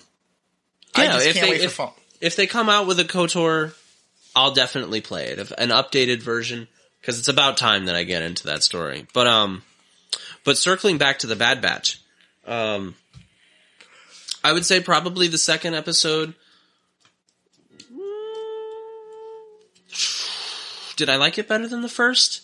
I 0.96 1.04
yeah, 1.04 1.12
just 1.14 1.28
if 1.28 1.34
can't 1.34 1.46
they- 1.46 1.52
wait 1.52 1.62
if- 1.62 1.72
for 1.72 1.76
fall. 1.76 1.98
if 2.22 2.36
they 2.36 2.48
come 2.48 2.70
out 2.70 2.88
with 2.88 3.00
a 3.00 3.04
KOTOR, 3.06 3.74
I'll 4.36 4.52
definitely 4.52 5.02
play 5.02 5.28
it. 5.28 5.40
If 5.40 5.52
an 5.58 5.70
updated 5.70 6.22
version, 6.22 6.68
because 7.02 7.20
it's 7.20 7.28
about 7.28 7.58
time 7.58 7.86
that 7.86 7.96
I 7.96 8.04
get 8.04 8.22
into 8.22 8.46
that 8.48 8.64
story. 8.64 9.08
But 9.14 9.28
um, 9.28 9.64
but 10.44 10.58
circling 10.58 10.98
back 10.98 11.20
to 11.20 11.28
the 11.28 11.36
Bad 11.36 11.62
Batch, 11.62 12.00
um, 12.46 12.96
I 14.44 14.54
would 14.54 14.66
say 14.66 14.80
probably 14.80 15.28
the 15.28 15.38
second 15.38 15.74
episode. 15.74 16.34
Did 20.96 21.10
I 21.10 21.18
like 21.18 21.38
it 21.38 21.48
better 21.48 21.68
than 21.68 21.82
the 21.82 21.90
first? 21.90 22.42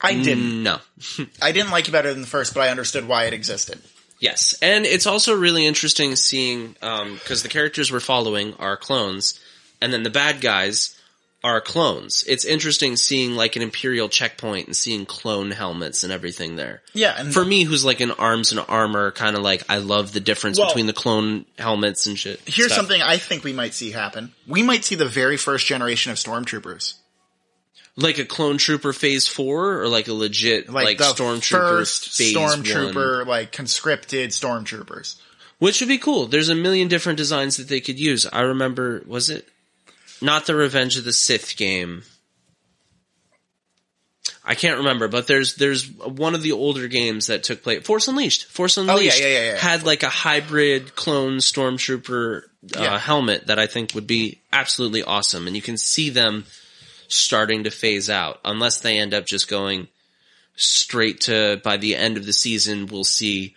I 0.00 0.14
didn't 0.14 0.62
No. 0.62 0.78
I 1.42 1.52
didn't 1.52 1.72
like 1.72 1.88
it 1.88 1.92
better 1.92 2.10
than 2.12 2.22
the 2.22 2.26
first, 2.26 2.54
but 2.54 2.60
I 2.62 2.70
understood 2.70 3.06
why 3.06 3.26
it 3.26 3.34
existed. 3.34 3.80
Yes, 4.20 4.54
and 4.62 4.84
it's 4.86 5.06
also 5.06 5.34
really 5.34 5.66
interesting 5.66 6.14
seeing 6.14 6.76
um, 6.82 7.14
because 7.14 7.42
the 7.42 7.48
characters 7.48 7.90
we're 7.90 8.00
following 8.00 8.54
are 8.58 8.76
clones, 8.76 9.40
and 9.80 9.92
then 9.92 10.02
the 10.02 10.10
bad 10.10 10.40
guys 10.40 10.96
are 11.42 11.58
clones. 11.62 12.22
It's 12.28 12.44
interesting 12.44 12.96
seeing 12.96 13.34
like 13.34 13.56
an 13.56 13.62
Imperial 13.62 14.10
checkpoint 14.10 14.66
and 14.66 14.76
seeing 14.76 15.06
clone 15.06 15.50
helmets 15.52 16.04
and 16.04 16.12
everything 16.12 16.56
there. 16.56 16.82
Yeah, 16.92 17.14
and 17.16 17.32
For 17.32 17.42
me, 17.46 17.64
who's 17.64 17.82
like 17.82 18.02
in 18.02 18.10
arms 18.10 18.52
and 18.52 18.62
armor, 18.68 19.10
kind 19.10 19.34
of 19.34 19.42
like 19.42 19.64
I 19.70 19.78
love 19.78 20.12
the 20.12 20.20
difference 20.20 20.58
Well- 20.58 20.68
between 20.68 20.84
the 20.86 20.92
clone 20.92 21.46
helmets 21.58 22.04
and 22.06 22.18
shit. 22.18 22.40
here's 22.44 22.66
stuff. 22.72 22.76
something 22.76 23.00
I 23.00 23.16
think 23.16 23.42
we 23.42 23.54
might 23.54 23.72
see 23.72 23.90
happen. 23.90 24.34
We 24.46 24.62
might 24.62 24.84
see 24.84 24.96
the 24.96 25.08
very 25.08 25.38
first 25.38 25.66
generation 25.66 26.12
of 26.12 26.18
stormtroopers. 26.18 26.92
Like 27.96 28.18
a 28.18 28.24
clone 28.24 28.58
trooper 28.58 28.92
phase 28.92 29.26
four, 29.28 29.80
or 29.82 29.88
like 29.88 30.08
a 30.08 30.12
legit 30.14 30.68
Like, 30.70 30.98
like, 30.98 30.98
stormtrooper 30.98 32.16
phase 32.16 32.36
one. 32.36 33.26
like 33.26 33.52
conscripted 33.52 34.30
stormtroopers. 34.30 35.16
Which 35.58 35.80
would 35.80 35.88
be 35.88 35.98
cool. 35.98 36.26
There's 36.26 36.48
a 36.48 36.54
million 36.54 36.88
different 36.88 37.18
designs 37.18 37.58
that 37.58 37.68
they 37.68 37.80
could 37.80 37.98
use. 38.00 38.26
I 38.32 38.40
remember, 38.40 39.02
was 39.06 39.28
it 39.28 39.46
not 40.22 40.46
the 40.46 40.54
Revenge 40.54 40.96
of 40.96 41.04
the 41.04 41.12
Sith 41.12 41.56
game? 41.56 42.04
I 44.44 44.54
can't 44.54 44.78
remember, 44.78 45.06
but 45.08 45.26
there's 45.26 45.56
there's 45.56 45.86
one 45.90 46.34
of 46.34 46.42
the 46.42 46.52
older 46.52 46.88
games 46.88 47.26
that 47.26 47.42
took 47.42 47.62
place. 47.62 47.84
Force 47.84 48.08
Unleashed. 48.08 48.46
Force 48.46 48.78
Unleashed 48.78 49.20
Oh, 49.22 49.26
yeah, 49.26 49.32
yeah, 49.32 49.44
yeah. 49.52 49.56
had 49.58 49.84
like 49.84 50.02
a 50.02 50.08
hybrid 50.08 50.96
clone 50.96 51.38
stormtrooper 51.38 52.42
uh, 52.74 52.98
helmet 52.98 53.48
that 53.48 53.58
I 53.58 53.66
think 53.66 53.94
would 53.94 54.06
be 54.06 54.40
absolutely 54.52 55.02
awesome, 55.02 55.46
and 55.46 55.54
you 55.54 55.62
can 55.62 55.76
see 55.76 56.10
them 56.10 56.46
starting 57.10 57.64
to 57.64 57.70
phase 57.70 58.08
out 58.08 58.40
unless 58.44 58.78
they 58.78 58.98
end 58.98 59.12
up 59.12 59.26
just 59.26 59.48
going 59.48 59.88
straight 60.56 61.20
to 61.20 61.60
by 61.64 61.76
the 61.76 61.94
end 61.96 62.16
of 62.16 62.24
the 62.24 62.32
season 62.32 62.86
we'll 62.86 63.04
see 63.04 63.54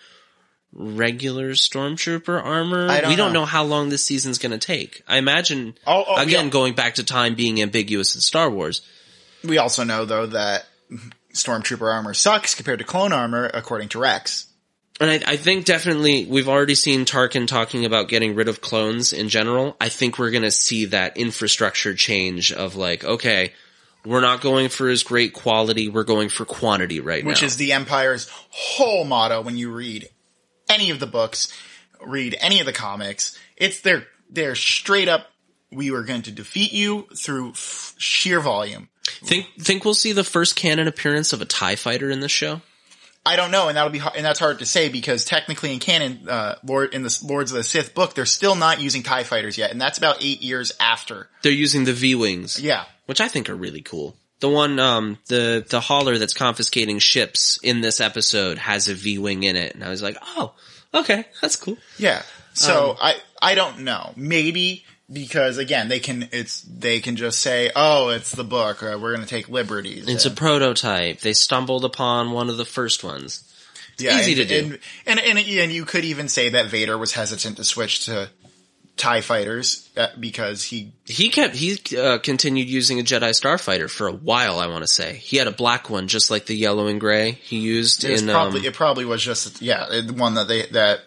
regular 0.76 1.52
stormtrooper 1.52 2.44
armor. 2.44 2.88
Don't 2.88 3.08
we 3.10 3.16
don't 3.16 3.32
know. 3.32 3.42
know 3.42 3.46
how 3.46 3.64
long 3.64 3.90
this 3.90 4.04
season's 4.04 4.40
going 4.40 4.52
to 4.54 4.58
take. 4.58 5.04
I 5.08 5.18
imagine 5.18 5.76
Oh, 5.86 6.04
oh, 6.08 6.16
again 6.22 6.46
yeah. 6.46 6.52
going 6.52 6.74
back 6.74 6.96
to 6.96 7.04
time 7.04 7.36
being 7.36 7.62
ambiguous 7.62 8.16
in 8.16 8.22
Star 8.22 8.50
Wars. 8.50 8.82
We 9.44 9.60
also 9.60 9.84
know 9.84 10.06
though 10.06 10.26
that 10.28 10.66
stormtrooper 11.34 11.92
armor 11.94 12.14
sucks 12.16 12.56
compared 12.56 12.80
to 12.80 12.86
clone 12.86 13.14
armor, 13.14 13.50
according 13.54 13.90
to 13.90 14.00
Rex. 14.00 14.48
And 15.00 15.10
I, 15.10 15.22
I 15.26 15.38
think 15.38 15.66
definitely 15.66 16.26
we've 16.26 16.48
already 16.48 16.76
seen 16.76 17.06
Tarkin 17.06 17.48
talking 17.48 17.86
about 17.86 18.10
getting 18.10 18.36
rid 18.36 18.48
of 18.48 18.62
clones 18.62 19.12
in 19.12 19.28
general. 19.30 19.76
I 19.82 19.90
think 19.90 20.20
we're 20.20 20.32
going 20.32 20.44
to 20.44 20.52
see 20.52 20.86
that 20.86 21.18
infrastructure 21.18 21.96
change 21.96 22.52
of 22.52 22.76
like, 22.76 23.04
okay, 23.04 23.54
we're 24.06 24.22
not 24.22 24.42
going 24.42 24.70
for 24.70 24.90
as 24.90 25.04
great 25.04 25.34
quality, 25.34 25.90
we're 25.90 26.04
going 26.04 26.30
for 26.30 26.46
quantity 26.46 27.00
right 27.00 27.24
which 27.24 27.24
now. 27.24 27.30
Which 27.30 27.44
is 27.44 27.58
the 27.58 27.72
Empire's 27.72 28.30
whole 28.50 29.06
motto 29.06 29.42
when 29.42 29.58
you 29.58 29.72
read 29.72 30.10
any 30.70 30.90
of 30.90 31.00
the 31.00 31.08
books, 31.08 31.52
read 32.02 32.36
any 32.40 32.60
of 32.60 32.66
the 32.66 32.74
comics. 32.74 33.38
It's 33.58 33.82
their 33.82 34.08
they're 34.30 34.56
straight 34.56 35.08
up. 35.08 35.28
We 35.72 35.90
were 35.90 36.04
going 36.04 36.24
to 36.24 36.32
defeat 36.32 36.72
you 36.72 37.08
through 37.16 37.52
f- 37.52 37.96
sheer 37.98 38.40
volume. 38.40 38.90
think 39.24 39.48
think 39.60 39.86
we'll 39.86 39.94
see 39.94 40.12
the 40.12 40.24
first 40.24 40.56
canon 40.56 40.88
appearance 40.88 41.34
of 41.34 41.42
a 41.42 41.46
Tie 41.46 41.76
Fighter 41.76 42.12
in 42.12 42.20
this 42.20 42.32
show. 42.32 42.62
I 43.26 43.36
don't 43.38 43.52
know, 43.52 43.70
and 43.70 43.78
that'll 43.78 43.90
be 43.92 44.00
and 44.16 44.26
that's 44.26 44.40
hard 44.40 44.60
to 44.60 44.66
say 44.66 44.90
because 44.90 45.24
technically 45.24 45.72
in 45.74 45.80
canon, 45.80 46.28
uh, 46.28 46.56
Lord 46.66 46.94
in 46.94 47.04
the 47.04 47.20
Lords 47.24 47.52
of 47.52 47.58
the 47.58 47.64
Sith 47.64 47.94
book, 47.94 48.16
they're 48.16 48.26
still 48.26 48.56
not 48.56 48.82
using 48.82 49.02
Tie 49.04 49.24
fighters 49.24 49.58
yet, 49.58 49.72
and 49.72 49.80
that's 49.80 49.98
about 49.98 50.18
eight 50.22 50.42
years 50.42 50.74
after. 50.80 51.30
They're 51.42 51.52
using 51.52 51.86
the 51.86 51.94
V 51.94 52.16
wings. 52.16 52.60
Yeah, 52.60 52.84
which 53.06 53.22
I 53.22 53.28
think 53.30 53.50
are 53.50 53.56
really 53.56 53.82
cool. 53.82 54.16
The 54.42 54.50
one, 54.50 54.78
um, 54.78 55.20
the 55.28 55.66
the 55.70 55.80
hauler 55.80 56.18
that's 56.18 56.34
confiscating 56.34 57.00
ships 57.00 57.58
in 57.64 57.80
this 57.80 58.02
episode 58.02 58.58
has 58.58 58.90
a 58.90 58.94
V 58.94 59.18
wing 59.20 59.44
in 59.44 59.56
it, 59.56 59.74
and 59.74 59.84
I 59.86 59.90
was 59.90 60.02
like, 60.04 60.18
oh, 60.22 60.54
okay, 60.94 61.24
that's 61.42 61.56
cool. 61.56 61.78
yeah. 61.98 62.24
So 62.54 62.92
Um, 62.92 62.98
I 63.02 63.16
I 63.42 63.56
don't 63.56 63.80
know. 63.80 64.12
Maybe 64.18 64.84
because 65.12 65.58
again, 65.58 65.90
they 65.90 66.00
can 66.00 66.30
it's 66.32 66.62
they 66.62 67.00
can 67.00 67.16
just 67.16 67.40
say, 67.40 67.72
oh, 67.76 68.10
it's 68.10 68.32
the 68.32 68.44
book. 68.44 68.84
Or 68.84 68.98
we're 68.98 69.16
going 69.16 69.26
to 69.26 69.30
take 69.30 69.50
liberties. 69.50 70.08
It's 70.08 70.26
a 70.26 70.32
prototype. 70.32 71.20
They 71.20 71.34
stumbled 71.34 71.86
upon 71.86 72.32
one 72.32 72.50
of 72.50 72.58
the 72.58 72.66
first 72.66 73.04
ones. 73.04 73.44
yeah, 73.98 74.20
easy 74.20 74.34
and, 74.34 74.50
to 74.50 74.62
do. 74.62 74.66
And, 75.06 75.20
and 75.20 75.38
and 75.38 75.48
and 75.48 75.72
you 75.72 75.86
could 75.86 76.06
even 76.06 76.28
say 76.30 76.50
that 76.50 76.68
Vader 76.68 76.98
was 76.98 77.14
hesitant 77.14 77.58
to 77.58 77.64
switch 77.64 78.06
to 78.06 78.30
Tie 78.96 79.22
fighters 79.22 79.90
uh, 79.98 80.10
because 80.20 80.64
he 80.64 80.94
He 81.06 81.30
kept 81.30 81.56
he 81.56 81.80
uh, 81.98 82.20
continued 82.20 82.70
using 82.70 83.00
a 83.00 83.04
Jedi 83.04 83.32
Starfighter 83.32 83.90
for 83.90 84.08
a 84.08 84.14
while. 84.14 84.60
I 84.60 84.68
want 84.68 84.84
to 84.84 84.88
say 84.88 85.16
he 85.16 85.38
had 85.38 85.48
a 85.48 85.52
black 85.52 85.90
one, 85.90 86.08
just 86.08 86.30
like 86.30 86.46
the 86.46 86.56
yellow 86.56 86.86
and 86.86 87.00
gray 87.00 87.32
he 87.32 87.58
used 87.58 88.04
It 88.04 88.22
in. 88.22 88.30
probably 88.30 88.60
um, 88.60 88.66
it 88.68 88.76
probably 88.76 89.06
was 89.06 89.24
just 89.24 89.64
yeah 89.64 89.88
the 89.90 90.14
one 90.14 90.36
that 90.36 90.48
they 90.48 90.68
that 90.68 91.00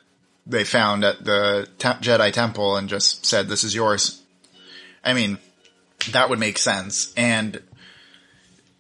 they 0.47 0.65
found 0.65 1.05
at 1.05 1.25
the 1.25 1.69
te- 1.79 1.89
Jedi 1.89 2.33
Temple 2.33 2.77
and 2.77 2.89
just 2.89 3.27
said 3.27 3.49
this 3.49 3.65
is 3.65 3.75
yours. 3.75 4.23
I 5.05 5.13
mean, 5.13 5.39
that 6.13 6.31
would 6.31 6.39
make 6.39 6.59
sense. 6.59 7.13
And 7.17 7.61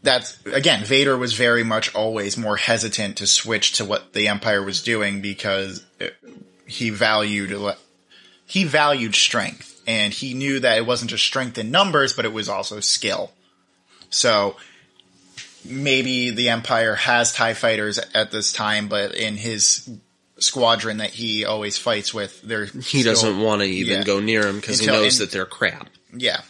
that's 0.02 0.44
again, 0.46 0.84
Vader 0.84 1.16
was 1.16 1.34
very 1.34 1.64
much 1.64 1.94
always 1.94 2.36
more 2.36 2.56
hesitant 2.56 3.16
to 3.18 3.26
switch 3.26 3.72
to 3.72 3.84
what 3.84 4.12
the 4.12 4.28
Empire 4.28 4.62
was 4.62 4.82
doing 4.82 5.20
because 5.20 5.84
it, 5.98 6.14
he 6.66 6.90
valued 6.90 7.56
he 8.46 8.64
valued 8.64 9.14
strength 9.14 9.82
and 9.86 10.12
he 10.12 10.34
knew 10.34 10.60
that 10.60 10.78
it 10.78 10.86
wasn't 10.86 11.10
just 11.10 11.24
strength 11.24 11.58
in 11.58 11.70
numbers, 11.70 12.12
but 12.12 12.24
it 12.24 12.32
was 12.32 12.48
also 12.48 12.80
skill. 12.80 13.32
So 14.10 14.56
maybe 15.64 16.30
the 16.30 16.48
Empire 16.48 16.94
has 16.94 17.32
TIE 17.32 17.54
fighters 17.54 17.98
at 18.14 18.30
this 18.30 18.52
time, 18.52 18.88
but 18.88 19.14
in 19.14 19.36
his 19.36 19.88
squadron 20.38 20.98
that 20.98 21.10
he 21.10 21.44
always 21.44 21.78
fights 21.78 22.12
with. 22.12 22.42
They're 22.42 22.66
He 22.66 23.02
doesn't 23.02 23.40
want 23.40 23.62
to 23.62 23.68
even 23.68 23.98
yeah. 23.98 24.04
go 24.04 24.20
near 24.20 24.46
him 24.46 24.56
because 24.56 24.80
he 24.80 24.86
knows 24.86 25.18
and- 25.20 25.28
that 25.28 25.32
they're 25.32 25.46
crap. 25.46 25.88
Yeah, 26.16 26.40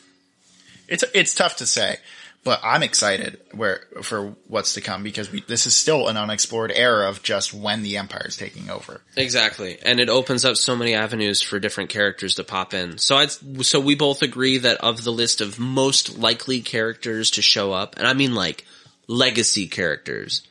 it's 0.89 1.05
it's 1.15 1.35
tough 1.35 1.57
to 1.57 1.67
say, 1.67 1.97
but 2.45 2.61
I'm 2.63 2.83
excited 2.85 3.41
where 3.53 3.81
for 4.03 4.37
what's 4.47 4.75
to 4.75 4.81
come 4.81 5.03
because 5.03 5.33
we, 5.33 5.41
this 5.41 5.67
is 5.67 5.75
still 5.75 6.07
an 6.09 6.17
unexplored 6.17 6.71
era 6.73 7.09
of 7.09 7.23
just 7.23 7.53
when 7.53 7.83
the 7.83 7.97
Empire 7.97 8.27
is 8.29 8.37
taking 8.37 8.71
over. 8.71 9.01
Exactly, 9.17 9.79
and 9.85 9.99
it 9.99 10.09
opens 10.09 10.45
up 10.45 10.57
so 10.57 10.77
many 10.77 10.95
avenues 10.95 11.43
for 11.43 11.59
different 11.59 11.91
characters 11.91 12.37
to 12.37 12.45
pop 12.45 12.75
in. 12.75 12.99
So 12.99 13.17
I, 13.17 13.27
so 13.27 13.81
we 13.81 13.95
both 13.97 14.23
agree 14.23 14.59
that 14.59 14.79
of 14.79 15.03
the 15.03 15.13
list 15.13 15.41
of 15.41 15.59
most 15.59 16.19
likely 16.19 16.61
characters 16.61 17.33
to 17.33 17.43
show 17.43 17.73
up, 17.73 17.97
and 17.97 18.07
I 18.07 18.13
mean 18.15 18.35
like 18.35 18.65
legacy 19.09 19.67
characters, 19.67 20.47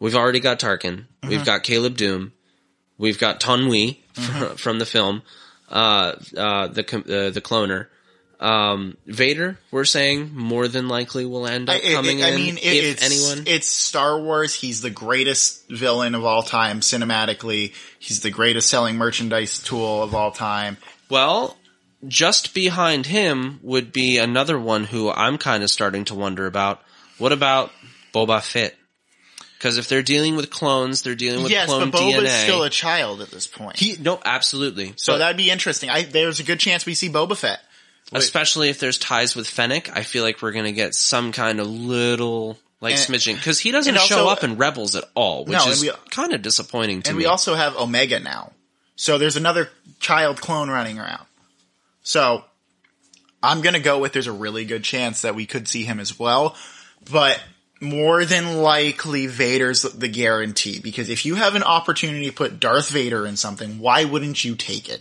we've 0.00 0.16
already 0.16 0.40
got 0.40 0.58
Tarkin, 0.58 1.04
we've 1.28 1.44
got 1.44 1.62
Caleb 1.62 1.96
Dume, 1.96 2.32
we've 2.98 3.18
got 3.20 3.38
Taun 3.40 3.68
We 3.68 4.02
fr- 4.14 4.44
from 4.56 4.80
the 4.80 4.86
film, 4.86 5.22
uh, 5.70 6.14
uh, 6.36 6.66
the 6.66 6.82
uh, 6.82 7.30
the 7.30 7.40
cloner. 7.40 7.86
Um, 8.40 8.96
Vader, 9.04 9.58
we're 9.70 9.84
saying 9.84 10.34
more 10.34 10.66
than 10.66 10.88
likely 10.88 11.26
will 11.26 11.46
end 11.46 11.68
up 11.68 11.76
I, 11.76 11.92
coming 11.92 12.22
I- 12.22 12.28
I 12.28 12.30
in. 12.30 12.36
mean, 12.36 12.56
it, 12.56 12.64
if 12.64 12.84
it's 12.84 13.02
anyone, 13.04 13.44
it's 13.46 13.68
Star 13.68 14.18
Wars. 14.18 14.54
He's 14.54 14.80
the 14.80 14.88
greatest 14.88 15.68
villain 15.68 16.14
of 16.14 16.24
all 16.24 16.42
time 16.42 16.80
cinematically. 16.80 17.74
He's 17.98 18.20
the 18.20 18.30
greatest 18.30 18.70
selling 18.70 18.96
merchandise 18.96 19.58
tool 19.58 20.02
of 20.02 20.14
all 20.14 20.30
time. 20.30 20.78
Well, 21.10 21.58
just 22.08 22.54
behind 22.54 23.04
him 23.04 23.60
would 23.62 23.92
be 23.92 24.16
another 24.16 24.58
one 24.58 24.84
who 24.84 25.10
I'm 25.10 25.36
kind 25.36 25.62
of 25.62 25.70
starting 25.70 26.06
to 26.06 26.14
wonder 26.14 26.46
about. 26.46 26.80
What 27.18 27.32
about 27.32 27.70
Boba 28.14 28.42
Fett? 28.42 28.74
Because 29.60 29.76
if 29.76 29.88
they're 29.88 30.02
dealing 30.02 30.36
with 30.36 30.48
clones, 30.48 31.02
they're 31.02 31.14
dealing 31.14 31.42
with 31.42 31.52
yes, 31.52 31.66
clone 31.66 31.90
but 31.90 32.00
Boba's 32.00 32.30
DNA. 32.30 32.42
still 32.44 32.62
a 32.62 32.70
child 32.70 33.20
at 33.20 33.30
this 33.30 33.46
point. 33.46 33.78
he, 33.78 33.94
no, 34.00 34.18
absolutely. 34.24 34.94
so 34.96 35.12
But 35.12 35.18
that'd 35.18 35.36
be 35.36 35.50
interesting. 35.50 35.90
I, 35.90 36.04
there's 36.04 36.40
a 36.40 36.44
good 36.44 36.58
chance 36.58 36.86
we 36.86 36.94
see 36.94 37.10
Boba 37.10 37.36
Fett. 37.36 37.60
especially 38.10 38.70
if 38.70 38.80
there's 38.80 38.96
ties 38.96 39.36
with 39.36 39.46
Fennec, 39.46 39.94
I 39.94 40.02
feel 40.02 40.24
like 40.24 40.40
we're 40.40 40.52
going 40.52 40.64
to 40.64 40.72
get 40.72 40.94
some 40.94 41.30
kind 41.32 41.60
of 41.60 41.66
little 41.68 42.58
like 42.80 42.94
And- 42.94 43.00
smidgen 43.02 43.34
because 43.34 43.58
he 43.60 43.70
doesn't 43.70 43.94
and 43.94 44.02
show 44.02 44.30
up 44.30 44.42
in 44.44 44.56
Rebels 44.56 44.94
at 44.96 45.04
all, 45.14 45.44
which 45.44 45.52
No, 45.58 45.68
is 45.68 45.86
kind 46.10 46.32
of 46.32 46.40
disappointing 46.40 47.02
to 47.02 47.10
And 47.10 47.18
me. 47.18 47.24
we 47.24 47.26
also 47.28 47.54
have 47.54 47.76
Omega 47.76 48.18
now. 48.18 48.52
So 48.96 49.18
there's 49.18 49.36
another 49.36 49.68
child 49.98 50.40
clone 50.40 50.70
running 50.70 50.98
around. 50.98 51.26
So 52.02 52.44
I'm 53.42 53.60
going 53.60 53.74
to 53.74 53.80
go 53.80 53.98
with 53.98 54.14
there's 54.14 54.26
a 54.26 54.32
really 54.32 54.64
good 54.64 54.84
chance 54.84 55.20
that 55.20 55.34
we 55.34 55.44
could 55.44 55.68
see 55.68 55.84
him 55.84 56.00
as 56.00 56.18
well. 56.18 56.56
But 57.10 57.38
more 57.80 58.24
than 58.24 58.58
likely 58.58 59.26
Vader's 59.26 59.82
the 59.82 60.08
guarantee 60.08 60.80
because 60.80 61.08
if 61.08 61.24
you 61.24 61.34
have 61.36 61.54
an 61.54 61.62
opportunity 61.62 62.26
to 62.26 62.32
put 62.32 62.60
Darth 62.60 62.90
Vader 62.90 63.26
in 63.26 63.36
something, 63.36 63.78
why 63.78 64.04
wouldn't 64.04 64.44
you 64.44 64.54
take 64.54 64.88
it? 64.88 65.00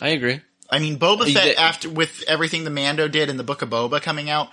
I 0.00 0.10
agree. 0.10 0.40
I 0.70 0.78
mean, 0.78 0.98
Boba 0.98 1.32
Fett 1.32 1.56
after 1.56 1.90
with 1.90 2.24
everything 2.26 2.64
the 2.64 2.70
Mando 2.70 3.08
did 3.08 3.28
in 3.28 3.36
the 3.36 3.44
Book 3.44 3.62
of 3.62 3.70
Boba 3.70 4.00
coming 4.00 4.30
out, 4.30 4.48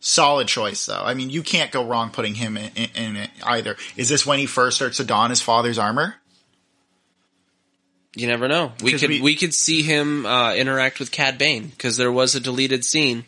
solid 0.00 0.48
choice 0.48 0.86
though. 0.86 1.02
I 1.02 1.14
mean, 1.14 1.30
you 1.30 1.42
can't 1.42 1.70
go 1.70 1.84
wrong 1.86 2.10
putting 2.10 2.34
him 2.34 2.56
in, 2.56 2.70
in, 2.74 2.88
in 2.94 3.16
it 3.16 3.30
either. 3.42 3.76
Is 3.96 4.08
this 4.08 4.24
when 4.24 4.38
he 4.38 4.46
first 4.46 4.76
starts 4.76 4.96
to 4.98 5.04
don 5.04 5.30
his 5.30 5.42
father's 5.42 5.78
armor? 5.78 6.14
You 8.14 8.26
never 8.26 8.48
know. 8.48 8.72
We 8.82 8.92
could 8.92 9.10
we- 9.10 9.20
we, 9.20 9.36
could 9.36 9.52
see 9.52 9.82
him 9.82 10.24
uh, 10.24 10.54
interact 10.54 10.98
with 11.00 11.10
Cad 11.10 11.36
Bane 11.36 11.66
because 11.66 11.98
there 11.98 12.10
was 12.10 12.34
a 12.34 12.40
deleted 12.40 12.82
scene 12.84 13.24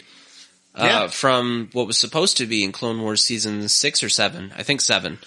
uh, 0.79 0.85
Yeah. 0.85 1.07
from 1.09 1.69
what 1.73 1.87
was 1.87 1.99
supposed 1.99 2.37
to 2.39 2.47
be 2.47 2.65
in 2.65 2.73
Clone 2.73 3.01
Wars 3.03 3.23
season 3.23 3.69
six 3.69 4.03
or 4.03 4.09
seven. 4.09 4.53
I 4.57 4.63
think 4.63 4.81
seven. 4.81 5.19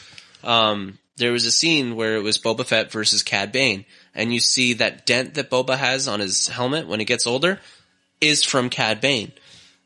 Um, 0.43 0.97
there 1.17 1.31
was 1.31 1.45
a 1.45 1.51
scene 1.51 1.95
where 1.95 2.15
it 2.15 2.23
was 2.23 2.37
Boba 2.39 2.65
Fett 2.65 2.91
versus 2.91 3.21
Cad 3.21 3.51
Bane, 3.51 3.85
and 4.15 4.33
you 4.33 4.39
see 4.39 4.73
that 4.73 5.05
dent 5.05 5.35
that 5.35 5.49
Boba 5.51 5.77
has 5.77 6.07
on 6.07 6.19
his 6.19 6.47
helmet 6.47 6.87
when 6.87 6.99
he 6.99 7.05
gets 7.05 7.27
older 7.27 7.59
is 8.19 8.43
from 8.43 8.69
Cad 8.69 9.01
Bane. 9.01 9.31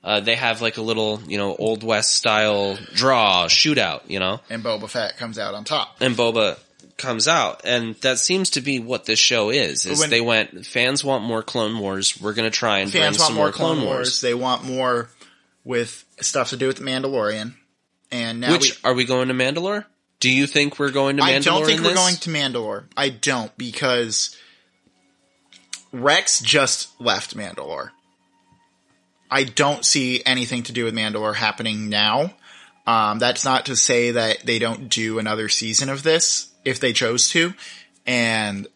Uh, 0.04 0.20
they 0.20 0.36
have 0.36 0.62
like 0.62 0.78
a 0.78 0.82
little, 0.84 1.20
you 1.28 1.38
know, 1.38 1.56
old 1.56 1.84
west 1.84 2.14
style 2.16 2.78
draw 2.94 3.48
shootout, 3.48 4.02
you 4.08 4.20
know 4.20 4.40
And 4.52 4.64
Boba 4.64 4.88
Fett 4.90 5.18
comes 5.18 5.40
out 5.40 5.56
on 5.56 5.64
top. 5.64 5.98
and 6.00 6.16
Boba 6.16 6.60
comes 6.96 7.28
out, 7.28 7.62
and 7.66 7.96
that 7.96 8.20
seems 8.20 8.52
to 8.52 8.62
be 8.62 8.80
what 8.80 9.06
this 9.06 9.20
show 9.20 9.50
is. 9.50 9.86
Is 9.86 10.00
When- 10.00 10.10
they 10.12 10.22
went 10.22 10.66
fans 10.66 11.04
want 11.04 11.24
more 11.26 11.42
Clone 11.44 11.80
Wars. 11.80 12.22
We're 12.22 12.34
going 12.34 12.50
to 12.50 12.56
try 12.56 12.80
and 12.80 12.92
Fans 12.92 13.18
bring 13.18 13.20
want 13.20 13.28
some 13.30 13.34
more 13.36 13.46
more 13.48 13.52
Clone 13.52 13.78
Wars. 13.82 13.88
Wars. 13.96 14.22
They 14.22 14.34
want 14.36 14.64
more 14.64 15.10
with 15.66 16.06
stuff 16.22 16.52
to 16.52 16.58
do 16.58 16.68
with 16.68 16.78
the 16.78 16.84
Mandalorian. 16.84 17.56
And 18.12 18.40
now 18.40 18.54
Which 18.54 18.82
we, 18.82 18.90
are 18.90 18.94
we 18.94 19.04
going 19.04 19.28
to 19.28 19.34
Mandalore? 19.34 19.86
Do 20.22 20.30
you 20.32 20.48
think 20.48 20.80
we're 20.80 20.92
going 20.92 21.18
to 21.18 21.24
Mandalore? 21.24 21.36
I 21.36 21.40
don't 21.40 21.66
think 21.66 21.78
in 21.80 21.84
we're 21.84 21.90
this? 21.90 22.00
going 22.00 22.16
to 22.16 22.30
Mandalore. 22.30 22.86
I 22.96 23.10
don't 23.10 23.56
because 23.58 24.38
Rex 25.92 26.40
just 26.40 26.90
left 27.02 27.36
Mandalore. 27.36 27.90
I 29.30 29.44
don't 29.44 29.84
see 29.84 30.22
anything 30.26 30.64
to 30.64 30.72
do 30.72 30.86
with 30.86 30.94
Mandalore 30.94 31.36
happening 31.36 31.90
now. 31.90 32.34
Um, 32.88 33.18
that's 33.20 33.44
not 33.44 33.66
to 33.66 33.76
say 33.76 34.12
that 34.12 34.46
they 34.46 34.60
don't 34.60 34.88
do 34.90 35.18
another 35.18 35.50
season 35.50 35.90
of 35.90 36.04
this 36.04 36.50
if 36.64 36.80
they 36.80 36.94
chose 36.94 37.30
to, 37.32 37.54
and 38.06 38.68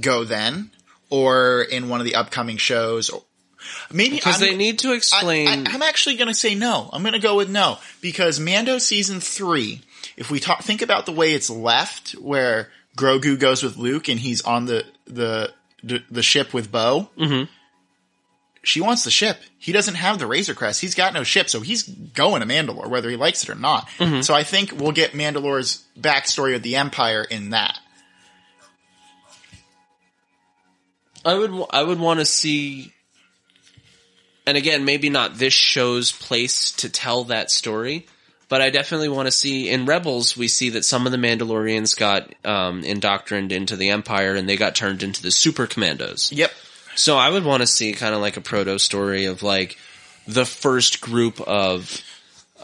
go 0.00 0.24
then, 0.24 0.70
or 1.10 1.62
in 1.62 1.90
one 1.90 2.00
of 2.00 2.06
the 2.06 2.14
upcoming 2.14 2.56
shows. 2.56 3.10
Maybe 3.92 4.16
because 4.16 4.40
they 4.40 4.56
need 4.56 4.80
to 4.80 4.92
explain. 4.92 5.48
I, 5.48 5.72
I'm 5.72 5.82
actually 5.82 6.16
going 6.16 6.28
to 6.28 6.34
say 6.34 6.54
no. 6.54 6.88
I'm 6.92 7.02
going 7.02 7.14
to 7.14 7.18
go 7.18 7.36
with 7.36 7.50
no 7.50 7.78
because 8.00 8.40
Mando 8.40 8.78
season 8.78 9.20
three. 9.20 9.82
If 10.16 10.30
we 10.30 10.40
talk, 10.40 10.62
think 10.62 10.82
about 10.82 11.06
the 11.06 11.12
way 11.12 11.32
it's 11.32 11.48
left, 11.50 12.12
where 12.12 12.70
Grogu 12.96 13.38
goes 13.38 13.62
with 13.62 13.76
Luke 13.76 14.08
and 14.08 14.20
he's 14.20 14.42
on 14.42 14.66
the 14.66 14.84
the 15.06 15.52
the, 15.82 16.02
the 16.10 16.22
ship 16.22 16.52
with 16.52 16.70
Bo. 16.70 17.08
Mhm. 17.18 17.48
She 18.64 18.80
wants 18.80 19.02
the 19.02 19.10
ship. 19.10 19.40
He 19.58 19.72
doesn't 19.72 19.96
have 19.96 20.20
the 20.20 20.26
Razor 20.26 20.54
Crest. 20.54 20.80
He's 20.80 20.94
got 20.94 21.14
no 21.14 21.24
ship, 21.24 21.48
so 21.48 21.60
he's 21.60 21.82
going 21.82 22.42
to 22.42 22.46
Mandalore, 22.46 22.88
whether 22.88 23.10
he 23.10 23.16
likes 23.16 23.42
it 23.42 23.50
or 23.50 23.56
not. 23.56 23.88
Mm-hmm. 23.98 24.20
So 24.20 24.34
I 24.34 24.44
think 24.44 24.72
we'll 24.76 24.92
get 24.92 25.12
Mandalore's 25.12 25.82
backstory 25.98 26.54
of 26.54 26.62
the 26.62 26.76
Empire 26.76 27.24
in 27.24 27.50
that. 27.50 27.80
I 31.24 31.34
would 31.34 31.66
I 31.70 31.82
would 31.82 32.00
want 32.00 32.20
to 32.20 32.24
see, 32.24 32.92
and 34.46 34.56
again, 34.56 34.84
maybe 34.84 35.10
not 35.10 35.38
this 35.38 35.52
show's 35.52 36.12
place 36.12 36.72
to 36.72 36.88
tell 36.88 37.24
that 37.24 37.50
story, 37.50 38.06
but 38.48 38.60
I 38.60 38.70
definitely 38.70 39.08
want 39.08 39.26
to 39.26 39.32
see 39.32 39.70
in 39.70 39.86
Rebels. 39.86 40.36
We 40.36 40.48
see 40.48 40.70
that 40.70 40.84
some 40.84 41.06
of 41.06 41.12
the 41.12 41.18
Mandalorians 41.18 41.96
got 41.96 42.32
um, 42.44 42.82
indoctrined 42.84 43.52
into 43.52 43.76
the 43.76 43.90
Empire, 43.90 44.34
and 44.34 44.48
they 44.48 44.56
got 44.56 44.74
turned 44.74 45.02
into 45.02 45.22
the 45.22 45.30
Super 45.30 45.66
Commandos. 45.66 46.32
Yep. 46.32 46.52
So 46.94 47.16
I 47.16 47.30
would 47.30 47.44
want 47.44 47.62
to 47.62 47.66
see 47.66 47.92
kind 47.92 48.14
of 48.14 48.20
like 48.20 48.36
a 48.36 48.40
proto 48.40 48.78
story 48.78 49.26
of 49.26 49.42
like 49.42 49.78
the 50.26 50.44
first 50.44 51.00
group 51.00 51.40
of 51.40 52.02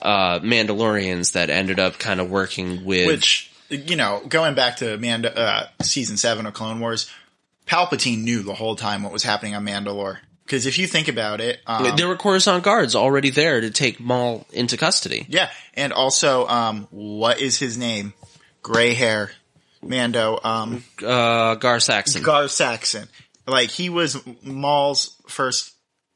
uh, 0.00 0.40
Mandalorians 0.40 1.32
that 1.32 1.50
ended 1.50 1.78
up 1.80 1.98
kind 1.98 2.20
of 2.20 2.30
working 2.30 2.84
with. 2.84 3.06
Which, 3.06 3.50
you 3.70 3.96
know, 3.96 4.22
going 4.28 4.54
back 4.54 4.76
to 4.76 4.98
Manda, 4.98 5.36
uh, 5.36 5.68
season 5.82 6.16
seven 6.16 6.46
of 6.46 6.54
Clone 6.54 6.80
Wars, 6.80 7.10
Palpatine 7.66 8.22
knew 8.22 8.42
the 8.42 8.54
whole 8.54 8.76
time 8.76 9.02
what 9.02 9.12
was 9.12 9.22
happening 9.22 9.54
on 9.54 9.64
Mandalore. 9.64 10.18
Because 10.48 10.64
if 10.64 10.78
you 10.78 10.86
think 10.86 11.08
about 11.08 11.42
it, 11.42 11.60
um, 11.66 11.94
there 11.96 12.08
were 12.08 12.16
Coruscant 12.16 12.64
guards 12.64 12.94
already 12.94 13.28
there 13.28 13.60
to 13.60 13.70
take 13.70 14.00
Maul 14.00 14.46
into 14.50 14.78
custody. 14.78 15.26
yeah, 15.28 15.50
and 15.74 15.92
also, 15.92 16.48
um, 16.48 16.86
what 16.90 17.38
is 17.38 17.58
his 17.58 17.76
name? 17.76 18.14
Gray 18.62 18.94
hair, 18.94 19.30
Mando, 19.82 20.40
um, 20.42 20.82
Uh, 21.04 21.54
Gar 21.56 21.80
Saxon. 21.80 22.22
Gar 22.22 22.48
Saxon. 22.48 23.08
Like 23.46 23.68
he 23.68 23.90
was 23.90 24.16
Maul's 24.42 25.14
first, 25.28 25.72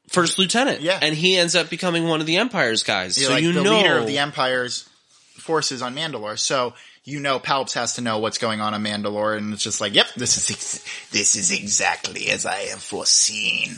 first 0.09 0.39
lieutenant. 0.39 0.81
Yeah. 0.81 0.97
and 0.99 1.13
he 1.15 1.37
ends 1.37 1.55
up 1.55 1.69
becoming 1.69 2.07
one 2.07 2.19
of 2.19 2.25
the 2.25 2.37
Empire's 2.37 2.81
guys. 2.81 3.19
yeah, 3.21 3.27
so 3.27 3.33
like 3.33 3.43
you 3.43 3.53
the 3.53 3.61
know, 3.61 3.77
leader 3.77 3.97
of 3.99 4.07
the 4.07 4.17
Empire's 4.17 4.89
forces 5.37 5.83
on 5.83 5.95
Mandalore. 5.95 6.39
So 6.39 6.73
you 7.05 7.19
know, 7.19 7.39
Palps 7.39 7.73
has 7.73 7.95
to 7.95 8.01
know 8.01 8.17
what's 8.19 8.37
going 8.39 8.61
on 8.61 8.73
on 8.73 8.83
Mandalore, 8.83 9.37
and 9.37 9.53
it's 9.53 9.61
just 9.61 9.79
like, 9.81 9.93
yep, 9.93 10.07
this 10.15 10.37
is 10.37 10.49
ex- 10.49 11.09
this 11.11 11.35
is 11.35 11.51
exactly 11.51 12.29
as 12.29 12.45
I 12.47 12.55
have 12.71 12.81
foreseen. 12.81 13.75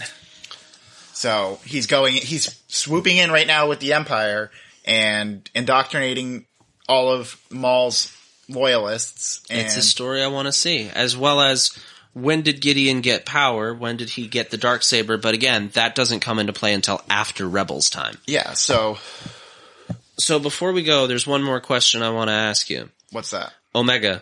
So 1.15 1.59
he's 1.65 1.87
going, 1.87 2.13
he's 2.15 2.61
swooping 2.67 3.15
in 3.15 3.31
right 3.31 3.47
now 3.47 3.69
with 3.69 3.79
the 3.79 3.93
Empire 3.93 4.51
and 4.83 5.49
indoctrinating 5.55 6.45
all 6.89 7.09
of 7.09 7.39
Maul's 7.49 8.15
loyalists. 8.49 9.41
And 9.49 9.61
it's 9.61 9.77
a 9.77 9.81
story 9.81 10.21
I 10.21 10.27
want 10.27 10.47
to 10.47 10.51
see, 10.51 10.89
as 10.89 11.15
well 11.15 11.39
as 11.39 11.71
when 12.13 12.41
did 12.41 12.61
Gideon 12.61 12.99
get 12.99 13.25
power? 13.25 13.73
When 13.73 13.95
did 13.95 14.09
he 14.09 14.27
get 14.27 14.49
the 14.49 14.57
dark 14.57 14.83
saber? 14.83 15.17
But 15.17 15.33
again, 15.33 15.69
that 15.73 15.95
doesn't 15.95 16.19
come 16.19 16.37
into 16.37 16.53
play 16.53 16.73
until 16.73 17.01
after 17.09 17.47
Rebels 17.47 17.89
time. 17.89 18.17
yeah, 18.25 18.53
so 18.53 18.97
So 20.17 20.37
before 20.37 20.73
we 20.73 20.83
go, 20.83 21.07
there's 21.07 21.25
one 21.25 21.43
more 21.43 21.61
question 21.61 22.01
I 22.03 22.09
want 22.09 22.27
to 22.27 22.33
ask 22.33 22.69
you. 22.69 22.89
what's 23.11 23.31
that? 23.31 23.53
Omega, 23.73 24.21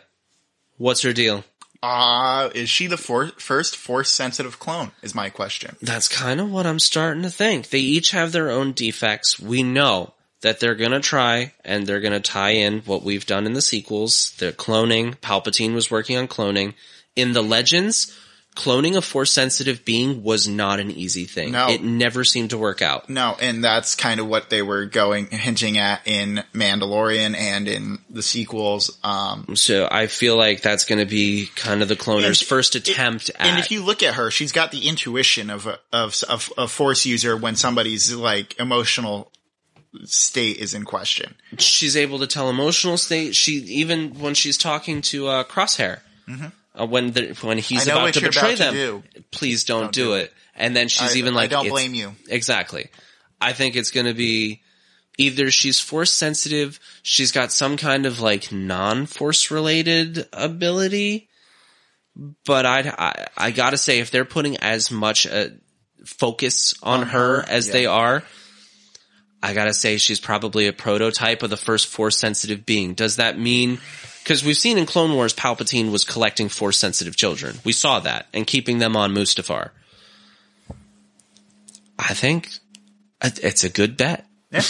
what's 0.78 1.02
her 1.02 1.14
deal? 1.14 1.44
Uh, 1.84 2.50
is 2.56 2.70
she 2.70 2.88
the 2.88 2.96
for- 2.96 3.34
first 3.38 3.76
force 3.76 4.10
sensitive 4.10 4.58
clone? 4.58 4.92
Is 5.02 5.14
my 5.14 5.30
question. 5.30 5.76
That's 5.82 6.08
kind 6.08 6.40
of 6.40 6.50
what 6.50 6.66
I'm 6.66 6.80
starting 6.80 7.24
to 7.24 7.30
think. 7.30 7.70
They 7.70 7.80
each 7.80 8.12
have 8.12 8.32
their 8.32 8.50
own 8.50 8.72
defects. 8.72 9.38
We 9.38 9.64
know 9.64 10.14
that 10.44 10.62
they're 10.62 10.76
gonna 10.76 11.02
try 11.02 11.52
and 11.66 11.86
they're 11.86 12.00
gonna 12.00 12.22
tie 12.22 12.52
in 12.52 12.80
what 12.82 13.04
we've 13.04 13.26
done 13.26 13.46
in 13.46 13.52
the 13.52 13.62
sequels. 13.62 14.34
The 14.40 14.54
cloning, 14.54 15.18
Palpatine 15.18 15.74
was 15.74 15.92
working 15.92 16.18
on 16.18 16.30
cloning. 16.30 16.74
In 17.18 17.34
the 17.34 17.44
Legends, 17.44 18.18
cloning 18.56 18.96
a 18.96 19.02
force 19.02 19.32
sensitive 19.32 19.84
being 19.84 20.22
was 20.24 20.48
not 20.48 20.80
an 20.80 20.92
easy 20.92 21.26
thing. 21.26 21.52
No. 21.52 21.70
It 21.70 21.82
never 21.84 22.24
seemed 22.24 22.52
to 22.52 22.58
work 22.58 22.82
out. 22.82 23.10
No, 23.10 23.36
and 23.42 23.64
that's 23.64 23.96
kind 23.96 24.20
of 24.20 24.28
what 24.28 24.50
they 24.50 24.62
were 24.62 24.86
going 24.86 25.26
hinging 25.28 25.78
at 25.80 26.02
in 26.08 26.44
Mandalorian 26.54 27.36
and 27.36 27.68
in 27.68 27.98
the 28.10 28.22
sequels. 28.22 28.98
Um, 29.04 29.56
So 29.56 29.88
I 29.92 30.08
feel 30.08 30.38
like 30.38 30.62
that's 30.62 30.86
gonna 30.86 31.06
be 31.06 31.50
kind 31.56 31.82
of 31.82 31.88
the 31.88 31.96
cloner's 31.96 32.42
And- 32.42 32.48
first 32.48 32.76
attempt 32.76 33.30
at 33.32 33.42
and 33.46 33.60
if 33.60 33.72
you 33.72 33.84
look 33.84 34.04
at 34.04 34.14
her, 34.16 34.30
she's 34.30 34.52
got 34.52 34.72
the 34.72 34.88
intuition 34.88 35.50
of 35.50 35.66
a, 35.68 35.80
of, 35.92 36.22
of 36.30 36.54
a 36.58 36.68
force 36.68 37.06
user 37.06 37.36
when 37.36 37.56
somebody's 37.56 38.14
like 38.14 38.60
emotional 38.60 39.32
state 40.06 40.58
is 40.58 40.74
in 40.74 40.84
question. 40.86 41.36
she's 41.60 41.96
able 41.96 42.20
to 42.20 42.28
tell 42.28 42.50
emotional 42.50 42.98
state. 42.98 43.36
She 43.36 43.54
even 43.54 44.20
when 44.20 44.34
she's 44.34 44.58
talking 44.58 45.02
to 45.04 45.28
uh, 45.28 45.44
Crosshair, 45.44 46.00
uh, 46.80 46.86
when 46.86 47.12
the, 47.12 47.38
when 47.42 47.58
he's 47.58 47.88
about 47.88 48.14
to 48.14 48.22
betray 48.22 48.56
about 48.56 48.58
to 48.58 48.64
them, 48.64 48.74
do. 48.74 49.04
please 49.32 49.64
don't, 49.64 49.92
do, 49.92 50.06
do 50.06 50.14
it. 50.14 50.34
And 50.56 50.76
then 50.76 50.88
she's 50.88 51.16
I- 51.16 51.18
even 51.18 51.34
like, 51.34 51.52
I 51.52 51.62
don't 51.62 51.70
blame 51.70 51.94
you." 51.94 52.16
Exactly. 52.30 52.90
I 53.40 53.54
think 53.54 53.76
it's 53.76 53.92
going 53.92 54.06
to 54.06 54.14
be 54.14 54.62
either 55.18 55.52
she's 55.52 55.80
force 55.80 56.12
sensitive, 56.12 56.80
she's 57.02 57.32
got 57.32 57.52
some 57.52 57.78
kind 57.78 58.06
of 58.06 58.20
like 58.20 58.52
non 58.52 59.06
force 59.06 59.52
related 59.52 60.28
ability. 60.34 61.30
But 62.46 62.66
I'd, 62.66 62.88
I 62.88 63.28
I 63.38 63.52
gotta 63.52 63.78
say, 63.78 64.00
if 64.00 64.12
they're 64.12 64.26
putting 64.26 64.58
as 64.58 64.92
much 64.92 65.26
uh, 65.26 65.48
focus 66.06 66.74
on, 66.84 67.02
On 67.02 67.08
her, 67.08 67.38
her, 67.42 67.50
as 67.50 67.68
yeah. 67.68 67.74
they 67.74 67.86
are, 67.88 68.24
I 69.42 69.54
gotta 69.54 69.74
say 69.74 69.98
she's 69.98 70.20
probably 70.20 70.68
a 70.68 70.74
prototype 70.74 71.42
of 71.42 71.50
the 71.50 71.58
first 71.58 71.88
force 71.88 72.18
sensitive 72.18 72.66
being. 72.66 72.94
Does 72.94 73.16
that 73.16 73.38
mean? 73.38 73.80
Because 74.24 74.44
we've 74.44 74.58
seen 74.58 74.78
in 74.78 74.86
Clone 74.86 75.14
Wars, 75.14 75.34
Palpatine 75.34 75.92
was 75.92 76.06
collecting 76.06 76.48
force 76.48 76.78
sensitive 76.78 77.18
children. 77.18 77.60
We 77.66 77.74
saw 77.74 78.00
that 78.00 78.28
and 78.34 78.48
keeping 78.48 78.80
them 78.80 78.96
on 78.96 79.14
Mustafar. 79.14 79.72
I 82.00 82.14
think 82.14 82.50
it's 83.22 83.66
a 83.66 83.70
good 83.70 83.98
bet. 83.98 84.26
Yeah, 84.50 84.62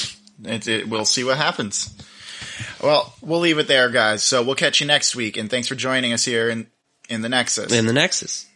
it, 0.46 0.68
it, 0.68 0.90
we'll 0.90 1.06
see 1.06 1.24
what 1.24 1.38
happens. 1.38 1.94
Well, 2.82 3.14
we'll 3.22 3.40
leave 3.40 3.60
it 3.60 3.68
there, 3.68 3.90
guys. 3.90 4.24
So 4.24 4.44
we'll 4.44 4.56
catch 4.56 4.82
you 4.82 4.88
next 4.88 5.16
week, 5.16 5.38
and 5.38 5.50
thanks 5.50 5.68
for 5.68 5.76
joining 5.76 6.14
us 6.14 6.26
here 6.26 6.50
in 6.50 6.68
in 7.10 7.22
the 7.22 7.30
Nexus. 7.30 7.72
In 7.72 7.86
the 7.86 7.94
Nexus. 7.94 8.48